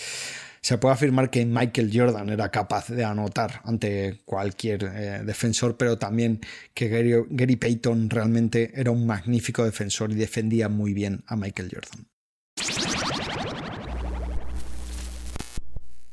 Se 0.60 0.78
puede 0.78 0.94
afirmar 0.94 1.30
que 1.30 1.44
Michael 1.44 1.90
Jordan 1.92 2.28
era 2.28 2.50
capaz 2.50 2.88
de 2.88 3.04
anotar 3.04 3.62
ante 3.64 4.20
cualquier 4.24 4.84
eh, 4.84 5.22
defensor, 5.24 5.76
pero 5.76 5.98
también 5.98 6.40
que 6.72 6.88
Gary, 6.88 7.14
Gary 7.30 7.56
Payton 7.56 8.10
realmente 8.10 8.72
era 8.74 8.92
un 8.92 9.06
magnífico 9.06 9.64
defensor 9.64 10.12
y 10.12 10.14
defendía 10.14 10.68
muy 10.68 10.94
bien 10.94 11.24
a 11.26 11.36
Michael 11.36 11.70
Jordan. 11.72 12.11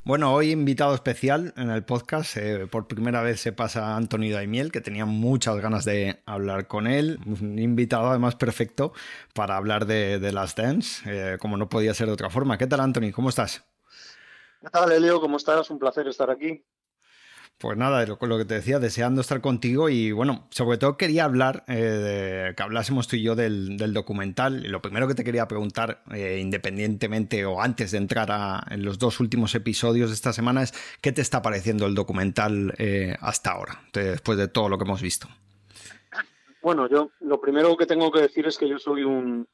Bueno, 0.09 0.33
hoy 0.33 0.49
invitado 0.49 0.95
especial 0.95 1.53
en 1.55 1.69
el 1.69 1.83
podcast. 1.83 2.35
Eh, 2.37 2.65
por 2.65 2.87
primera 2.87 3.21
vez 3.21 3.41
se 3.41 3.51
pasa 3.53 3.95
Antonio 3.95 4.33
Daimiel, 4.33 4.71
que 4.71 4.81
tenía 4.81 5.05
muchas 5.05 5.57
ganas 5.57 5.85
de 5.85 6.23
hablar 6.25 6.65
con 6.65 6.87
él. 6.87 7.19
Un 7.27 7.59
invitado 7.59 8.09
además 8.09 8.33
perfecto 8.33 8.91
para 9.35 9.55
hablar 9.55 9.85
de, 9.85 10.19
Last 10.31 10.57
Dance, 10.57 11.03
eh, 11.05 11.37
como 11.37 11.57
no 11.57 11.69
podía 11.69 11.93
ser 11.93 12.07
de 12.07 12.13
otra 12.13 12.31
forma. 12.31 12.57
¿Qué 12.57 12.65
tal, 12.65 12.79
Anthony? 12.79 13.11
¿Cómo 13.13 13.29
estás? 13.29 13.63
¿Qué 14.59 14.69
tal, 14.71 14.91
Elio? 14.91 15.21
¿Cómo 15.21 15.37
estás? 15.37 15.69
Un 15.69 15.77
placer 15.77 16.07
estar 16.07 16.31
aquí. 16.31 16.65
Pues 17.59 17.77
nada, 17.77 18.05
lo, 18.05 18.17
lo 18.21 18.37
que 18.37 18.45
te 18.45 18.53
decía, 18.53 18.79
deseando 18.79 19.19
estar 19.19 19.41
contigo 19.41 19.89
y 19.89 20.13
bueno, 20.13 20.47
sobre 20.49 20.77
todo 20.77 20.95
quería 20.95 21.25
hablar, 21.25 21.65
eh, 21.67 22.53
que 22.55 22.63
hablásemos 22.63 23.09
tú 23.09 23.17
y 23.17 23.21
yo 23.21 23.35
del, 23.35 23.75
documental. 23.93 24.65
Y 24.65 24.69
lo 24.69 24.81
primero 24.81 25.09
que 25.09 25.13
te 25.13 25.25
quería 25.25 25.45
preguntar, 25.45 26.01
eh, 26.13 26.39
independientemente 26.39 27.45
o 27.45 27.61
antes 27.61 27.91
de 27.91 27.97
entrar 27.97 28.31
a, 28.31 28.65
en 28.71 28.85
los 28.85 28.97
dos 28.97 29.19
últimos 29.19 29.55
episodios 29.55 30.09
de 30.09 30.15
esta 30.15 30.31
semana, 30.31 30.63
es 30.63 30.73
qué 31.01 31.11
te 31.11 31.19
está 31.19 31.41
pareciendo 31.41 31.85
el 31.85 31.95
documental 31.95 32.73
eh, 32.77 33.17
hasta 33.19 33.51
ahora, 33.51 33.81
después 33.91 34.37
de 34.37 34.47
todo 34.47 34.69
lo 34.69 34.77
que 34.77 34.85
hemos 34.85 35.01
visto. 35.01 35.27
Bueno, 36.61 36.87
yo 36.87 37.11
lo 37.19 37.41
primero 37.41 37.75
que 37.75 37.85
tengo 37.85 38.09
que 38.09 38.21
decir 38.21 38.47
es 38.47 38.57
que 38.57 38.69
yo 38.69 38.79
soy 38.79 39.03
un, 39.03 39.45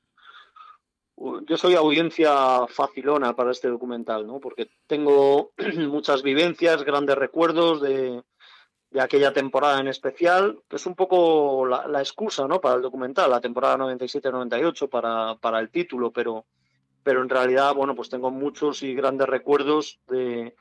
yo 1.17 1.57
soy 1.57 1.75
audiencia 1.75 2.67
facilona 2.67 3.35
para 3.35 3.51
este 3.51 3.69
documental, 3.69 4.27
¿no? 4.27 4.39
Porque 4.39 4.69
tengo 4.87 5.51
muchas 5.87 6.23
vivencias, 6.23 6.83
grandes 6.83 7.15
recuerdos 7.15 7.81
de, 7.81 8.21
aquella 8.99 9.33
temporada 9.33 9.79
en 9.79 9.87
especial, 9.87 10.61
que 10.69 10.77
es 10.77 10.85
un 10.85 10.95
poco 10.95 11.65
la, 11.65 11.99
excusa, 11.99 12.47
¿no? 12.47 12.61
Para 12.61 12.75
el 12.75 12.81
documental, 12.81 13.29
la 13.29 13.41
temporada 13.41 13.77
97-98 13.77 14.89
para, 14.89 15.35
para 15.35 15.59
el 15.59 15.69
título, 15.69 16.11
pero, 16.11 16.45
pero 17.03 17.21
en 17.21 17.29
realidad, 17.29 17.73
bueno, 17.73 17.95
pues 17.95 18.09
tengo 18.09 18.31
muchos 18.31 18.83
y 18.83 18.93
grandes 18.93 19.27
recuerdos 19.27 19.99
de, 20.07 20.55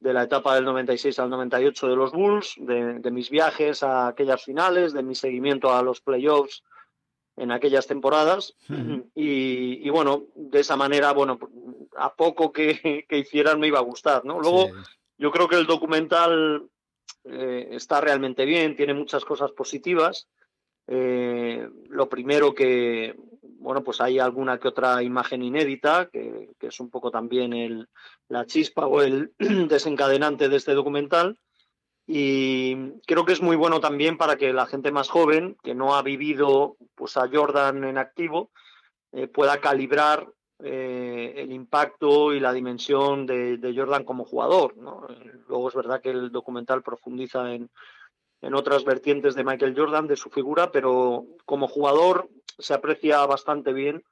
de 0.00 0.12
la 0.12 0.24
etapa 0.24 0.54
del 0.54 0.64
96 0.64 1.18
al 1.18 1.30
98 1.30 1.88
de 1.88 1.96
los 1.96 2.12
Bulls, 2.12 2.54
de, 2.58 2.98
de 2.98 3.10
mis 3.10 3.30
viajes 3.30 3.82
a 3.82 4.08
aquellas 4.08 4.44
finales, 4.44 4.92
de 4.92 5.02
mi 5.02 5.14
seguimiento 5.14 5.72
a 5.72 5.82
los 5.82 6.00
playoffs 6.00 6.62
en 7.38 7.52
aquellas 7.52 7.86
temporadas 7.86 8.54
y, 9.14 9.88
bueno, 9.90 10.24
de 10.34 10.60
esa 10.60 10.76
manera, 10.76 11.12
bueno, 11.12 11.38
a 11.96 12.14
poco 12.14 12.52
que, 12.52 13.06
hicieran 13.10 13.60
me 13.60 13.68
iba 13.68 13.78
a 13.78 13.82
gustar, 13.82 14.24
¿no? 14.24 14.40
Luego, 14.40 14.70
yo 15.16 15.30
creo 15.30 15.48
que 15.48 15.56
el 15.56 15.66
documental 15.66 16.68
eh, 17.24 17.68
está 17.72 18.00
realmente 18.00 18.44
bien, 18.44 18.76
tiene 18.76 18.94
muchas 18.94 19.24
cosas 19.24 19.52
positivas. 19.52 20.28
Eh, 20.86 21.68
lo 21.88 22.08
primero 22.08 22.54
que, 22.54 23.14
bueno, 23.42 23.82
pues 23.84 24.00
hay 24.00 24.18
alguna 24.18 24.58
que 24.58 24.68
otra 24.68 25.02
imagen 25.02 25.42
inédita, 25.42 26.08
que, 26.10 26.50
que 26.58 26.68
es 26.68 26.80
un 26.80 26.90
poco 26.90 27.10
también 27.10 27.52
el, 27.52 27.88
la 28.28 28.46
chispa 28.46 28.86
o 28.86 29.02
el 29.02 29.32
desencadenante 29.38 30.48
de 30.48 30.56
este 30.56 30.74
documental. 30.74 31.38
Y 32.10 32.92
creo 33.06 33.26
que 33.26 33.34
es 33.34 33.42
muy 33.42 33.54
bueno 33.54 33.80
también 33.80 34.16
para 34.16 34.36
que 34.36 34.54
la 34.54 34.64
gente 34.64 34.90
más 34.90 35.10
joven, 35.10 35.58
que 35.62 35.74
no 35.74 35.94
ha 35.94 36.00
vivido 36.00 36.78
pues, 36.94 37.18
a 37.18 37.28
Jordan 37.30 37.84
en 37.84 37.98
activo, 37.98 38.50
eh, 39.12 39.26
pueda 39.26 39.60
calibrar 39.60 40.26
eh, 40.60 41.34
el 41.36 41.52
impacto 41.52 42.32
y 42.32 42.40
la 42.40 42.54
dimensión 42.54 43.26
de, 43.26 43.74
Jordan 43.76 44.04
como 44.04 44.24
jugador. 44.24 44.74
Luego 45.48 45.68
es 45.68 45.74
verdad 45.74 46.00
que 46.00 46.08
el 46.08 46.32
documental 46.32 46.82
profundiza 46.82 47.52
en, 47.52 47.68
en 48.40 48.54
otras 48.54 48.84
vertientes 48.84 49.34
de 49.34 49.44
Michael 49.44 49.74
Jordan, 49.76 50.06
de 50.06 50.16
su 50.16 50.30
figura, 50.30 50.72
pero 50.72 51.26
como 51.44 51.68
jugador 51.68 52.30
se 52.58 52.72
aprecia 52.72 53.26
bastante 53.26 53.74
bien 53.74 54.02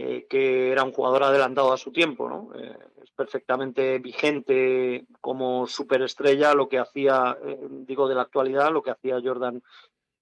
eh, 0.00 0.28
que 0.30 0.70
era 0.70 0.84
un 0.84 0.92
jugador 0.92 1.24
adelantado 1.24 1.72
a 1.72 1.76
su 1.76 1.90
tiempo, 1.90 2.28
¿no? 2.28 2.50
Eh, 2.54 2.72
es 3.02 3.10
perfectamente 3.10 3.98
vigente 3.98 5.04
como 5.20 5.66
superestrella 5.66 6.54
lo 6.54 6.68
que 6.68 6.78
hacía, 6.78 7.36
eh, 7.44 7.58
digo 7.68 8.06
de 8.08 8.14
la 8.14 8.22
actualidad, 8.22 8.70
lo 8.70 8.80
que 8.80 8.92
hacía 8.92 9.20
Jordan 9.20 9.60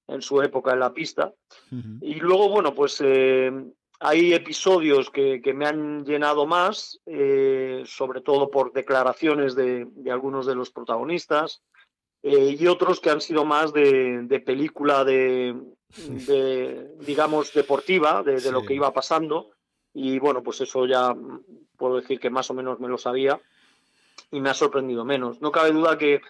en 0.08 0.22
su 0.22 0.40
época 0.40 0.72
en 0.72 0.80
la 0.80 0.94
pista. 0.94 1.34
Y 2.00 2.14
luego, 2.14 2.48
bueno, 2.48 2.74
pues 2.74 3.02
hay 4.00 4.32
episodios 4.32 5.10
que, 5.10 5.42
me 5.54 5.66
han 5.66 6.06
llenado 6.06 6.46
más, 6.46 7.00
sobre 7.84 8.22
todo 8.22 8.48
por 8.50 8.72
declaraciones 8.72 9.54
de, 9.56 9.86
algunos 10.10 10.46
de 10.46 10.54
los 10.54 10.70
protagonistas, 10.70 11.60
y 12.22 12.66
otros 12.68 13.00
que 13.00 13.10
han 13.10 13.20
sido 13.20 13.44
más 13.44 13.72
de, 13.72 14.42
película 14.46 15.04
de, 15.04 15.54
digamos, 17.00 17.52
deportiva, 17.52 18.22
de, 18.22 18.52
lo 18.52 18.64
que 18.64 18.74
iba 18.74 18.94
pasando. 18.94 19.50
Y 19.98 20.18
bueno, 20.18 20.42
pues 20.42 20.60
eso 20.60 20.84
ya 20.84 21.16
puedo 21.78 21.96
decir 21.96 22.20
que 22.20 22.28
más 22.28 22.50
o 22.50 22.54
menos 22.54 22.78
me 22.80 22.88
lo 22.88 22.98
sabía 22.98 23.40
y 24.30 24.42
me 24.42 24.50
ha 24.50 24.54
sorprendido 24.54 25.06
menos. 25.06 25.40
No 25.40 25.50
cabe 25.50 25.72
duda 25.72 25.96
que 25.96 26.20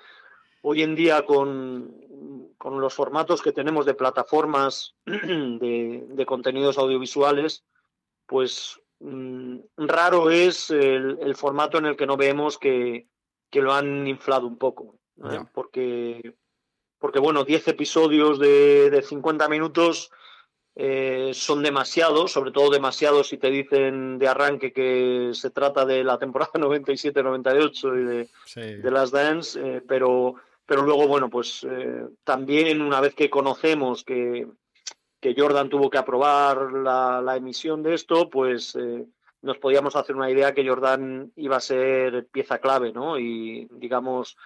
hoy 0.62 0.82
en 0.82 0.94
día 0.94 1.26
con, 1.26 1.92
con 2.58 2.80
los 2.80 2.94
formatos 2.94 3.42
que 3.42 3.50
tenemos 3.50 3.84
de 3.84 3.94
plataformas 3.94 4.94
de, 5.04 6.24
contenidos 6.28 6.78
audiovisuales, 6.78 7.64
pues 8.26 8.80
mm, 9.00 9.56
raro 9.78 10.30
es 10.30 10.70
el, 10.70 11.34
formato 11.34 11.78
en 11.78 11.86
el 11.86 11.96
que 11.96 12.06
no 12.06 12.16
vemos 12.16 12.58
que, 12.58 13.08
que 13.50 13.62
lo 13.62 13.74
han 13.74 14.06
inflado 14.06 14.46
un 14.46 14.58
poco. 14.58 14.94
Porque, 15.52 16.36
porque, 17.00 17.18
bueno, 17.18 17.42
10 17.42 17.66
episodios 17.66 18.38
de, 18.38 18.90
de 18.90 19.02
50 19.02 19.48
minutos 19.48 20.12
eh, 20.78 21.30
son 21.32 21.62
demasiados, 21.62 22.32
sobre 22.32 22.50
todo 22.50 22.68
demasiados 22.68 23.28
si 23.28 23.38
te 23.38 23.50
dicen 23.50 24.18
de 24.18 24.28
arranque 24.28 24.74
que 24.74 25.30
se 25.32 25.48
trata 25.48 25.86
de 25.86 26.04
la 26.04 26.18
temporada 26.18 26.52
97-98 26.54 28.28
y 28.54 28.60
de, 28.60 28.82
de, 28.82 28.90
las 28.90 29.10
Dance, 29.10 29.58
eh, 29.58 29.82
pero, 29.88 30.34
pero 30.66 30.82
luego, 30.82 31.08
bueno, 31.08 31.30
pues 31.30 31.66
eh, 31.66 32.06
también 32.24 32.82
una 32.82 33.00
vez 33.00 33.14
que 33.14 33.30
conocemos 33.30 34.04
que, 34.04 34.46
que 35.18 35.34
Jordan 35.34 35.70
tuvo 35.70 35.88
que 35.88 35.96
aprobar 35.96 36.70
la, 36.70 37.22
la 37.22 37.36
emisión 37.36 37.82
de 37.82 37.94
esto, 37.94 38.28
pues 38.28 38.76
nos 39.40 39.56
podíamos 39.56 39.96
hacer 39.96 40.14
una 40.14 40.30
idea 40.30 40.52
que 40.52 40.68
Jordan 40.68 41.32
iba 41.36 41.56
a 41.56 41.60
ser 41.60 42.26
pieza 42.26 42.58
clave, 42.58 42.92
¿no? 42.92 43.18
Y 43.18 43.66
digamos, 43.70 44.36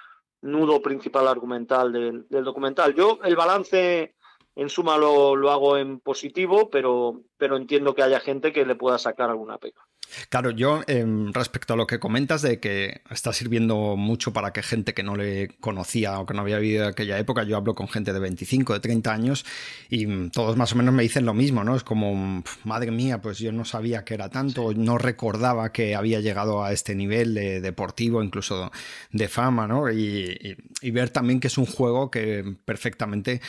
nudo 0.43 0.81
principal 0.81 1.27
argumental 1.27 1.93
del, 1.93 2.29
del 2.29 2.45
documental. 2.45 2.95
Yo, 2.95 3.19
el 3.25 3.35
balance 3.35 4.15
en 4.55 4.69
suma 4.69 4.99
lo, 4.99 5.37
lo 5.37 5.51
hago 5.51 5.77
en 5.77 6.01
positivo, 6.01 6.71
pero, 6.71 7.23
pero 7.37 7.57
entiendo 7.57 7.95
que 7.95 8.03
haya 8.03 8.21
gente 8.21 8.53
que 8.53 8.67
le 8.67 8.75
pueda 8.75 8.99
sacar 8.99 9.31
alguna 9.31 9.59
pega. 9.59 9.90
Claro, 10.29 10.51
yo 10.51 10.83
em, 10.87 11.33
respecto 11.33 11.75
a 11.75 11.77
lo 11.77 11.87
que 11.87 11.99
comentas 11.99 12.43
de 12.43 12.61
que 12.61 13.03
está 13.11 13.33
sirviendo 13.33 13.97
mucho 13.97 14.33
para 14.33 14.53
que 14.53 14.63
gente 14.63 14.95
que 14.95 15.03
no 15.03 15.17
le 15.17 15.49
conocía 15.61 16.19
o 16.19 16.27
que 16.27 16.35
no 16.35 16.43
había 16.43 16.59
vivido 16.59 16.87
aquella 16.87 17.19
época, 17.19 17.45
yo 17.45 17.57
hablo 17.57 17.75
con 17.75 17.89
gente 17.89 18.13
de 18.13 18.21
25, 18.21 18.75
de 18.75 18.81
30 18.81 19.13
años 19.13 19.45
y 19.89 20.07
mm, 20.07 20.31
todos 20.31 20.57
más 20.57 20.73
o 20.73 20.77
menos 20.77 20.95
me 20.95 21.03
dicen 21.03 21.25
lo 21.25 21.35
mismo, 21.35 21.65
¿no? 21.65 21.77
Es 21.77 21.85
como, 21.85 22.43
madre 22.65 22.91
mía, 22.91 23.21
pues 23.21 23.39
yo 23.39 23.53
no 23.53 23.65
sabía 23.65 24.05
que 24.05 24.15
era 24.15 24.29
tanto, 24.29 24.73
no 24.75 24.99
recordaba 24.99 25.73
que 25.73 25.95
había 25.95 26.21
llegado 26.21 26.65
a 26.65 26.73
este 26.73 26.95
nivel 26.95 27.35
de 27.35 27.61
deportivo, 27.61 28.23
incluso 28.23 28.71
de 29.13 29.29
fama, 29.29 29.67
¿no? 29.67 29.91
Y, 29.91 30.57
y 30.83 30.91
ver 30.91 31.11
también 31.11 31.41
que 31.41 31.49
es 31.49 31.59
un 31.59 31.67
juego 31.67 32.11
que 32.11 32.57
perfectamente 32.65 33.41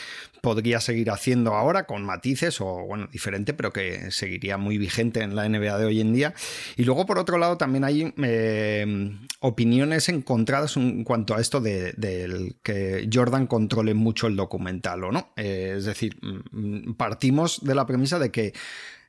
podría 0.42 0.80
seguir 0.80 1.10
haciendo 1.10 1.54
ahora 1.54 1.84
con 1.86 2.04
matices 2.04 2.60
o, 2.60 2.84
bueno, 2.84 3.08
diferente, 3.10 3.54
pero 3.54 3.72
que 3.72 4.10
seguiría 4.10 4.58
muy 4.58 4.76
vigente 4.76 5.22
en 5.22 5.36
la 5.36 5.48
NBA 5.48 5.78
de 5.78 5.84
hoy 5.86 6.00
en 6.00 6.12
día. 6.12 6.34
Y 6.76 6.84
luego, 6.84 7.06
por 7.06 7.18
otro 7.18 7.38
lado, 7.38 7.56
también 7.56 7.84
hay 7.84 8.12
eh, 8.22 9.18
opiniones 9.40 10.08
encontradas 10.08 10.76
en 10.76 11.04
cuanto 11.04 11.34
a 11.34 11.40
esto 11.40 11.60
de, 11.60 12.54
que 12.62 13.08
Jordan 13.12 13.46
controle 13.46 13.94
mucho 13.94 14.26
el 14.26 14.36
documental 14.36 15.04
o 15.04 15.12
no. 15.12 15.32
Eh, 15.36 15.74
es 15.78 15.84
decir, 15.84 16.16
mm, 16.20 16.92
partimos 16.94 17.60
de 17.62 17.74
la 17.74 17.86
premisa 17.86 18.18
de 18.18 18.30
que 18.30 18.52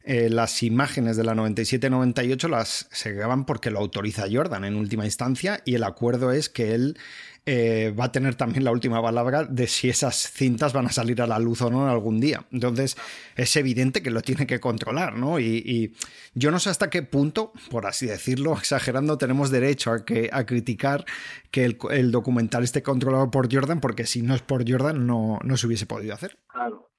eh, 0.03 0.29
las 0.29 0.63
imágenes 0.63 1.15
de 1.17 1.23
la 1.23 1.33
97-98 1.33 2.49
las 2.49 2.87
se 2.91 3.13
graban 3.13 3.45
porque 3.45 3.71
lo 3.71 3.79
autoriza 3.79 4.25
Jordan 4.31 4.65
en 4.65 4.75
última 4.75 5.05
instancia 5.05 5.61
y 5.65 5.75
el 5.75 5.83
acuerdo 5.83 6.31
es 6.31 6.49
que 6.49 6.73
él 6.73 6.97
eh, 7.45 7.93
va 7.99 8.05
a 8.05 8.11
tener 8.11 8.35
también 8.35 8.63
la 8.63 8.71
última 8.71 9.01
palabra 9.01 9.43
de 9.43 9.67
si 9.67 9.89
esas 9.89 10.15
cintas 10.31 10.71
van 10.71 10.85
a 10.85 10.91
salir 10.91 11.21
a 11.21 11.27
la 11.27 11.39
luz 11.39 11.61
o 11.61 11.69
no 11.69 11.89
algún 11.89 12.21
día. 12.21 12.45
Entonces, 12.51 12.95
es 13.35 13.55
evidente 13.57 14.01
que 14.01 14.11
lo 14.11 14.21
tiene 14.21 14.47
que 14.47 14.61
controlar, 14.61 15.17
¿no? 15.17 15.39
Y, 15.39 15.93
yo 16.35 16.51
no 16.51 16.59
sé 16.59 16.69
hasta 16.69 16.89
qué 16.89 17.03
punto, 17.03 17.51
por 17.69 17.85
así 17.85 18.05
decirlo, 18.05 18.53
exagerando, 18.57 19.17
tenemos 19.17 19.51
derecho 19.51 19.91
a, 19.91 20.45
criticar 20.45 21.03
que 21.51 21.77
el, 21.91 22.11
documental 22.11 22.63
esté 22.63 22.81
controlado 22.81 23.29
por 23.29 23.53
Jordan, 23.53 23.81
porque 23.81 24.05
si 24.05 24.21
no 24.21 24.35
es 24.35 24.41
por 24.41 24.69
Jordan, 24.69 25.05
no, 25.05 25.39
no 25.43 25.57
se 25.57 25.67
hubiese 25.67 25.85
podido 25.85 26.13
hacer. 26.13 26.39
Claro. 26.47 26.89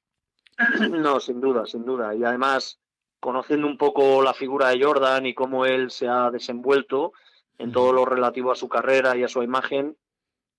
No, 0.91 1.21
sin 1.21 1.41
duda, 1.41 1.67
sin 1.67 1.85
duda. 1.85 2.15
Y 2.15 2.23
además, 2.23 2.79
conociendo 3.25 3.67
un 3.67 3.79
poco 3.79 4.21
la 4.21 4.35
figura 4.35 4.69
de 4.69 4.85
Jordan 4.85 5.25
y 5.25 5.33
cómo 5.33 5.65
él 5.65 5.91
se 5.91 6.07
ha 6.07 6.31
desenvuelto 6.31 7.15
en 7.57 7.73
todo 7.73 7.91
lo 7.91 8.05
relativo 8.05 8.53
a 8.53 8.55
su 8.55 8.69
carrera 8.69 9.17
y 9.17 9.23
a 9.23 9.29
su 9.29 9.43
imagen, 9.43 9.97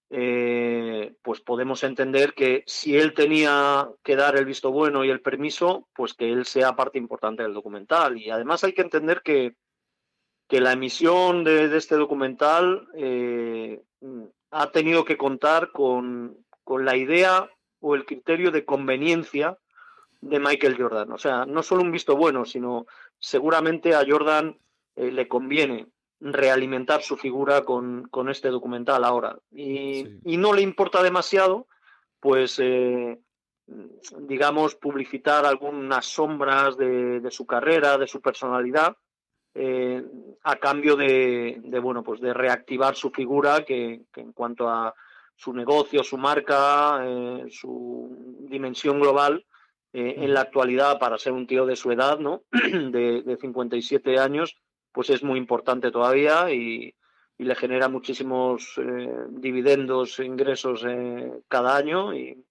eh, 0.09 1.13
pues 1.21 1.41
podemos 1.41 1.83
entender 1.83 2.33
que 2.33 2.63
si 2.65 2.97
él 2.97 3.13
tenía 3.13 3.87
que 4.03 4.15
dar 4.15 4.35
el 4.35 4.45
visto 4.45 4.71
bueno 4.71 5.05
y 5.05 5.11
el 5.11 5.21
permiso, 5.21 5.87
pues 5.93 6.15
que 6.15 6.31
él 6.31 6.47
sea 6.47 6.75
parte 6.75 6.97
importante 6.97 7.43
del 7.43 7.53
documental. 7.53 8.17
Y 8.17 8.31
además 8.31 8.63
hay 8.63 8.73
que 8.73 8.81
entender 8.81 9.21
que, 9.21 9.55
que 10.47 10.59
la 10.59 10.71
emisión 10.71 11.43
de, 11.43 11.65
este 11.77 11.93
documental 11.97 12.87
eh, 12.95 13.79
ha 14.49 14.71
tenido 14.71 15.05
que 15.05 15.17
contar 15.17 15.71
con, 15.71 16.43
con 16.63 16.83
la 16.83 16.97
idea 16.97 17.47
o 17.79 17.93
el 17.93 18.05
criterio 18.05 18.49
de 18.49 18.65
conveniencia 18.65 19.59
de 20.25 20.39
Michael 20.39 20.77
Jordan. 20.77 21.11
O 21.11 21.17
sea, 21.17 21.45
no 21.45 21.61
solo 21.61 21.83
un 21.83 21.91
visto 21.91 22.15
bueno, 22.15 22.45
sino 22.45 22.87
seguramente 23.19 23.93
a 23.93 24.03
Jordan 24.07 24.57
eh, 24.95 25.11
le 25.11 25.27
conviene 25.27 25.87
realimentar 26.19 27.03
su 27.03 27.15
figura 27.15 27.63
con, 27.63 28.07
con 28.09 28.29
este 28.29 28.49
documental 28.49 29.03
ahora. 29.03 29.37
Y, 29.51 30.05
y, 30.23 30.37
no 30.37 30.53
le 30.53 30.61
importa 30.61 31.03
demasiado, 31.03 31.67
pues, 32.19 32.57
eh, 32.59 33.19
digamos, 34.21 34.75
publicitar 34.75 35.45
algunas 35.45 36.05
sombras 36.05 36.75
de, 36.77 37.19
de, 37.19 37.31
su 37.31 37.45
carrera, 37.45 37.97
de 37.97 38.07
su 38.07 38.21
personalidad, 38.21 38.97
eh, 39.53 40.03
a 40.43 40.55
cambio 40.55 40.95
de, 40.95 41.61
de, 41.63 41.79
bueno, 41.79 42.01
pues 42.01 42.19
de 42.19 42.33
reactivar 42.33 42.95
su 42.95 43.11
figura, 43.11 43.63
que, 43.63 44.05
que 44.11 44.21
en 44.21 44.33
cuanto 44.33 44.67
a 44.67 44.95
su 45.35 45.53
negocio, 45.53 46.03
su 46.03 46.17
marca, 46.17 47.01
eh, 47.03 47.45
su 47.51 48.15
dimensión 48.49 48.99
global, 48.99 49.45
en 49.97 50.33
la 50.33 50.41
actualidad, 50.41 50.99
para 50.99 51.17
ser 51.17 51.31
un 51.33 51.47
tío 51.47 51.65
de 51.65 51.75
su 51.75 51.91
edad, 51.91 52.19
¿no? 52.19 52.43
de, 52.51 53.21
de 53.21 53.37
57 53.37 54.19
años, 54.19 54.57
pues 54.95 55.09
es 55.09 55.23
muy 55.23 55.37
importante 55.37 55.91
todavía 55.91 56.51
y, 56.51 56.95
le 57.37 57.53
genera 57.53 57.89
muchísimos 57.89 58.75
eh, 58.77 59.13
dividendos, 59.27 60.19
ingresos 60.19 60.85
eh, 60.87 61.33
cada 61.49 61.75
año 61.75 62.13
y, 62.13 62.41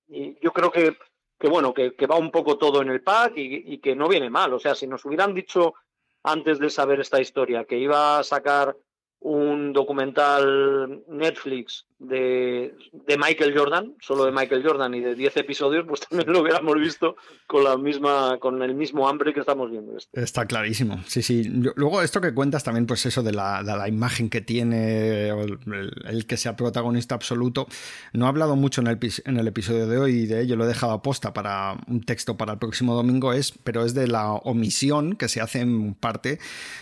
yo 0.42 0.52
creo 0.52 0.70
que, 0.70 0.94
que 1.38 1.48
bueno, 1.48 1.72
que, 1.72 2.06
va 2.06 2.18
un 2.18 2.30
poco 2.30 2.58
todo 2.58 2.82
en 2.82 2.90
el 2.90 3.02
pack 3.02 3.32
y, 3.38 3.72
y, 3.74 3.78
que 3.78 3.96
no 3.96 4.08
viene 4.08 4.28
mal. 4.28 4.52
O 4.52 4.58
sea, 4.58 4.74
si 4.74 4.86
nos 4.86 5.04
hubieran 5.06 5.32
dicho 5.32 5.72
antes 6.22 6.58
de 6.58 6.68
saber 6.68 7.00
esta 7.00 7.18
historia 7.18 7.64
que 7.64 7.78
iba 7.78 8.18
a 8.18 8.24
sacar 8.24 8.76
un 9.24 9.72
documental 9.72 11.02
Netflix 11.08 11.86
de, 11.98 12.74
de, 12.92 13.16
Michael 13.16 13.56
Jordan, 13.56 13.94
solo 14.00 14.26
de 14.26 14.32
Michael 14.32 14.62
Jordan 14.62 14.94
y 14.94 15.00
de 15.00 15.14
10 15.14 15.38
episodios, 15.38 15.86
pues 15.88 16.00
también 16.08 16.30
lo 16.30 16.40
hubiéramos 16.40 16.74
visto 16.76 17.16
con 17.46 17.64
la 17.64 17.78
misma, 17.78 18.38
con 18.38 18.62
el 18.62 18.74
mismo 18.74 19.08
hambre 19.08 19.32
que 19.32 19.40
estamos 19.40 19.70
viendo. 19.70 19.96
Este. 19.96 20.22
Está 20.22 20.44
clarísimo. 20.46 21.02
Sí, 21.06 21.22
sí. 21.22 21.44
Luego, 21.44 22.02
esto 22.02 22.20
que 22.20 22.34
cuentas 22.34 22.64
también, 22.64 22.86
pues 22.86 23.06
eso 23.06 23.22
de 23.22 23.32
la, 23.32 23.62
de 23.62 23.76
la 23.76 23.88
imagen 23.88 24.28
que 24.28 24.42
tiene, 24.42 25.28
el, 25.28 26.26
que 26.26 26.36
sea 26.36 26.56
protagonista 26.56 27.14
absoluto. 27.14 27.66
No 28.12 28.26
he 28.26 28.28
hablado 28.28 28.56
mucho 28.56 28.82
en 28.82 28.88
el, 28.88 28.98
en 29.24 29.38
el 29.38 29.48
episodio 29.48 29.86
de 29.86 29.98
hoy 29.98 30.12
y 30.12 30.26
de 30.26 30.42
ello 30.42 30.56
lo 30.56 30.64
he 30.64 30.68
dejado 30.68 30.92
a 30.92 31.02
posta 31.02 31.32
para 31.32 31.78
un 31.88 32.02
texto 32.02 32.36
para 32.36 32.52
el 32.52 32.58
próximo 32.58 32.94
domingo, 32.94 33.32
es, 33.32 33.52
pero 33.52 33.84
es 33.84 33.94
de 33.94 34.08
la 34.08 34.32
omisión 34.32 35.16
que 35.16 35.28
se 35.28 35.40
hace 35.40 35.60
en 35.60 35.94
parte 35.94 36.38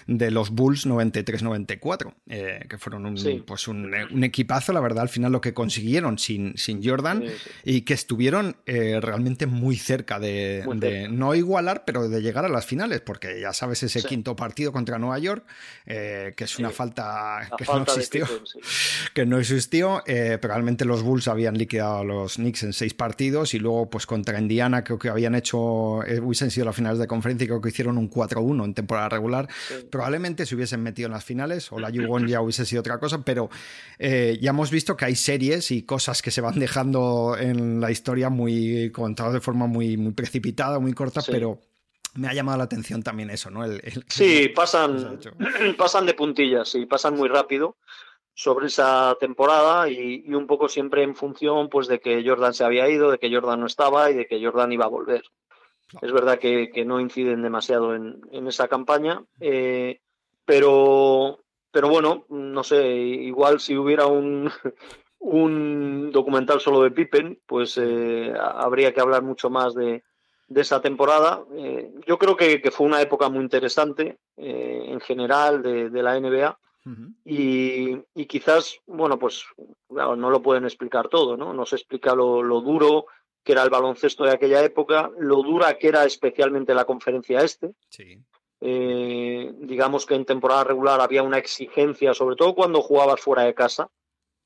de 0.07 0.31
los 0.31 0.51
Bulls 0.51 0.87
93-94, 0.87 2.15
eh, 2.35 2.65
que 2.67 2.79
fueron 2.79 3.05
un, 3.05 3.45
pues 3.47 3.69
un, 3.69 3.93
un 4.11 4.25
equipazo, 4.25 4.73
la 4.73 4.81
verdad, 4.81 5.03
al 5.03 5.11
final 5.11 5.33
lo 5.33 5.43
que 5.43 5.53
consiguieron 5.53 6.19
sin, 6.19 6.57
sin 6.57 6.83
Jordan 6.83 7.25
y 7.63 7.83
que 7.83 7.93
estuvieron 7.93 8.57
eh, 8.65 9.01
realmente 9.03 9.47
muy 9.47 9.77
cerca 9.77 10.19
de, 10.19 10.65
no 11.11 11.35
igualar, 11.35 11.85
pero 11.85 12.09
de 12.09 12.23
llegar 12.23 12.47
a 12.47 12.49
las 12.49 12.65
finales, 12.65 13.03
porque 13.03 13.39
ya 13.39 13.53
sabes 13.53 13.83
ese 13.83 14.03
quinto 14.03 14.35
partido 14.35 14.73
contra 14.73 14.99
Nueva 14.99 15.19
York, 15.19 15.45
eh, 15.85 16.33
que 16.35 16.45
es 16.45 16.59
una 16.59 16.71
falta 16.71 17.51
que 17.59 17.67
no 17.67 17.83
existió, 17.83 18.27
que 19.15 19.27
no 19.27 19.39
existió, 19.39 20.03
eh, 20.07 20.39
pero 20.41 20.55
realmente 20.55 20.87
los 20.87 21.03
Bulls 21.03 21.29
habían 21.29 21.59
liquidado 21.59 21.99
a 21.99 22.05
los 22.05 22.37
Knicks 22.37 22.63
en 22.63 22.73
seis 22.73 22.95
partidos 22.95 23.53
y 23.53 23.59
luego 23.59 23.91
pues 23.91 24.07
contra 24.07 24.39
Indiana 24.39 24.85
creo 24.85 24.99
que 24.99 25.11
habían 25.11 25.35
hecho, 25.35 25.59
hubiesen 25.61 26.51
sido 26.51 26.65
las 26.65 26.77
finales 26.77 26.99
de 26.99 27.07
conferencia 27.07 27.45
y 27.45 27.49
creo 27.49 27.61
que 27.61 27.69
hicieron 27.69 27.99
un 27.99 28.11
4-1 28.11 28.65
en 28.65 28.73
temporada 28.73 29.11
regular, 29.11 29.49
probablemente 29.91 30.47
se 30.47 30.55
hubiesen 30.55 30.83
metido 30.83 31.09
en 31.09 31.13
las 31.13 31.25
finales 31.25 31.71
o 31.71 31.79
la 31.79 31.91
Ya 32.27 32.41
hubiese 32.41 32.65
sido 32.65 32.81
otra 32.81 32.99
cosa, 32.99 33.23
pero 33.25 33.51
ya 33.99 34.51
hemos 34.51 34.71
visto 34.71 34.97
que 34.97 35.05
hay 35.05 35.17
series 35.17 35.71
y 35.71 35.83
cosas 35.83 36.23
que 36.23 36.31
se 36.31 36.41
van 36.41 36.59
dejando 36.59 37.37
en 37.39 37.81
la 37.81 37.91
historia 37.91 38.31
muy 38.31 38.91
contadas 38.91 39.35
de 39.35 39.41
forma 39.41 39.67
muy, 39.67 39.97
muy 39.97 40.13
precipitada, 40.13 40.79
muy 40.79 40.93
corta, 40.93 41.21
pero 41.27 41.61
me 42.15 42.29
ha 42.29 42.35
llamado 42.35 42.59
la 42.59 42.65
atención 42.65 43.03
también 43.03 43.31
eso, 43.31 43.51
¿no? 43.51 43.65
El, 43.65 43.81
sí, 44.09 44.49
pasan, 44.55 45.19
pasan 45.79 46.07
de 46.07 46.15
puntillas, 46.15 46.75
y 46.75 46.87
pasan 46.87 47.17
muy 47.17 47.29
rápido 47.29 47.77
sobre 48.35 48.67
esa 48.67 49.17
temporada 49.21 49.89
y, 49.89 50.25
un 50.35 50.47
poco 50.47 50.69
siempre 50.69 51.03
en 51.03 51.15
función 51.15 51.69
pues 51.69 51.87
de 51.87 52.01
que 52.01 52.23
Jordan 52.27 52.55
se 52.55 52.65
había 52.65 52.89
ido, 52.89 53.11
de 53.11 53.19
que 53.19 53.33
Jordan 53.33 53.61
no 53.61 53.67
estaba 53.67 54.11
y 54.11 54.15
de 54.15 54.27
que 54.27 54.43
Jordan 54.43 54.73
iba 54.73 54.85
a 54.85 54.89
volver. 54.89 55.23
Es 56.01 56.13
verdad 56.13 56.39
que, 56.39 56.71
que, 56.73 56.87
no 56.87 57.01
inciden 57.01 57.43
demasiado 57.43 57.95
en, 57.95 58.23
en 58.31 58.47
esa 58.47 58.67
campaña, 58.69 59.23
eh, 59.41 60.01
pero, 60.47 61.42
pero 61.73 61.89
bueno, 61.89 62.27
no 62.29 62.63
sé, 62.63 62.87
igual 62.95 63.59
si 63.59 63.77
hubiera 63.77 64.07
un, 64.07 64.51
un 65.19 66.11
documental 66.13 66.61
solo 66.61 66.83
de 66.83 66.91
Pippen, 66.91 67.41
pues 67.47 67.79
eh, 67.79 68.33
habría 68.37 68.93
que 68.93 69.01
hablar 69.01 69.23
mucho 69.23 69.51
más 69.51 69.75
de, 69.75 70.05
esa 70.55 70.83
temporada. 70.83 71.45
Eh, 71.57 71.91
yo 72.07 72.19
creo 72.19 72.37
que, 72.37 72.61
fue 72.71 72.87
una 72.87 73.01
época 73.01 73.31
muy 73.31 73.43
interesante 73.43 74.19
eh, 74.37 74.85
en 74.89 75.01
general 75.01 75.63
de, 75.63 76.03
la 76.03 76.21
NBA. 76.21 76.59
y, 77.25 78.27
quizás, 78.27 78.81
bueno, 78.87 79.19
pues 79.19 79.47
no 79.89 80.31
lo 80.31 80.43
pueden 80.43 80.65
explicar 80.65 81.09
todo, 81.09 81.37
¿no? 81.37 81.55
Nos 81.55 81.73
explica 81.73 82.15
lo, 82.15 82.43
duro 82.61 83.07
que 83.43 83.53
era 83.53 83.63
el 83.63 83.71
baloncesto 83.71 84.25
de 84.25 84.33
aquella 84.33 84.63
época, 84.63 85.11
lo 85.19 85.43
dura 85.43 85.79
que 85.79 85.89
era 85.89 86.05
especialmente 86.05 86.75
la 86.75 86.85
conferencia 86.85 87.41
este. 87.43 87.73
Digamos 88.63 90.07
que 90.07 90.15
en 90.15 90.25
temporada 90.25 90.63
regular 90.63 91.01
había 91.01 91.25
una 91.25 91.39
exigencia, 91.39 92.15
sobre 92.15 92.37
todo 92.37 92.55
cuando 92.55 92.81
jugabas 92.81 93.21
fuera 93.21 93.43
de 93.43 93.55
casa, 93.55 93.91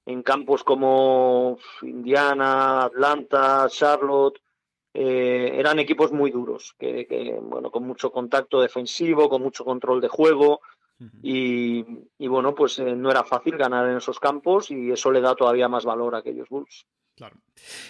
en 0.07 0.23
campos 0.23 0.65
como 0.65 1.59
Indiana, 1.83 2.85
Atlanta, 2.85 3.67
Charlotte, 3.69 4.41
eh, 4.95 5.53
eran 5.59 5.79
equipos 5.79 6.11
muy 6.13 6.31
duros, 6.31 6.75
que, 6.79 7.39
bueno, 7.43 7.71
con 7.71 7.87
mucho 7.87 8.11
contacto 8.11 8.63
defensivo, 8.63 9.29
con 9.29 9.43
mucho 9.43 9.63
control 9.63 10.01
de 10.01 10.09
juego. 10.09 10.63
Y, 11.23 11.85
bueno, 12.27 12.55
pues 12.55 12.79
eh, 12.79 12.97
no 12.97 13.11
era 13.11 13.23
fácil 13.23 13.57
ganar 13.57 13.89
en 13.89 13.99
esos 13.99 14.19
campos 14.19 14.71
y 14.71 14.91
eso 14.91 15.11
le 15.11 15.21
da 15.21 15.35
todavía 15.35 15.69
más 15.69 15.85
valor 15.85 16.15
a 16.15 16.19
aquellos 16.19 16.49
Bulls. 16.49 16.87
Claro. 17.17 17.37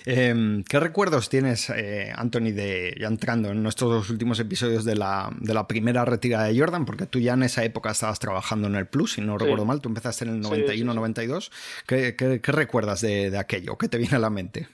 Em, 0.04 0.62
¿Qué 0.62 0.78
recuerdos 0.78 1.28
tienes, 1.28 1.68
eh, 1.70 2.12
Anthony, 2.14 2.52
de 2.52 2.96
ya 2.98 3.08
entrando 3.08 3.50
en 3.50 3.60
nuestros 3.60 3.90
dos 3.90 4.10
últimos 4.10 4.38
episodios 4.38 4.84
de 4.84 4.94
la, 4.94 5.30
de 5.40 5.52
la, 5.52 5.66
primera 5.66 6.04
retirada 6.04 6.44
de 6.44 6.58
Jordan? 6.58 6.84
Porque 6.84 7.06
tú 7.06 7.18
ya 7.18 7.34
en 7.34 7.42
esa 7.42 7.64
época 7.64 7.90
estabas 7.90 8.20
trabajando 8.20 8.68
en 8.68 8.76
el 8.76 8.86
Plus, 8.86 9.14
si 9.14 9.20
no 9.20 9.36
recuerdo 9.36 9.64
mal, 9.64 9.80
tú 9.80 9.88
empezaste 9.88 10.24
en 10.24 10.36
el 10.36 10.42
91-92. 10.44 11.50
¿Qué, 11.86 12.40
recuerdas 12.44 13.00
de, 13.00 13.36
aquello? 13.36 13.76
¿Qué 13.76 13.88
te 13.88 13.98
viene 13.98 14.16
a 14.16 14.20
la 14.20 14.30
mente? 14.30 14.68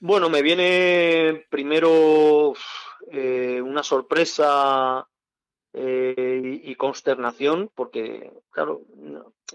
Bueno, 0.00 0.28
me 0.28 0.42
viene 0.42 1.46
primero 1.48 2.52
eh, 3.10 3.62
una 3.62 3.82
sorpresa 3.82 5.06
eh, 5.72 6.60
y, 6.64 6.74
consternación, 6.74 7.70
porque, 7.74 8.32
claro, 8.50 8.82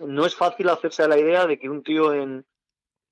no 0.06 0.26
es 0.26 0.36
fácil 0.36 0.70
hacerse 0.70 1.04
a 1.04 1.08
la 1.08 1.20
idea 1.20 1.46
de 1.46 1.60
que 1.60 1.70
un 1.70 1.84
tío 1.84 2.14
en 2.14 2.46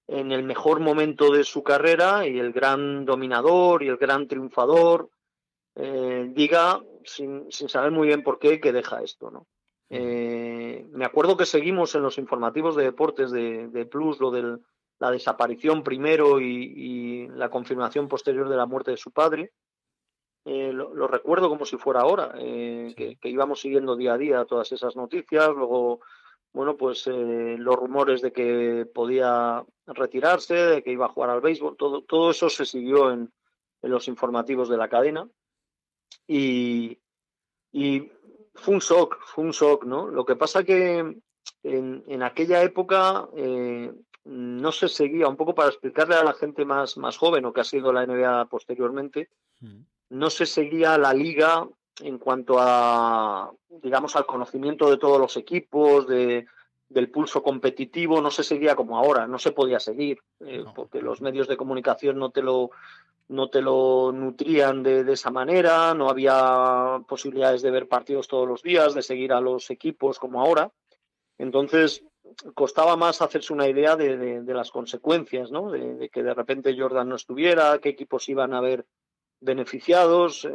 en 0.07 0.31
el 0.31 0.43
mejor 0.43 0.79
momento 0.79 1.31
de 1.31 1.43
su 1.43 1.63
carrera 1.63 2.27
y 2.27 2.39
el 2.39 2.51
gran 2.51 3.05
dominador 3.05 3.83
y 3.83 3.87
el 3.87 3.97
gran 3.97 4.27
triunfador 4.27 5.09
eh, 5.75 6.29
diga, 6.31 6.81
sin, 7.03 7.51
saber 7.51 7.91
muy 7.91 8.07
bien 8.07 8.23
por 8.23 8.39
qué, 8.39 8.59
que 8.59 8.71
deja 8.71 9.01
esto. 9.01 9.31
¿no? 9.31 9.47
Eh, 9.89 10.85
me 10.91 11.05
acuerdo 11.05 11.37
que 11.37 11.45
seguimos 11.45 11.95
en 11.95 12.03
los 12.03 12.17
informativos 12.17 12.75
de 12.75 12.83
deportes 12.83 13.31
de, 13.31 13.87
Plus 13.89 14.19
lo 14.19 14.31
de 14.31 14.59
la 14.99 15.11
desaparición 15.11 15.83
primero 15.83 16.39
y, 16.39 17.27
la 17.29 17.49
confirmación 17.49 18.07
posterior 18.07 18.47
de 18.47 18.55
la 18.55 18.65
muerte 18.65 18.91
de 18.91 18.97
su 18.97 19.11
padre. 19.11 19.51
Eh, 20.45 20.71
lo, 20.71 21.07
recuerdo 21.07 21.49
como 21.49 21.65
si 21.65 21.77
fuera 21.77 22.01
ahora, 22.01 22.33
que, 22.33 23.17
que, 23.19 23.29
íbamos 23.29 23.61
siguiendo 23.61 23.95
día 23.95 24.13
a 24.13 24.17
día 24.17 24.45
todas 24.45 24.71
esas 24.71 24.95
noticias, 24.95 25.49
luego 25.55 26.01
bueno, 26.55 26.77
pues 26.77 27.05
eh, 27.07 27.57
los 27.59 27.75
rumores 27.75 28.21
de 28.21 28.31
que 28.31 28.87
podía 28.93 29.65
retirarse, 29.87 30.53
de 30.53 30.83
que 30.83 30.93
iba 30.93 31.05
a 31.05 31.09
jugar 31.09 31.29
al 31.29 31.41
béisbol, 31.41 31.75
todo, 31.75 32.01
todo 32.03 32.31
eso 32.31 32.49
se 32.49 32.65
siguió 32.65 33.11
en, 33.11 33.29
los 33.81 34.07
informativos 34.07 34.69
de 34.69 34.77
la 34.77 34.87
cadena. 34.87 35.29
Y, 36.25 36.97
fue 38.53 38.73
un 38.73 38.79
shock, 38.79 39.17
fue 39.25 39.43
un 39.43 39.51
shock, 39.51 39.83
¿no? 39.83 40.07
Lo 40.07 40.25
que 40.25 40.37
pasa 40.37 40.63
que 40.63 41.19
en, 41.61 42.23
aquella 42.23 42.63
época 42.63 43.27
eh, 43.35 43.93
no 44.23 44.71
se 44.71 44.87
seguía, 44.87 45.27
un 45.27 45.35
poco 45.35 45.53
para 45.53 45.69
explicarle 45.69 46.15
a 46.15 46.23
la 46.23 46.33
gente 46.33 46.63
más, 46.63 46.95
más 46.95 47.17
joven 47.17 47.43
o 47.43 47.51
que 47.51 47.59
ha 47.59 47.65
sido 47.65 47.91
la 47.91 48.05
NBA 48.05 48.45
posteriormente, 48.45 49.29
mm. 49.59 49.81
No 50.15 50.29
se 50.29 50.45
seguía 50.45 50.97
la 50.97 51.13
liga 51.13 51.67
en 52.01 52.17
cuanto 52.17 52.55
a, 52.57 53.51
digamos, 53.81 54.15
al 54.15 54.25
conocimiento 54.25 54.89
de 54.89 54.97
todos 54.97 55.19
los 55.19 55.35
equipos, 55.35 56.07
de, 56.07 56.45
del 56.87 57.09
pulso 57.09 57.43
competitivo, 57.43 58.21
no 58.21 58.31
se 58.31 58.43
seguía 58.43 58.75
como 58.75 58.97
ahora, 58.97 59.27
no 59.27 59.39
se 59.39 59.51
podía 59.51 59.79
seguir, 59.79 60.19
eh, 60.39 60.63
porque 60.73 61.01
los 61.01 61.21
medios 61.21 61.47
de 61.47 61.57
comunicación 61.57 62.17
no 62.17 62.29
te 62.29 62.41
lo, 62.41 62.71
no 63.27 63.49
te 63.49 63.61
lo 63.61 64.11
nutrían 64.13 64.83
de, 64.83 65.11
esa 65.11 65.31
manera, 65.31 65.93
no 65.93 66.09
había 66.09 67.01
posibilidades 67.07 67.61
de 67.61 67.71
ver 67.71 67.87
partidos 67.87 68.27
todos 68.27 68.47
los 68.47 68.63
días, 68.63 68.93
de 68.93 69.01
seguir 69.01 69.33
a 69.33 69.41
los 69.41 69.69
equipos 69.69 70.17
como 70.17 70.41
ahora. 70.41 70.71
Entonces, 71.37 72.03
costaba 72.53 72.95
más 72.95 73.21
hacerse 73.21 73.51
una 73.51 73.67
idea 73.67 73.97
de, 73.97 74.43
las 74.47 74.71
consecuencias, 74.71 75.51
¿no? 75.51 75.71
De, 75.71 75.95
de, 75.95 76.09
que 76.09 76.23
de 76.23 76.33
repente 76.33 76.77
Jordan 76.77 77.09
no 77.09 77.15
estuviera, 77.15 77.79
qué 77.79 77.89
equipos 77.89 78.29
iban 78.29 78.53
a 78.53 78.61
ver 78.61 78.85
beneficiados. 79.45 80.43
Eh, 80.45 80.53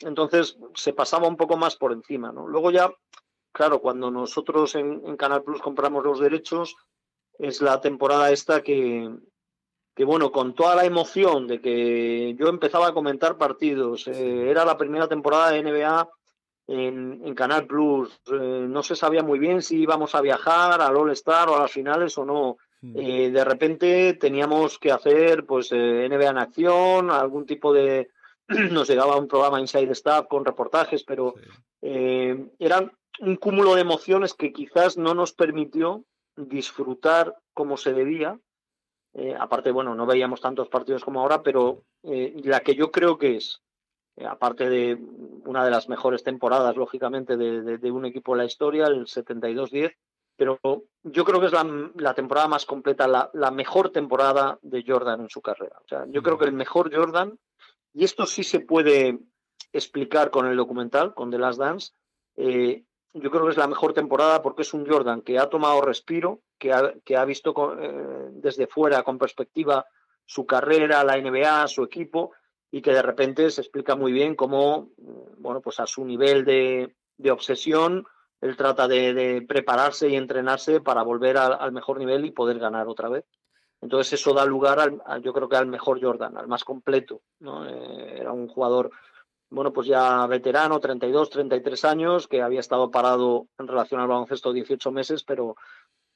entonces 0.00 0.56
se 0.74 0.92
pasaba 0.94 1.28
un 1.28 1.36
poco 1.36 1.56
más 1.56 1.76
por 1.76 1.92
encima. 1.92 2.32
¿no? 2.32 2.46
Luego 2.46 2.70
ya, 2.70 2.90
claro, 3.52 3.80
cuando 3.80 4.10
nosotros 4.10 4.74
en, 4.76 5.16
Canal 5.16 5.42
Plus 5.42 5.60
compramos 5.60 6.04
los 6.04 6.20
derechos, 6.20 6.76
es 7.38 7.60
la 7.60 7.80
temporada 7.80 8.30
esta 8.30 8.62
que, 8.62 9.10
que, 9.94 10.04
bueno, 10.04 10.32
con 10.32 10.54
toda 10.54 10.74
la 10.74 10.84
emoción 10.84 11.46
de 11.46 11.60
que 11.60 12.34
yo 12.38 12.48
empezaba 12.48 12.88
a 12.88 12.94
comentar 12.94 13.36
partidos, 13.36 14.08
eh, 14.08 14.50
era 14.50 14.64
la 14.64 14.76
primera 14.76 15.08
temporada 15.08 15.50
de 15.50 15.62
NBA 15.62 16.08
en, 16.68 17.34
Canal 17.34 17.66
Plus, 17.66 18.20
eh, 18.30 18.66
no 18.68 18.82
se 18.82 18.94
sabía 18.94 19.22
muy 19.22 19.38
bien 19.38 19.62
si 19.62 19.80
íbamos 19.80 20.14
a 20.14 20.20
viajar 20.20 20.80
al 20.80 20.96
All 20.96 21.10
Star 21.12 21.48
o 21.48 21.56
a 21.56 21.60
las 21.60 21.72
finales 21.72 22.16
o 22.18 22.24
no. 22.24 22.56
Mm. 22.80 22.96
Eh, 22.96 23.30
de 23.30 23.44
repente 23.44 24.14
teníamos 24.14 24.78
que 24.78 24.92
hacer 24.92 25.44
pues 25.46 25.72
eh, 25.72 26.08
NBA 26.08 26.30
en 26.30 26.38
acción, 26.38 27.10
algún 27.10 27.44
tipo 27.44 27.72
de 27.72 28.10
nos 28.70 28.88
llegaba 28.88 29.16
un 29.16 29.28
programa 29.28 29.60
Inside 29.60 29.92
Staff 29.92 30.26
con 30.28 30.44
reportajes, 30.44 31.02
pero 31.04 31.34
eh, 31.82 32.50
eran 32.58 32.92
un 33.20 33.36
cúmulo 33.36 33.74
de 33.74 33.80
emociones 33.80 34.34
que 34.34 34.52
quizás 34.52 34.96
no 34.96 35.14
nos 35.14 35.32
permitió 35.32 36.04
disfrutar 36.36 37.36
como 37.52 37.76
se 37.76 37.92
debía. 37.92 38.38
aparte, 39.40 39.72
bueno, 39.72 39.96
no 39.96 40.06
veíamos 40.06 40.40
tantos 40.40 40.68
partidos 40.68 41.04
como 41.04 41.20
ahora, 41.20 41.42
pero 41.42 41.82
la 42.04 42.60
que 42.60 42.76
yo 42.76 42.92
creo 42.92 43.18
que 43.18 43.34
es, 43.34 43.60
aparte 44.24 44.68
de 44.70 44.96
una 45.44 45.64
de 45.64 45.72
las 45.72 45.88
mejores 45.88 46.22
temporadas, 46.22 46.76
lógicamente, 46.76 47.36
de, 47.36 47.78
de 47.78 47.90
un 47.90 48.04
equipo 48.04 48.34
de 48.34 48.38
la 48.38 48.44
historia, 48.44 48.86
el 48.86 49.06
72-10, 49.06 49.96
pero 50.38 50.60
yo 51.02 51.24
creo 51.24 51.40
que 51.40 51.46
es 51.46 51.52
la, 51.52 52.14
temporada 52.14 52.46
más 52.46 52.64
completa, 52.64 53.08
la, 53.08 53.50
mejor 53.50 53.90
temporada 53.90 54.56
de 54.62 54.84
Jordan 54.86 55.22
en 55.22 55.28
su 55.28 55.42
carrera. 55.42 55.76
O 55.84 55.88
sea, 55.88 56.04
yo 56.08 56.22
creo 56.22 56.38
que 56.38 56.44
el 56.44 56.52
mejor 56.52 56.94
Jordan, 56.94 57.36
y 57.92 58.04
esto 58.04 58.24
sí 58.24 58.44
se 58.44 58.60
puede 58.60 59.18
explicar 59.72 60.30
con 60.30 60.46
el 60.46 60.56
documental, 60.56 61.12
con 61.12 61.32
The 61.32 61.38
Last 61.38 61.58
Dance, 61.58 61.92
eh, 62.36 62.84
yo 63.14 63.32
creo 63.32 63.46
que 63.46 63.50
es 63.50 63.56
la 63.56 63.66
mejor 63.66 63.94
temporada 63.94 64.40
porque 64.40 64.62
es 64.62 64.72
un 64.72 64.88
Jordan 64.88 65.22
que 65.22 65.40
ha 65.40 65.50
tomado 65.50 65.80
respiro, 65.80 66.40
que 66.56 66.72
ha, 66.72 66.94
que 67.04 67.16
ha 67.16 67.24
visto 67.24 67.76
eh, 67.76 68.28
desde 68.30 68.68
fuera, 68.68 69.02
con 69.02 69.18
perspectiva, 69.18 69.86
su 70.24 70.46
carrera, 70.46 71.02
la 71.02 71.20
NBA, 71.20 71.66
su 71.66 71.82
equipo, 71.82 72.30
y 72.70 72.80
que 72.80 72.92
de 72.92 73.02
repente 73.02 73.50
se 73.50 73.62
explica 73.62 73.96
muy 73.96 74.12
bien 74.12 74.36
cómo, 74.36 74.90
bueno, 75.38 75.60
pues 75.60 75.80
a 75.80 75.86
su 75.88 76.04
nivel 76.04 76.44
de, 76.44 76.94
de 77.16 77.30
obsesión, 77.32 78.06
él 78.40 78.56
trata 78.56 78.86
de, 78.86 79.44
prepararse 79.48 80.08
y 80.08 80.16
entrenarse 80.16 80.80
para 80.80 81.02
volver 81.02 81.36
al, 81.36 81.72
mejor 81.72 81.98
nivel 81.98 82.24
y 82.24 82.30
poder 82.30 82.58
ganar 82.58 82.86
otra 82.88 83.08
vez. 83.08 83.24
Entonces 83.80 84.20
eso 84.20 84.32
da 84.32 84.44
lugar, 84.44 84.80
al, 84.80 85.22
yo 85.22 85.32
creo 85.32 85.48
que 85.48 85.56
al 85.56 85.66
mejor 85.66 86.02
Jordan, 86.02 86.36
al 86.36 86.48
más 86.48 86.64
completo. 86.64 87.22
Eh, 87.40 88.16
era 88.20 88.32
un 88.32 88.48
jugador, 88.48 88.90
bueno, 89.50 89.72
pues 89.72 89.86
ya 89.86 90.26
veterano, 90.26 90.80
32, 90.80 91.30
33 91.30 91.84
años, 91.84 92.28
que 92.28 92.42
había 92.42 92.60
estado 92.60 92.90
parado 92.90 93.46
en 93.58 93.68
relación 93.68 94.00
al 94.00 94.08
baloncesto 94.08 94.52
18 94.52 94.90
meses, 94.90 95.24
pero, 95.24 95.56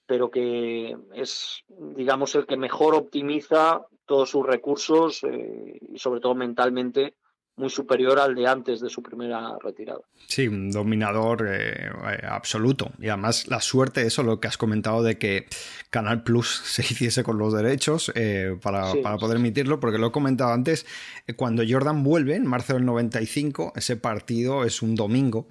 pero 0.07 0.31
que 0.31 0.97
es, 1.15 1.65
digamos, 1.69 2.35
el 2.35 2.47
que 2.47 2.57
mejor 2.57 2.95
optimiza 2.95 3.87
todos 4.07 4.31
sus 4.31 4.45
recursos 4.45 5.23
eh, 5.25 5.79
y 5.89 5.99
sobre 5.99 6.21
todo 6.21 6.35
mentalmente 6.35 7.15
muy 7.57 7.69
superior 7.69 8.19
al 8.19 8.35
de 8.35 8.47
antes 8.47 8.81
de 8.81 8.89
su 8.89 9.03
primera 9.03 9.57
retirada. 9.63 10.01
Sí, 10.27 10.49
un 10.49 10.71
dominador 10.71 11.47
eh, 11.51 11.91
absoluto. 12.27 12.91
Y 12.99 13.09
además 13.09 13.47
la 13.49 13.61
suerte, 13.61 14.07
eso 14.07 14.23
lo 14.23 14.41
que 14.41 14.49
has 14.49 14.57
comentado 14.57 15.03
de 15.03 15.19
que 15.19 15.47
Canal 15.91 16.23
Plus 16.23 16.49
se 16.65 16.83
hiciese 16.83 17.23
con 17.23 17.39
los 17.39 17.53
derechos 17.53 18.11
eh, 18.15 18.57
para, 18.63 18.93
para, 19.03 19.19
poder 19.19 19.37
emitirlo, 19.37 19.81
porque 19.81 19.99
lo 19.99 20.09
he 20.09 20.13
comentado 20.13 20.53
antes, 20.53 20.87
eh, 21.27 21.35
cuando 21.35 21.63
Jordan 21.69 22.03
vuelve 22.03 22.37
en 22.37 22.47
marzo 22.47 22.75
del 22.75 22.87
95, 22.87 23.75
ese 23.77 23.97
partido 23.97 24.65
es 24.65 24.83
un 24.83 24.95
domingo 24.95 25.47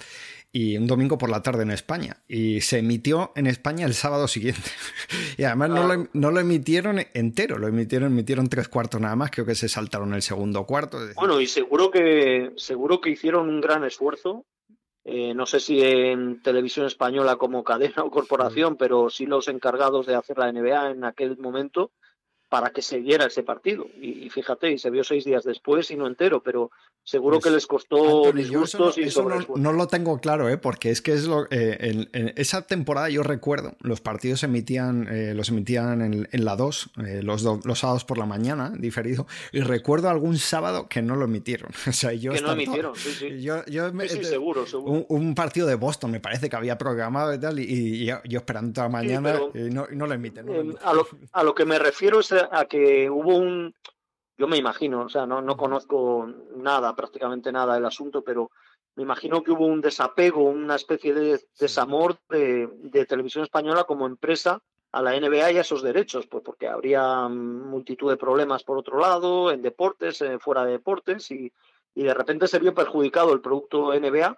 y 0.51 0.77
un 0.77 0.87
domingo 0.87 1.17
por 1.17 1.29
la 1.29 1.41
tarde 1.41 1.63
en 1.63 1.71
España. 1.71 2.23
Y 2.27 2.61
se 2.61 2.79
emitió 2.79 3.31
en 3.35 3.47
España 3.47 3.85
el 3.85 3.93
sábado 3.93 4.27
siguiente. 4.27 4.69
y 5.37 5.43
además 5.43 5.69
no, 5.69 5.87
lo, 5.87 6.07
no, 6.13 6.31
lo, 6.31 6.39
emitieron 6.39 6.99
entero, 7.13 7.57
lo 7.57 7.67
emitieron, 7.67 8.11
emitieron 8.11 8.49
tres 8.49 8.67
cuartos 8.67 8.99
nada 8.99 9.15
más, 9.15 9.31
creo 9.31 9.45
que 9.45 9.55
se 9.55 9.69
saltaron 9.69 10.13
el 10.13 10.21
segundo 10.21 10.65
cuarto. 10.65 10.99
Bueno, 11.15 11.39
y 11.39 11.47
seguro 11.47 11.91
que, 11.91 12.51
seguro 12.57 12.99
que 13.01 13.11
hicieron 13.11 13.49
un 13.49 13.61
gran 13.61 13.83
esfuerzo 13.83 14.45
eh, 15.03 15.33
no 15.33 15.47
sé 15.47 15.59
si 15.59 15.81
en 15.81 16.41
televisión 16.43 16.85
española 16.85 17.37
como 17.37 17.63
cadena 17.63 18.03
o 18.03 18.11
corporación, 18.11 18.77
pero 18.77 19.09
sí 19.09 19.25
los 19.25 19.47
encargados 19.47 20.05
de 20.05 20.15
hacer 20.15 20.37
la 20.37 20.51
NBA 20.51 20.91
en 20.91 21.03
aquel 21.03 21.37
momento 21.37 21.91
para 22.51 22.71
que 22.71 22.81
se 22.81 22.99
diera 22.99 23.27
ese 23.27 23.43
partido. 23.43 23.87
Y, 24.01 24.29
fíjate, 24.29 24.69
y 24.73 24.77
se 24.77 24.89
vio 24.89 25.05
seis 25.05 25.23
días 25.23 25.45
después 25.45 25.89
y 25.89 25.95
no 25.95 26.05
entero, 26.05 26.43
pero 26.43 26.69
seguro 27.01 27.37
pues, 27.37 27.45
que 27.45 27.51
les 27.51 27.65
costó 27.65 28.29
disgustos 28.33 28.97
y 28.97 29.03
eso 29.03 29.25
no, 29.55 29.71
lo 29.71 29.87
tengo 29.87 30.19
claro, 30.19 30.49
¿eh? 30.49 30.57
porque 30.57 30.91
es 30.91 31.01
que 31.01 31.13
es 31.13 31.27
lo, 31.27 31.45
eh, 31.45 32.07
en, 32.11 32.33
esa 32.35 32.63
temporada 32.63 33.09
yo 33.09 33.23
recuerdo, 33.23 33.77
los 33.79 34.01
partidos 34.01 34.43
emitían, 34.43 35.07
eh, 35.09 35.33
los 35.33 35.47
emitían 35.47 36.01
en, 36.29 36.45
la 36.45 36.57
2, 36.57 36.89
eh, 37.07 37.21
los, 37.23 37.41
los 37.41 37.79
sábados 37.79 38.03
por 38.03 38.17
la 38.17 38.25
mañana, 38.25 38.73
diferido, 38.77 39.27
y 39.53 39.61
recuerdo 39.61 40.09
algún 40.09 40.37
sábado 40.37 40.89
que 40.89 41.01
no 41.01 41.15
lo 41.15 41.25
emitieron. 41.25 41.71
O 41.91 41.93
sea, 41.93 42.13
yo 42.13 42.31
que 42.31 42.41
no 42.41 42.53
emitieron, 42.53 42.95
sí, 42.95 43.11
sí. 43.11 43.41
Yo, 43.41 43.63
sí, 43.65 44.23
seguro, 44.23 44.65
seguro. 44.65 45.05
Un, 45.09 45.35
partido 45.35 45.67
de 45.67 45.75
Boston 45.75 46.11
me 46.11 46.19
parece 46.19 46.49
que 46.49 46.55
había 46.55 46.77
programado 46.77 47.33
y 47.33 47.39
tal, 47.39 47.59
y, 47.59 48.05
yo, 48.05 48.19
esperando 48.25 48.73
toda 48.73 48.87
la 48.87 48.91
mañana 48.91 49.39
y, 49.53 49.69
no, 49.69 49.87
lo 49.87 50.13
emiten. 50.13 50.75
A, 50.83 50.93
lo, 50.93 51.07
a 51.31 51.43
lo 51.43 51.53
que 51.53 51.65
me 51.65 51.79
refiero 51.79 52.19
es 52.19 52.33
a 52.51 52.65
que 52.65 53.09
hubo 53.09 53.37
un, 53.37 53.73
yo 54.37 54.47
me 54.47 54.57
imagino, 54.57 55.01
o 55.01 55.09
sea, 55.09 55.25
no, 55.25 55.41
no 55.41 55.55
conozco 55.55 56.27
nada, 56.55 56.95
prácticamente 56.95 57.51
nada 57.51 57.75
del 57.75 57.85
asunto, 57.85 58.23
pero 58.23 58.49
me 58.95 59.03
imagino 59.03 59.43
que 59.43 59.51
hubo 59.51 59.65
un 59.65 59.81
desapego, 59.81 60.43
una 60.43 60.75
especie 60.75 61.13
de 61.13 61.39
desamor 61.59 62.17
de, 62.29 63.05
televisión 63.07 63.43
española 63.43 63.85
como 63.85 64.05
empresa 64.05 64.61
a 64.91 65.01
la 65.01 65.17
NBA 65.17 65.53
y 65.53 65.57
a 65.57 65.61
esos 65.61 65.81
derechos, 65.81 66.27
pues 66.27 66.43
porque 66.43 66.67
habría 66.67 67.29
multitud 67.29 68.09
de 68.09 68.17
problemas 68.17 68.63
por 68.63 68.77
otro 68.77 68.99
lado, 68.99 69.51
en 69.51 69.61
deportes, 69.61 70.21
eh, 70.21 70.37
fuera 70.39 70.65
de 70.65 70.73
deportes, 70.73 71.31
y, 71.31 71.51
de 71.93 72.13
repente 72.13 72.47
se 72.47 72.59
vio 72.59 72.73
perjudicado 72.73 73.33
el 73.33 73.41
producto 73.41 73.93
NBA 73.93 74.37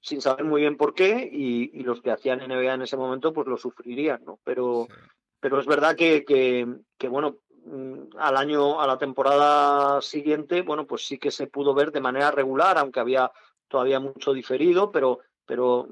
sin 0.00 0.20
saber 0.20 0.44
muy 0.44 0.62
bien 0.62 0.76
por 0.76 0.94
qué, 0.94 1.28
y, 1.30 1.82
los 1.82 2.00
que 2.00 2.10
hacían 2.10 2.38
NBA 2.38 2.74
en 2.74 2.82
ese 2.82 2.96
momento 2.96 3.34
pues 3.34 3.46
lo 3.46 3.58
sufrirían, 3.58 4.24
¿no? 4.24 4.38
Pero, 4.44 4.88
pero 5.40 5.58
es 5.58 5.66
verdad 5.66 5.96
que, 5.96 6.24
que, 6.24 7.08
bueno, 7.08 7.38
Mm, 7.64 8.16
al 8.18 8.36
año, 8.36 8.80
a 8.80 8.86
la 8.86 8.98
temporada 8.98 10.00
siguiente, 10.00 10.62
bueno, 10.62 10.86
pues 10.86 11.06
sí 11.06 11.18
que 11.18 11.30
se 11.30 11.46
pudo 11.46 11.74
ver 11.74 11.92
de 11.92 12.00
manera 12.00 12.30
regular, 12.30 12.78
aunque 12.78 13.00
había 13.00 13.30
todavía 13.68 14.00
mucho 14.00 14.32
diferido, 14.32 14.90
pero, 14.90 15.20
pero 15.44 15.88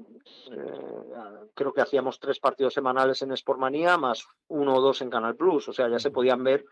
eh, 0.50 1.50
creo 1.54 1.72
que 1.72 1.82
hacíamos 1.82 2.18
tres 2.18 2.40
partidos 2.40 2.74
semanales 2.74 3.20
en 3.22 3.36
Sportmanía, 3.36 3.98
más 3.98 4.26
uno 4.48 4.76
o 4.76 4.80
dos 4.80 5.02
en 5.02 5.10
Canal 5.10 5.36
Plus, 5.36 5.68
o 5.68 5.72
sea, 5.72 5.88
ya 5.88 5.98
se 5.98 6.10
podían 6.10 6.42
ver 6.42 6.64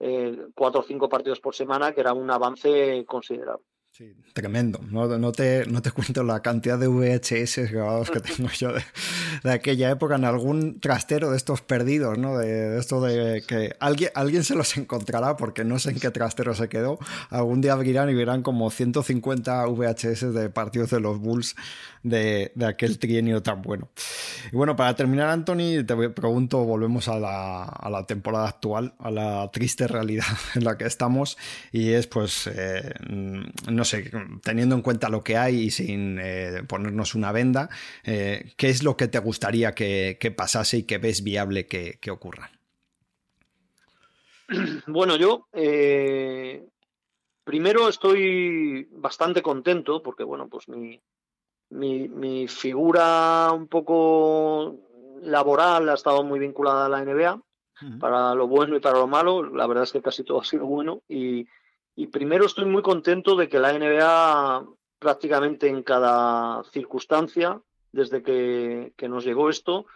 eh, 0.00 0.48
cuatro 0.54 0.80
o 0.80 0.84
cinco 0.84 1.08
partidos 1.08 1.40
por 1.40 1.54
semana, 1.54 1.92
que 1.92 2.00
era 2.00 2.14
un 2.14 2.30
avance 2.30 3.04
considerable. 3.06 3.64
Sí, 3.98 4.14
tremendo. 4.32 4.78
No, 4.92 5.32
te, 5.32 5.66
no 5.66 5.82
te 5.82 5.90
cuento 5.90 6.22
la 6.22 6.40
cantidad 6.40 6.78
de 6.78 6.86
VHS 6.86 7.68
grabados 7.72 8.12
que 8.12 8.20
tengo 8.20 8.48
yo 8.50 8.72
de, 9.42 9.50
aquella 9.50 9.90
época 9.90 10.14
en 10.14 10.24
algún 10.24 10.78
trastero 10.78 11.32
de 11.32 11.36
estos 11.36 11.62
perdidos, 11.62 12.16
¿no? 12.16 12.38
De, 12.38 12.78
esto 12.78 13.00
de 13.00 13.42
que 13.44 13.74
alguien, 13.80 14.12
alguien 14.14 14.44
se 14.44 14.54
los 14.54 14.76
encontrará 14.76 15.36
porque 15.36 15.64
no 15.64 15.80
sé 15.80 15.90
en 15.90 15.98
qué 15.98 16.12
trastero 16.12 16.54
se 16.54 16.68
quedó. 16.68 17.00
Algún 17.30 17.60
día 17.60 17.72
abrirán 17.72 18.08
y 18.08 18.14
verán 18.14 18.42
como 18.42 18.70
150 18.70 19.66
VHS 19.66 20.32
de 20.32 20.48
partidos 20.48 20.90
de 20.90 21.00
los 21.00 21.18
Bulls 21.18 21.56
de, 22.04 22.52
de 22.54 22.66
aquel 22.66 23.00
trienio 23.00 23.42
tan 23.42 23.62
bueno. 23.62 23.88
Y 24.52 24.56
bueno, 24.56 24.76
para 24.76 24.94
terminar, 24.94 25.28
Anthony, 25.30 25.84
te 25.84 25.96
pregunto, 26.10 26.64
volvemos 26.64 27.08
a 27.08 27.18
la, 27.18 27.64
a 27.64 27.90
la 27.90 28.06
temporada 28.06 28.48
actual, 28.48 28.94
a 29.00 29.10
la 29.10 29.50
triste 29.52 29.88
realidad 29.88 30.26
en 30.54 30.62
la 30.62 30.78
que 30.78 30.84
estamos, 30.84 31.36
y 31.72 31.90
es 31.90 32.06
pues, 32.06 32.46
eh, 32.46 32.94
no 33.08 33.84
teniendo 34.42 34.74
en 34.74 34.82
cuenta 34.82 35.08
lo 35.08 35.22
que 35.22 35.36
hay 35.36 35.56
y 35.64 35.70
sin 35.70 36.18
eh, 36.20 36.62
ponernos 36.66 37.14
una 37.14 37.32
venda, 37.32 37.68
eh, 38.04 38.52
¿qué 38.56 38.68
es 38.68 38.82
lo 38.82 38.96
que 38.96 39.08
te 39.08 39.18
gustaría 39.18 39.74
que, 39.74 40.34
pasase 40.36 40.78
y 40.78 40.82
que 40.84 40.98
ves 40.98 41.22
viable 41.22 41.66
que, 41.66 42.10
ocurra? 42.10 42.50
Bueno, 44.86 45.16
yo 45.16 45.46
eh, 45.52 46.66
primero 47.44 47.88
estoy 47.88 48.88
bastante 48.92 49.42
contento 49.42 50.02
porque, 50.02 50.24
bueno, 50.24 50.48
pues 50.48 50.68
mi, 50.68 51.00
mi, 51.70 52.48
figura 52.48 53.52
un 53.52 53.68
poco 53.68 54.76
laboral 55.22 55.88
ha 55.90 55.94
estado 55.94 56.24
muy 56.24 56.38
vinculada 56.38 56.86
a 56.86 56.88
la 56.88 57.04
NBA, 57.04 57.42
para 58.00 58.34
lo 58.34 58.48
bueno 58.48 58.76
y 58.76 58.80
para 58.80 58.98
lo 58.98 59.06
malo. 59.06 59.42
La 59.42 59.66
verdad 59.66 59.84
es 59.84 59.92
que 59.92 60.02
casi 60.02 60.24
todo 60.24 60.40
ha 60.40 60.44
sido 60.44 60.66
bueno 60.66 61.02
y, 61.08 61.46
y 61.98 62.06
primero 62.06 62.46
estoy 62.46 62.64
muy 62.64 62.80
contento 62.80 63.34
de 63.34 63.48
que 63.48 63.58
la 63.58 63.72
NBA 63.72 64.68
prácticamente 65.00 65.66
en 65.66 65.82
cada 65.82 66.62
circunstancia, 66.70 67.60
desde 67.90 68.22
que, 68.22 69.08
nos 69.08 69.24
llegó 69.24 69.50
esto, 69.50 69.86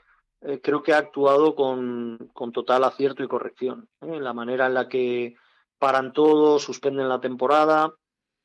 eh, 0.41 0.61
creo 0.61 0.83
que 0.83 0.95
ha 0.95 0.99
actuado 0.99 1.55
con, 1.55 2.29
total 2.53 2.83
acierto 2.83 3.23
y 3.23 3.29
corrección. 3.29 3.89
¿eh? 4.01 4.19
La 4.19 4.33
manera 4.33 4.67
en 4.67 4.75
la 4.75 4.89
que 4.89 5.37
paran 5.79 6.13
todo, 6.13 6.59
suspenden 6.59 7.09
la 7.09 7.21
temporada, 7.21 7.95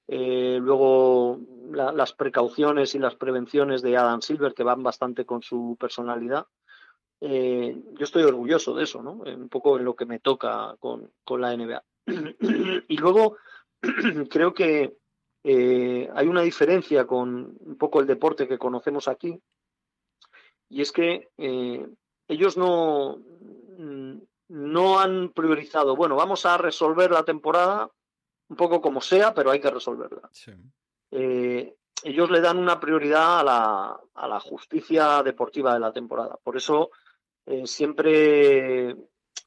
eh, 0.07 0.59
luego 0.61 1.39
las 1.71 2.13
precauciones 2.13 2.93
y 2.93 2.99
las 2.99 3.15
prevenciones 3.15 3.81
de 3.81 3.97
Adam 3.97 4.21
Silver, 4.21 4.53
que 4.53 4.61
van 4.61 4.83
bastante 4.83 5.25
con 5.25 5.41
su 5.41 5.75
personalidad. 5.79 6.45
yo 7.19 8.03
estoy 8.03 8.21
orgulloso 8.21 8.75
de 8.75 8.83
eso, 8.83 9.01
¿no? 9.01 9.13
un 9.13 9.49
poco 9.49 9.79
en 9.79 9.85
lo 9.85 9.95
que 9.95 10.05
me 10.05 10.19
toca 10.19 10.75
con, 10.79 11.11
con 11.23 11.41
la 11.41 11.57
NBA. 11.57 11.83
y 12.87 12.97
luego 12.97 13.37
creo 14.29 14.53
que 14.53 14.97
eh, 15.43 16.09
hay 16.13 16.27
una 16.27 16.41
diferencia 16.41 17.05
con 17.05 17.55
un 17.59 17.77
poco 17.77 17.99
el 17.99 18.07
deporte 18.07 18.47
que 18.47 18.57
conocemos 18.57 19.07
aquí, 19.07 19.39
y 20.69 20.81
es 20.81 20.91
que 20.91 21.29
eh, 21.37 21.87
ellos 22.27 22.57
no, 22.57 23.19
no 24.49 24.99
han 24.99 25.29
priorizado, 25.29 25.95
bueno, 25.95 26.15
vamos 26.15 26.45
a 26.45 26.57
resolver 26.57 27.11
la 27.11 27.23
temporada 27.23 27.89
un 28.49 28.57
poco 28.57 28.81
como 28.81 29.01
sea, 29.01 29.33
pero 29.33 29.51
hay 29.51 29.59
que 29.59 29.71
resolverla. 29.71 30.29
Eh, 31.11 31.75
ellos 32.03 32.29
le 32.29 32.41
dan 32.41 32.57
una 32.57 32.79
prioridad 32.79 33.39
a 33.39 33.43
la, 33.43 33.99
a 34.13 34.27
la, 34.27 34.39
justicia 34.39 35.23
deportiva 35.23 35.73
de 35.73 35.79
la 35.79 35.93
temporada. 35.93 36.37
Por 36.43 36.57
eso 36.57 36.91
siempre 37.63 38.95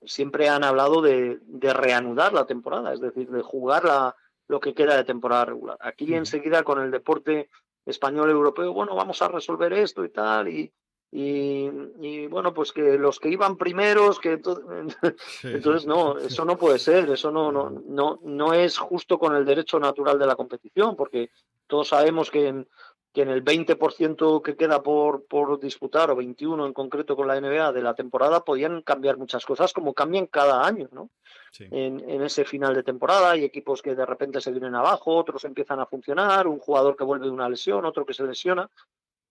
siempre 0.05 0.49
han 0.49 0.65
hablado 0.65 1.03
de, 1.03 1.39
reanudar 1.61 2.33
la 2.33 2.47
temporada, 2.47 2.93
es 2.93 3.01
decir, 3.01 3.31
de 3.31 3.43
jugar 3.43 4.15
lo 4.49 4.61
que 4.61 4.75
queda 4.75 4.97
de 4.97 5.05
temporada 5.05 5.47
regular. 5.47 5.77
Aquí 5.81 6.15
enseguida 6.15 6.63
con 6.63 6.81
el 6.81 6.91
deporte 6.91 7.51
español 7.87 8.31
europeo, 8.31 8.73
bueno, 8.73 8.95
vamos 8.95 9.21
a 9.23 9.29
resolver 9.29 9.73
esto 9.73 10.05
y 10.05 10.11
tal, 10.11 10.49
y, 10.49 10.73
y, 11.13 12.27
bueno, 12.29 12.55
pues 12.55 12.73
que 12.73 12.97
los 12.97 13.19
que 13.19 13.31
iban 13.31 13.57
primeros, 13.57 14.21
que 14.21 14.33
entonces 15.43 15.87
no, 15.87 16.19
eso 16.19 16.45
no 16.45 16.57
puede 16.57 16.79
ser, 16.79 17.11
eso 17.11 17.31
no, 17.31 17.51
no, 17.51 17.71
no, 17.71 18.21
no 18.23 18.53
es 18.53 18.79
justo 18.79 19.19
con 19.19 19.35
el 19.35 19.45
derecho 19.45 19.81
natural 19.81 20.19
de 20.19 20.27
la 20.27 20.37
competición, 20.37 20.97
porque 20.97 21.31
todos 21.67 21.89
sabemos 21.89 22.31
que 22.31 22.49
en, 22.49 22.69
que 23.13 23.23
en 23.23 23.29
el 23.29 23.45
20% 23.45 24.43
que 24.43 24.57
queda 24.57 24.83
por, 24.83 25.25
por 25.27 25.59
disputar, 25.59 26.11
o 26.11 26.17
21 26.17 26.67
en 26.67 26.73
concreto 26.73 27.17
con 27.17 27.27
la 27.27 27.41
NBA 27.41 27.73
de 27.73 27.83
la 27.83 27.95
temporada, 27.95 28.45
podían 28.45 28.83
cambiar 28.83 29.17
muchas 29.17 29.45
cosas 29.45 29.73
como 29.73 29.95
cambian 29.95 30.27
cada 30.27 30.65
año, 30.65 30.89
¿no? 30.93 31.11
En, 31.59 32.09
en, 32.09 32.23
ese 32.23 32.45
final 32.45 32.75
de 32.75 32.85
temporada 32.85 33.33
hay 33.33 33.43
equipos 33.43 33.83
que 33.83 33.97
de 33.97 34.07
repente 34.07 34.41
se 34.41 34.53
vienen 34.53 34.77
abajo, 34.77 35.17
otros 35.17 35.45
empiezan 35.45 35.81
a 35.81 35.87
funcionar, 35.87 36.47
un 36.47 36.61
jugador 36.61 36.97
que 36.97 37.03
vuelve 37.03 37.27
de 37.27 37.33
una 37.33 37.49
lesión, 37.49 37.85
otro 37.85 38.07
que 38.07 38.15
se 38.15 38.23
lesiona. 38.23 38.71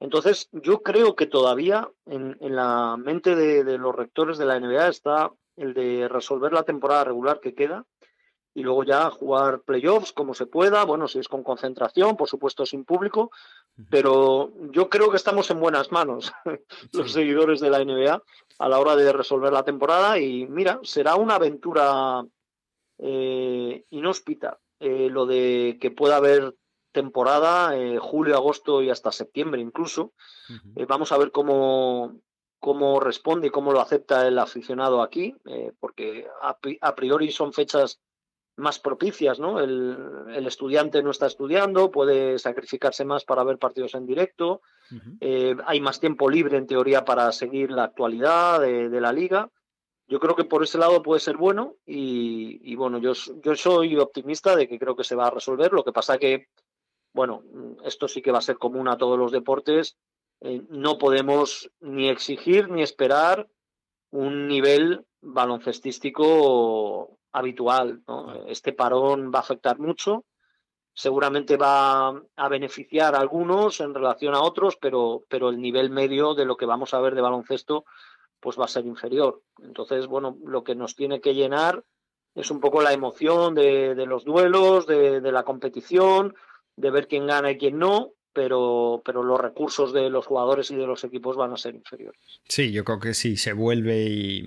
Entonces, 0.01 0.49
yo 0.51 0.81
creo 0.81 1.15
que 1.15 1.27
todavía 1.27 1.89
en, 2.05 2.35
en 2.41 2.55
la 2.55 2.97
mente 2.97 3.35
de, 3.35 3.63
de 3.63 3.77
los 3.77 3.95
rectores 3.95 4.37
de 4.37 4.45
la 4.45 4.59
NBA 4.59 4.89
está 4.89 5.31
el 5.55 5.73
de 5.73 6.07
resolver 6.09 6.51
la 6.51 6.63
temporada 6.63 7.05
regular 7.05 7.39
que 7.39 7.53
queda 7.53 7.85
y 8.59 8.61
luego 8.61 8.83
ya 8.83 9.09
jugar 9.09 9.61
playoffs 9.61 10.11
como 10.11 10.33
se 10.33 10.45
pueda, 10.45 10.83
bueno, 10.83 11.07
si 11.07 11.17
es 11.17 11.29
con 11.29 11.43
concentración, 11.43 12.17
por 12.17 12.27
supuesto 12.27 12.65
sin 12.65 12.83
público, 12.83 13.31
pero 13.89 14.51
yo 14.71 14.89
creo 14.89 15.09
que 15.09 15.15
estamos 15.15 15.49
en 15.49 15.61
buenas 15.61 15.93
manos 15.93 16.33
los 16.91 17.13
seguidores 17.13 17.61
de 17.61 17.69
la 17.69 17.85
NBA 17.85 18.21
a 18.59 18.69
la 18.69 18.79
hora 18.79 18.97
de 18.97 19.13
resolver 19.13 19.53
la 19.53 19.63
temporada 19.63 20.19
y 20.19 20.45
mira, 20.45 20.81
será 20.83 21.15
una 21.15 21.35
aventura 21.35 22.25
eh, 22.97 23.85
inhóspita 23.91 24.59
eh, 24.81 25.07
lo 25.09 25.25
de 25.25 25.77
que 25.79 25.91
pueda 25.91 26.17
haber 26.17 26.53
temporada 26.91 27.77
eh, 27.77 27.97
julio, 27.97 28.35
agosto 28.35 28.81
y 28.81 28.89
hasta 28.89 29.13
septiembre 29.13 29.61
incluso. 29.61 30.11
vamos 30.85 31.13
a 31.13 31.17
ver 31.17 31.31
cómo, 31.31 32.19
cómo 32.59 32.99
responde 32.99 33.47
y 33.47 33.51
cómo 33.51 33.71
lo 33.71 33.79
acepta 33.79 34.27
el 34.27 34.37
aficionado 34.37 35.01
aquí, 35.01 35.33
porque 35.79 36.27
a 36.81 36.95
priori 36.95 37.31
son 37.31 37.53
fechas 37.53 38.01
más 38.59 38.79
propicias, 38.79 39.39
¿no? 39.39 39.59
El, 39.59 40.45
estudiante 40.45 41.01
no 41.01 41.11
está 41.11 41.25
estudiando, 41.27 41.91
puede 41.91 42.37
sacrificarse 42.39 43.05
más 43.05 43.23
para 43.23 43.43
ver 43.43 43.57
partidos 43.57 43.95
en 43.95 44.05
directo, 44.05 44.61
eh, 45.19 45.55
hay 45.65 45.81
más 45.81 45.99
tiempo 45.99 46.29
libre 46.29 46.57
en 46.57 46.67
teoría 46.67 47.05
para 47.05 47.31
seguir 47.31 47.71
la 47.71 47.83
actualidad 47.83 48.59
de, 48.61 49.01
la 49.01 49.13
liga. 49.13 49.49
Yo 50.07 50.19
creo 50.19 50.35
que 50.35 50.43
por 50.43 50.63
ese 50.63 50.79
lado 50.79 51.03
puede 51.03 51.19
ser 51.19 51.37
bueno 51.37 51.75
y, 51.85 52.75
bueno, 52.75 52.97
yo, 52.97 53.13
yo 53.43 53.55
soy 53.55 53.95
optimista 53.97 54.55
de 54.55 54.67
que 54.67 54.79
creo 54.79 54.95
que 54.95 55.03
se 55.03 55.15
va 55.15 55.27
a 55.27 55.31
resolver. 55.31 55.71
Lo 55.71 55.83
que 55.83 55.91
pasa 55.91 56.17
que, 56.17 56.47
bueno, 57.13 57.43
esto 57.85 58.07
sí 58.07 58.21
que 58.21 58.31
va 58.31 58.39
a 58.39 58.41
ser 58.41 58.57
común 58.57 58.87
a 58.87 58.97
todos 58.97 59.19
los 59.19 59.31
deportes. 59.31 59.97
Eh, 60.41 60.63
no 60.69 60.97
podemos 60.97 61.69
ni 61.79 62.09
exigir 62.09 62.69
ni 62.69 62.81
esperar 62.81 63.47
un 64.11 64.47
nivel 64.47 65.05
baloncestístico 65.21 67.18
habitual. 67.31 68.03
Este 68.47 68.73
parón 68.73 69.31
va 69.33 69.39
a 69.39 69.41
afectar 69.41 69.79
mucho, 69.79 70.25
seguramente 70.93 71.57
va 71.57 72.09
a 72.09 72.49
beneficiar 72.49 73.15
a 73.15 73.19
algunos 73.19 73.79
en 73.79 73.93
relación 73.93 74.35
a 74.35 74.41
otros, 74.41 74.77
pero, 74.77 75.23
pero 75.29 75.49
el 75.49 75.61
nivel 75.61 75.89
medio 75.89 76.33
de 76.33 76.45
lo 76.45 76.57
que 76.57 76.65
vamos 76.65 76.93
a 76.93 76.99
ver 76.99 77.15
de 77.15 77.21
baloncesto 77.21 77.85
pues 78.39 78.59
va 78.59 78.65
a 78.65 78.69
ser 78.69 78.85
inferior. 78.85 79.41
Entonces, 79.61 80.07
bueno, 80.07 80.37
lo 80.45 80.63
que 80.63 80.75
nos 80.75 80.95
tiene 80.95 81.21
que 81.21 81.35
llenar 81.35 81.83
es 82.35 82.51
un 82.51 82.59
poco 82.59 82.81
la 82.81 82.93
emoción 82.93 83.55
de, 83.55 83.95
los 84.05 84.23
duelos, 84.23 84.87
de, 84.87 85.21
la 85.21 85.43
competición, 85.43 86.35
de 86.75 86.91
ver 86.91 87.07
quién 87.07 87.27
gana 87.27 87.51
y 87.51 87.57
quién 87.57 87.77
no, 87.77 88.11
pero, 88.33 89.01
pero 89.03 89.23
los 89.23 89.39
recursos 89.39 89.93
de 89.93 90.09
los 90.09 90.25
jugadores 90.25 90.71
y 90.71 90.75
de 90.75 90.87
los 90.87 91.03
equipos 91.03 91.35
van 91.35 91.53
a 91.53 91.57
ser 91.57 91.75
inferiores. 91.75 92.19
Sí, 92.47 92.71
yo 92.71 92.83
creo 92.83 92.99
que 92.99 93.13
sí, 93.13 93.37
se 93.37 93.53
vuelve 93.53 94.03
y, 94.03 94.43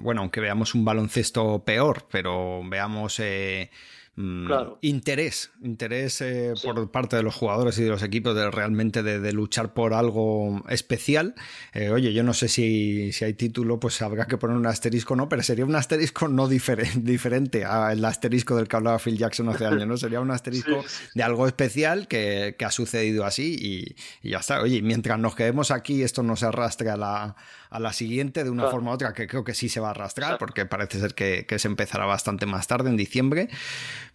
bueno, 0.00 0.22
aunque 0.22 0.40
veamos 0.40 0.74
un 0.74 0.84
baloncesto 0.84 1.62
peor, 1.64 2.04
pero 2.10 2.62
veamos... 2.64 3.20
Eh, 3.20 3.70
Mm, 4.16 4.50
interés, 4.82 5.50
interés 5.62 6.20
eh, 6.20 6.52
por 6.62 6.90
parte 6.90 7.16
de 7.16 7.22
los 7.22 7.34
jugadores 7.34 7.78
y 7.78 7.84
de 7.84 7.90
los 7.90 8.02
equipos 8.02 8.34
de 8.34 8.50
realmente 8.50 9.02
de, 9.02 9.32
luchar 9.32 9.72
por 9.72 9.94
algo 9.94 10.62
especial. 10.68 11.34
Eh, 11.72 11.90
oye, 11.90 12.12
yo 12.12 12.22
no 12.24 12.34
sé 12.34 12.48
si, 12.48 13.12
si, 13.12 13.24
hay 13.24 13.34
título, 13.34 13.78
pues 13.78 14.02
habrá 14.02 14.26
que 14.26 14.36
poner 14.36 14.56
un 14.56 14.66
asterisco, 14.66 15.14
¿no? 15.14 15.28
Pero 15.28 15.42
sería 15.42 15.64
un 15.64 15.76
asterisco 15.76 16.28
no 16.28 16.48
diferente 16.96 17.64
al 17.64 18.04
asterisco 18.04 18.56
del 18.56 18.68
que 18.68 18.76
hablaba 18.76 18.98
Phil 18.98 19.16
Jackson 19.16 19.48
hace 19.48 19.64
años, 19.64 19.86
¿no? 19.86 19.96
Sería 19.96 20.20
un 20.20 20.32
asterisco 20.32 20.84
de 21.14 21.22
algo 21.22 21.46
especial 21.46 22.08
que, 22.08 22.56
ha 22.60 22.70
sucedido 22.70 23.24
así 23.24 23.96
y, 24.22 24.28
ya 24.28 24.38
está. 24.38 24.60
Oye, 24.60 24.82
mientras 24.82 25.18
nos 25.18 25.34
quedemos 25.34 25.70
aquí, 25.70 26.02
esto 26.02 26.22
no 26.22 26.36
se 26.36 26.46
arrastre 26.46 26.90
a 26.90 26.96
la, 26.96 27.36
a 27.70 27.78
la 27.78 27.92
siguiente 27.92 28.42
de 28.44 28.50
una 28.50 28.68
forma 28.68 28.90
u 28.90 28.94
otra, 28.94 29.12
que 29.12 29.26
creo 29.28 29.44
que 29.44 29.54
sí 29.54 29.68
se 29.68 29.78
va 29.78 29.88
a 29.88 29.90
arrastrar, 29.92 30.38
porque 30.38 30.66
parece 30.66 30.98
ser 30.98 31.14
que, 31.14 31.46
que 31.46 31.58
se 31.58 31.68
empezará 31.68 32.04
bastante 32.04 32.44
más 32.44 32.66
tarde, 32.66 32.90
en 32.90 32.96
diciembre. 32.96 33.48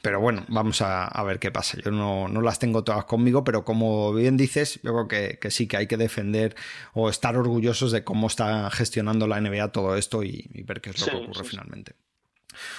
Pero 0.02 0.20
bueno, 0.20 0.46
vamos 0.50 0.82
a, 0.82 1.24
ver 1.24 1.40
qué 1.40 1.52
pasa. 1.52 1.78
Yo 1.84 1.90
no, 1.90 2.28
las 2.42 2.60
tengo 2.60 2.84
todas 2.84 3.06
conmigo, 3.06 3.44
pero 3.44 3.64
como 3.66 4.14
bien 4.14 4.38
dices, 4.38 4.80
yo 4.84 4.94
creo 4.94 5.08
que, 5.40 5.50
sí 5.50 5.68
que 5.68 5.78
hay 5.78 5.88
que 5.88 5.98
defender 5.98 6.56
o 6.94 7.10
estar 7.10 7.36
orgullosos 7.38 7.92
de 7.92 8.04
cómo 8.04 8.28
está 8.28 8.70
gestionando 8.70 9.26
la 9.26 9.42
NBA 9.42 9.72
todo 9.72 9.96
esto 9.96 10.22
y, 10.22 10.48
ver 10.66 10.82
qué 10.82 10.92
es 10.92 11.00
lo 11.00 11.08
que 11.08 11.26
ocurre 11.26 11.44
finalmente. 11.44 11.96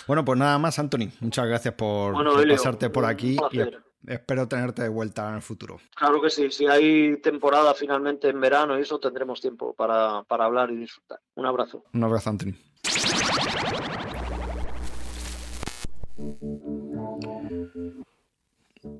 Bueno, 0.06 0.24
pues 0.24 0.38
nada 0.38 0.58
más, 0.58 0.78
Anthony. 0.78 1.10
Muchas 1.20 1.46
gracias 1.46 1.74
por, 1.74 2.14
pasarte 2.48 2.90
por 2.90 3.04
aquí 3.04 3.36
y 3.50 3.60
espero 4.06 4.48
tenerte 4.48 4.82
de 4.82 4.88
vuelta 4.88 5.28
en 5.28 5.36
el 5.36 5.42
futuro. 5.42 5.78
Claro 5.94 6.20
que 6.20 6.30
sí. 6.30 6.50
Si 6.50 6.66
hay 6.66 7.16
temporada 7.20 7.74
finalmente 7.74 8.28
en 8.28 8.40
verano 8.40 8.78
y 8.78 8.82
eso, 8.82 8.98
tendremos 8.98 9.40
tiempo 9.40 9.74
para, 9.74 10.22
para 10.24 10.44
hablar 10.44 10.70
y 10.70 10.76
disfrutar. 10.76 11.20
Un 11.34 11.46
abrazo. 11.46 11.84
Un 11.92 12.04
abrazo, 12.04 12.30
Anthony. 12.30 12.54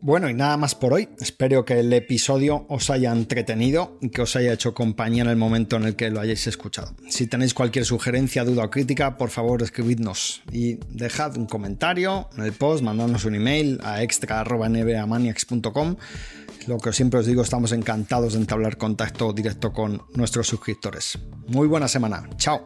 Bueno, 0.07 0.31
y 0.31 0.35
nada 0.35 0.57
más 0.57 0.77
por 0.77 0.95
hoy. 0.95 1.09
Espero 1.19 1.65
que 1.65 1.81
el 1.81 1.93
episodio 1.93 2.65
os 2.69 2.91
haya 2.91 3.11
entretenido 3.11 3.99
y 4.01 4.11
que 4.11 4.23
os 4.23 4.37
haya 4.37 4.53
hecho 4.53 4.73
compañía 4.73 5.25
en 5.25 5.29
el 5.29 5.35
momento 5.35 5.75
en 5.75 5.83
el 5.83 5.97
que 5.97 6.11
lo 6.11 6.21
hayáis 6.21 6.47
escuchado. 6.47 6.95
Si 7.09 7.27
tenéis 7.27 7.55
cualquier 7.55 7.85
sugerencia, 7.85 8.45
duda 8.45 8.67
o 8.67 8.71
crítica, 8.71 9.17
por 9.17 9.31
favor 9.31 9.65
escribidnos 9.65 10.45
y 10.53 10.75
dejad 10.91 11.37
un 11.37 11.47
comentario 11.47 12.31
en 12.37 12.45
el 12.45 12.53
post, 12.53 12.85
mandadnos 12.85 13.25
un 13.25 13.35
email 13.35 13.81
a 13.83 14.05
extra.nbamaniacs.com. 14.05 15.97
Lo 16.69 16.79
que 16.79 16.93
siempre 16.93 17.19
os 17.19 17.27
digo, 17.27 17.43
estamos 17.43 17.73
encantados 17.73 18.35
de 18.35 18.39
entablar 18.39 18.77
contacto 18.77 19.33
directo 19.33 19.73
con 19.73 20.03
nuestros 20.15 20.47
suscriptores. 20.47 21.19
Muy 21.49 21.67
buena 21.67 21.89
semana. 21.89 22.31
Chao. 22.37 22.63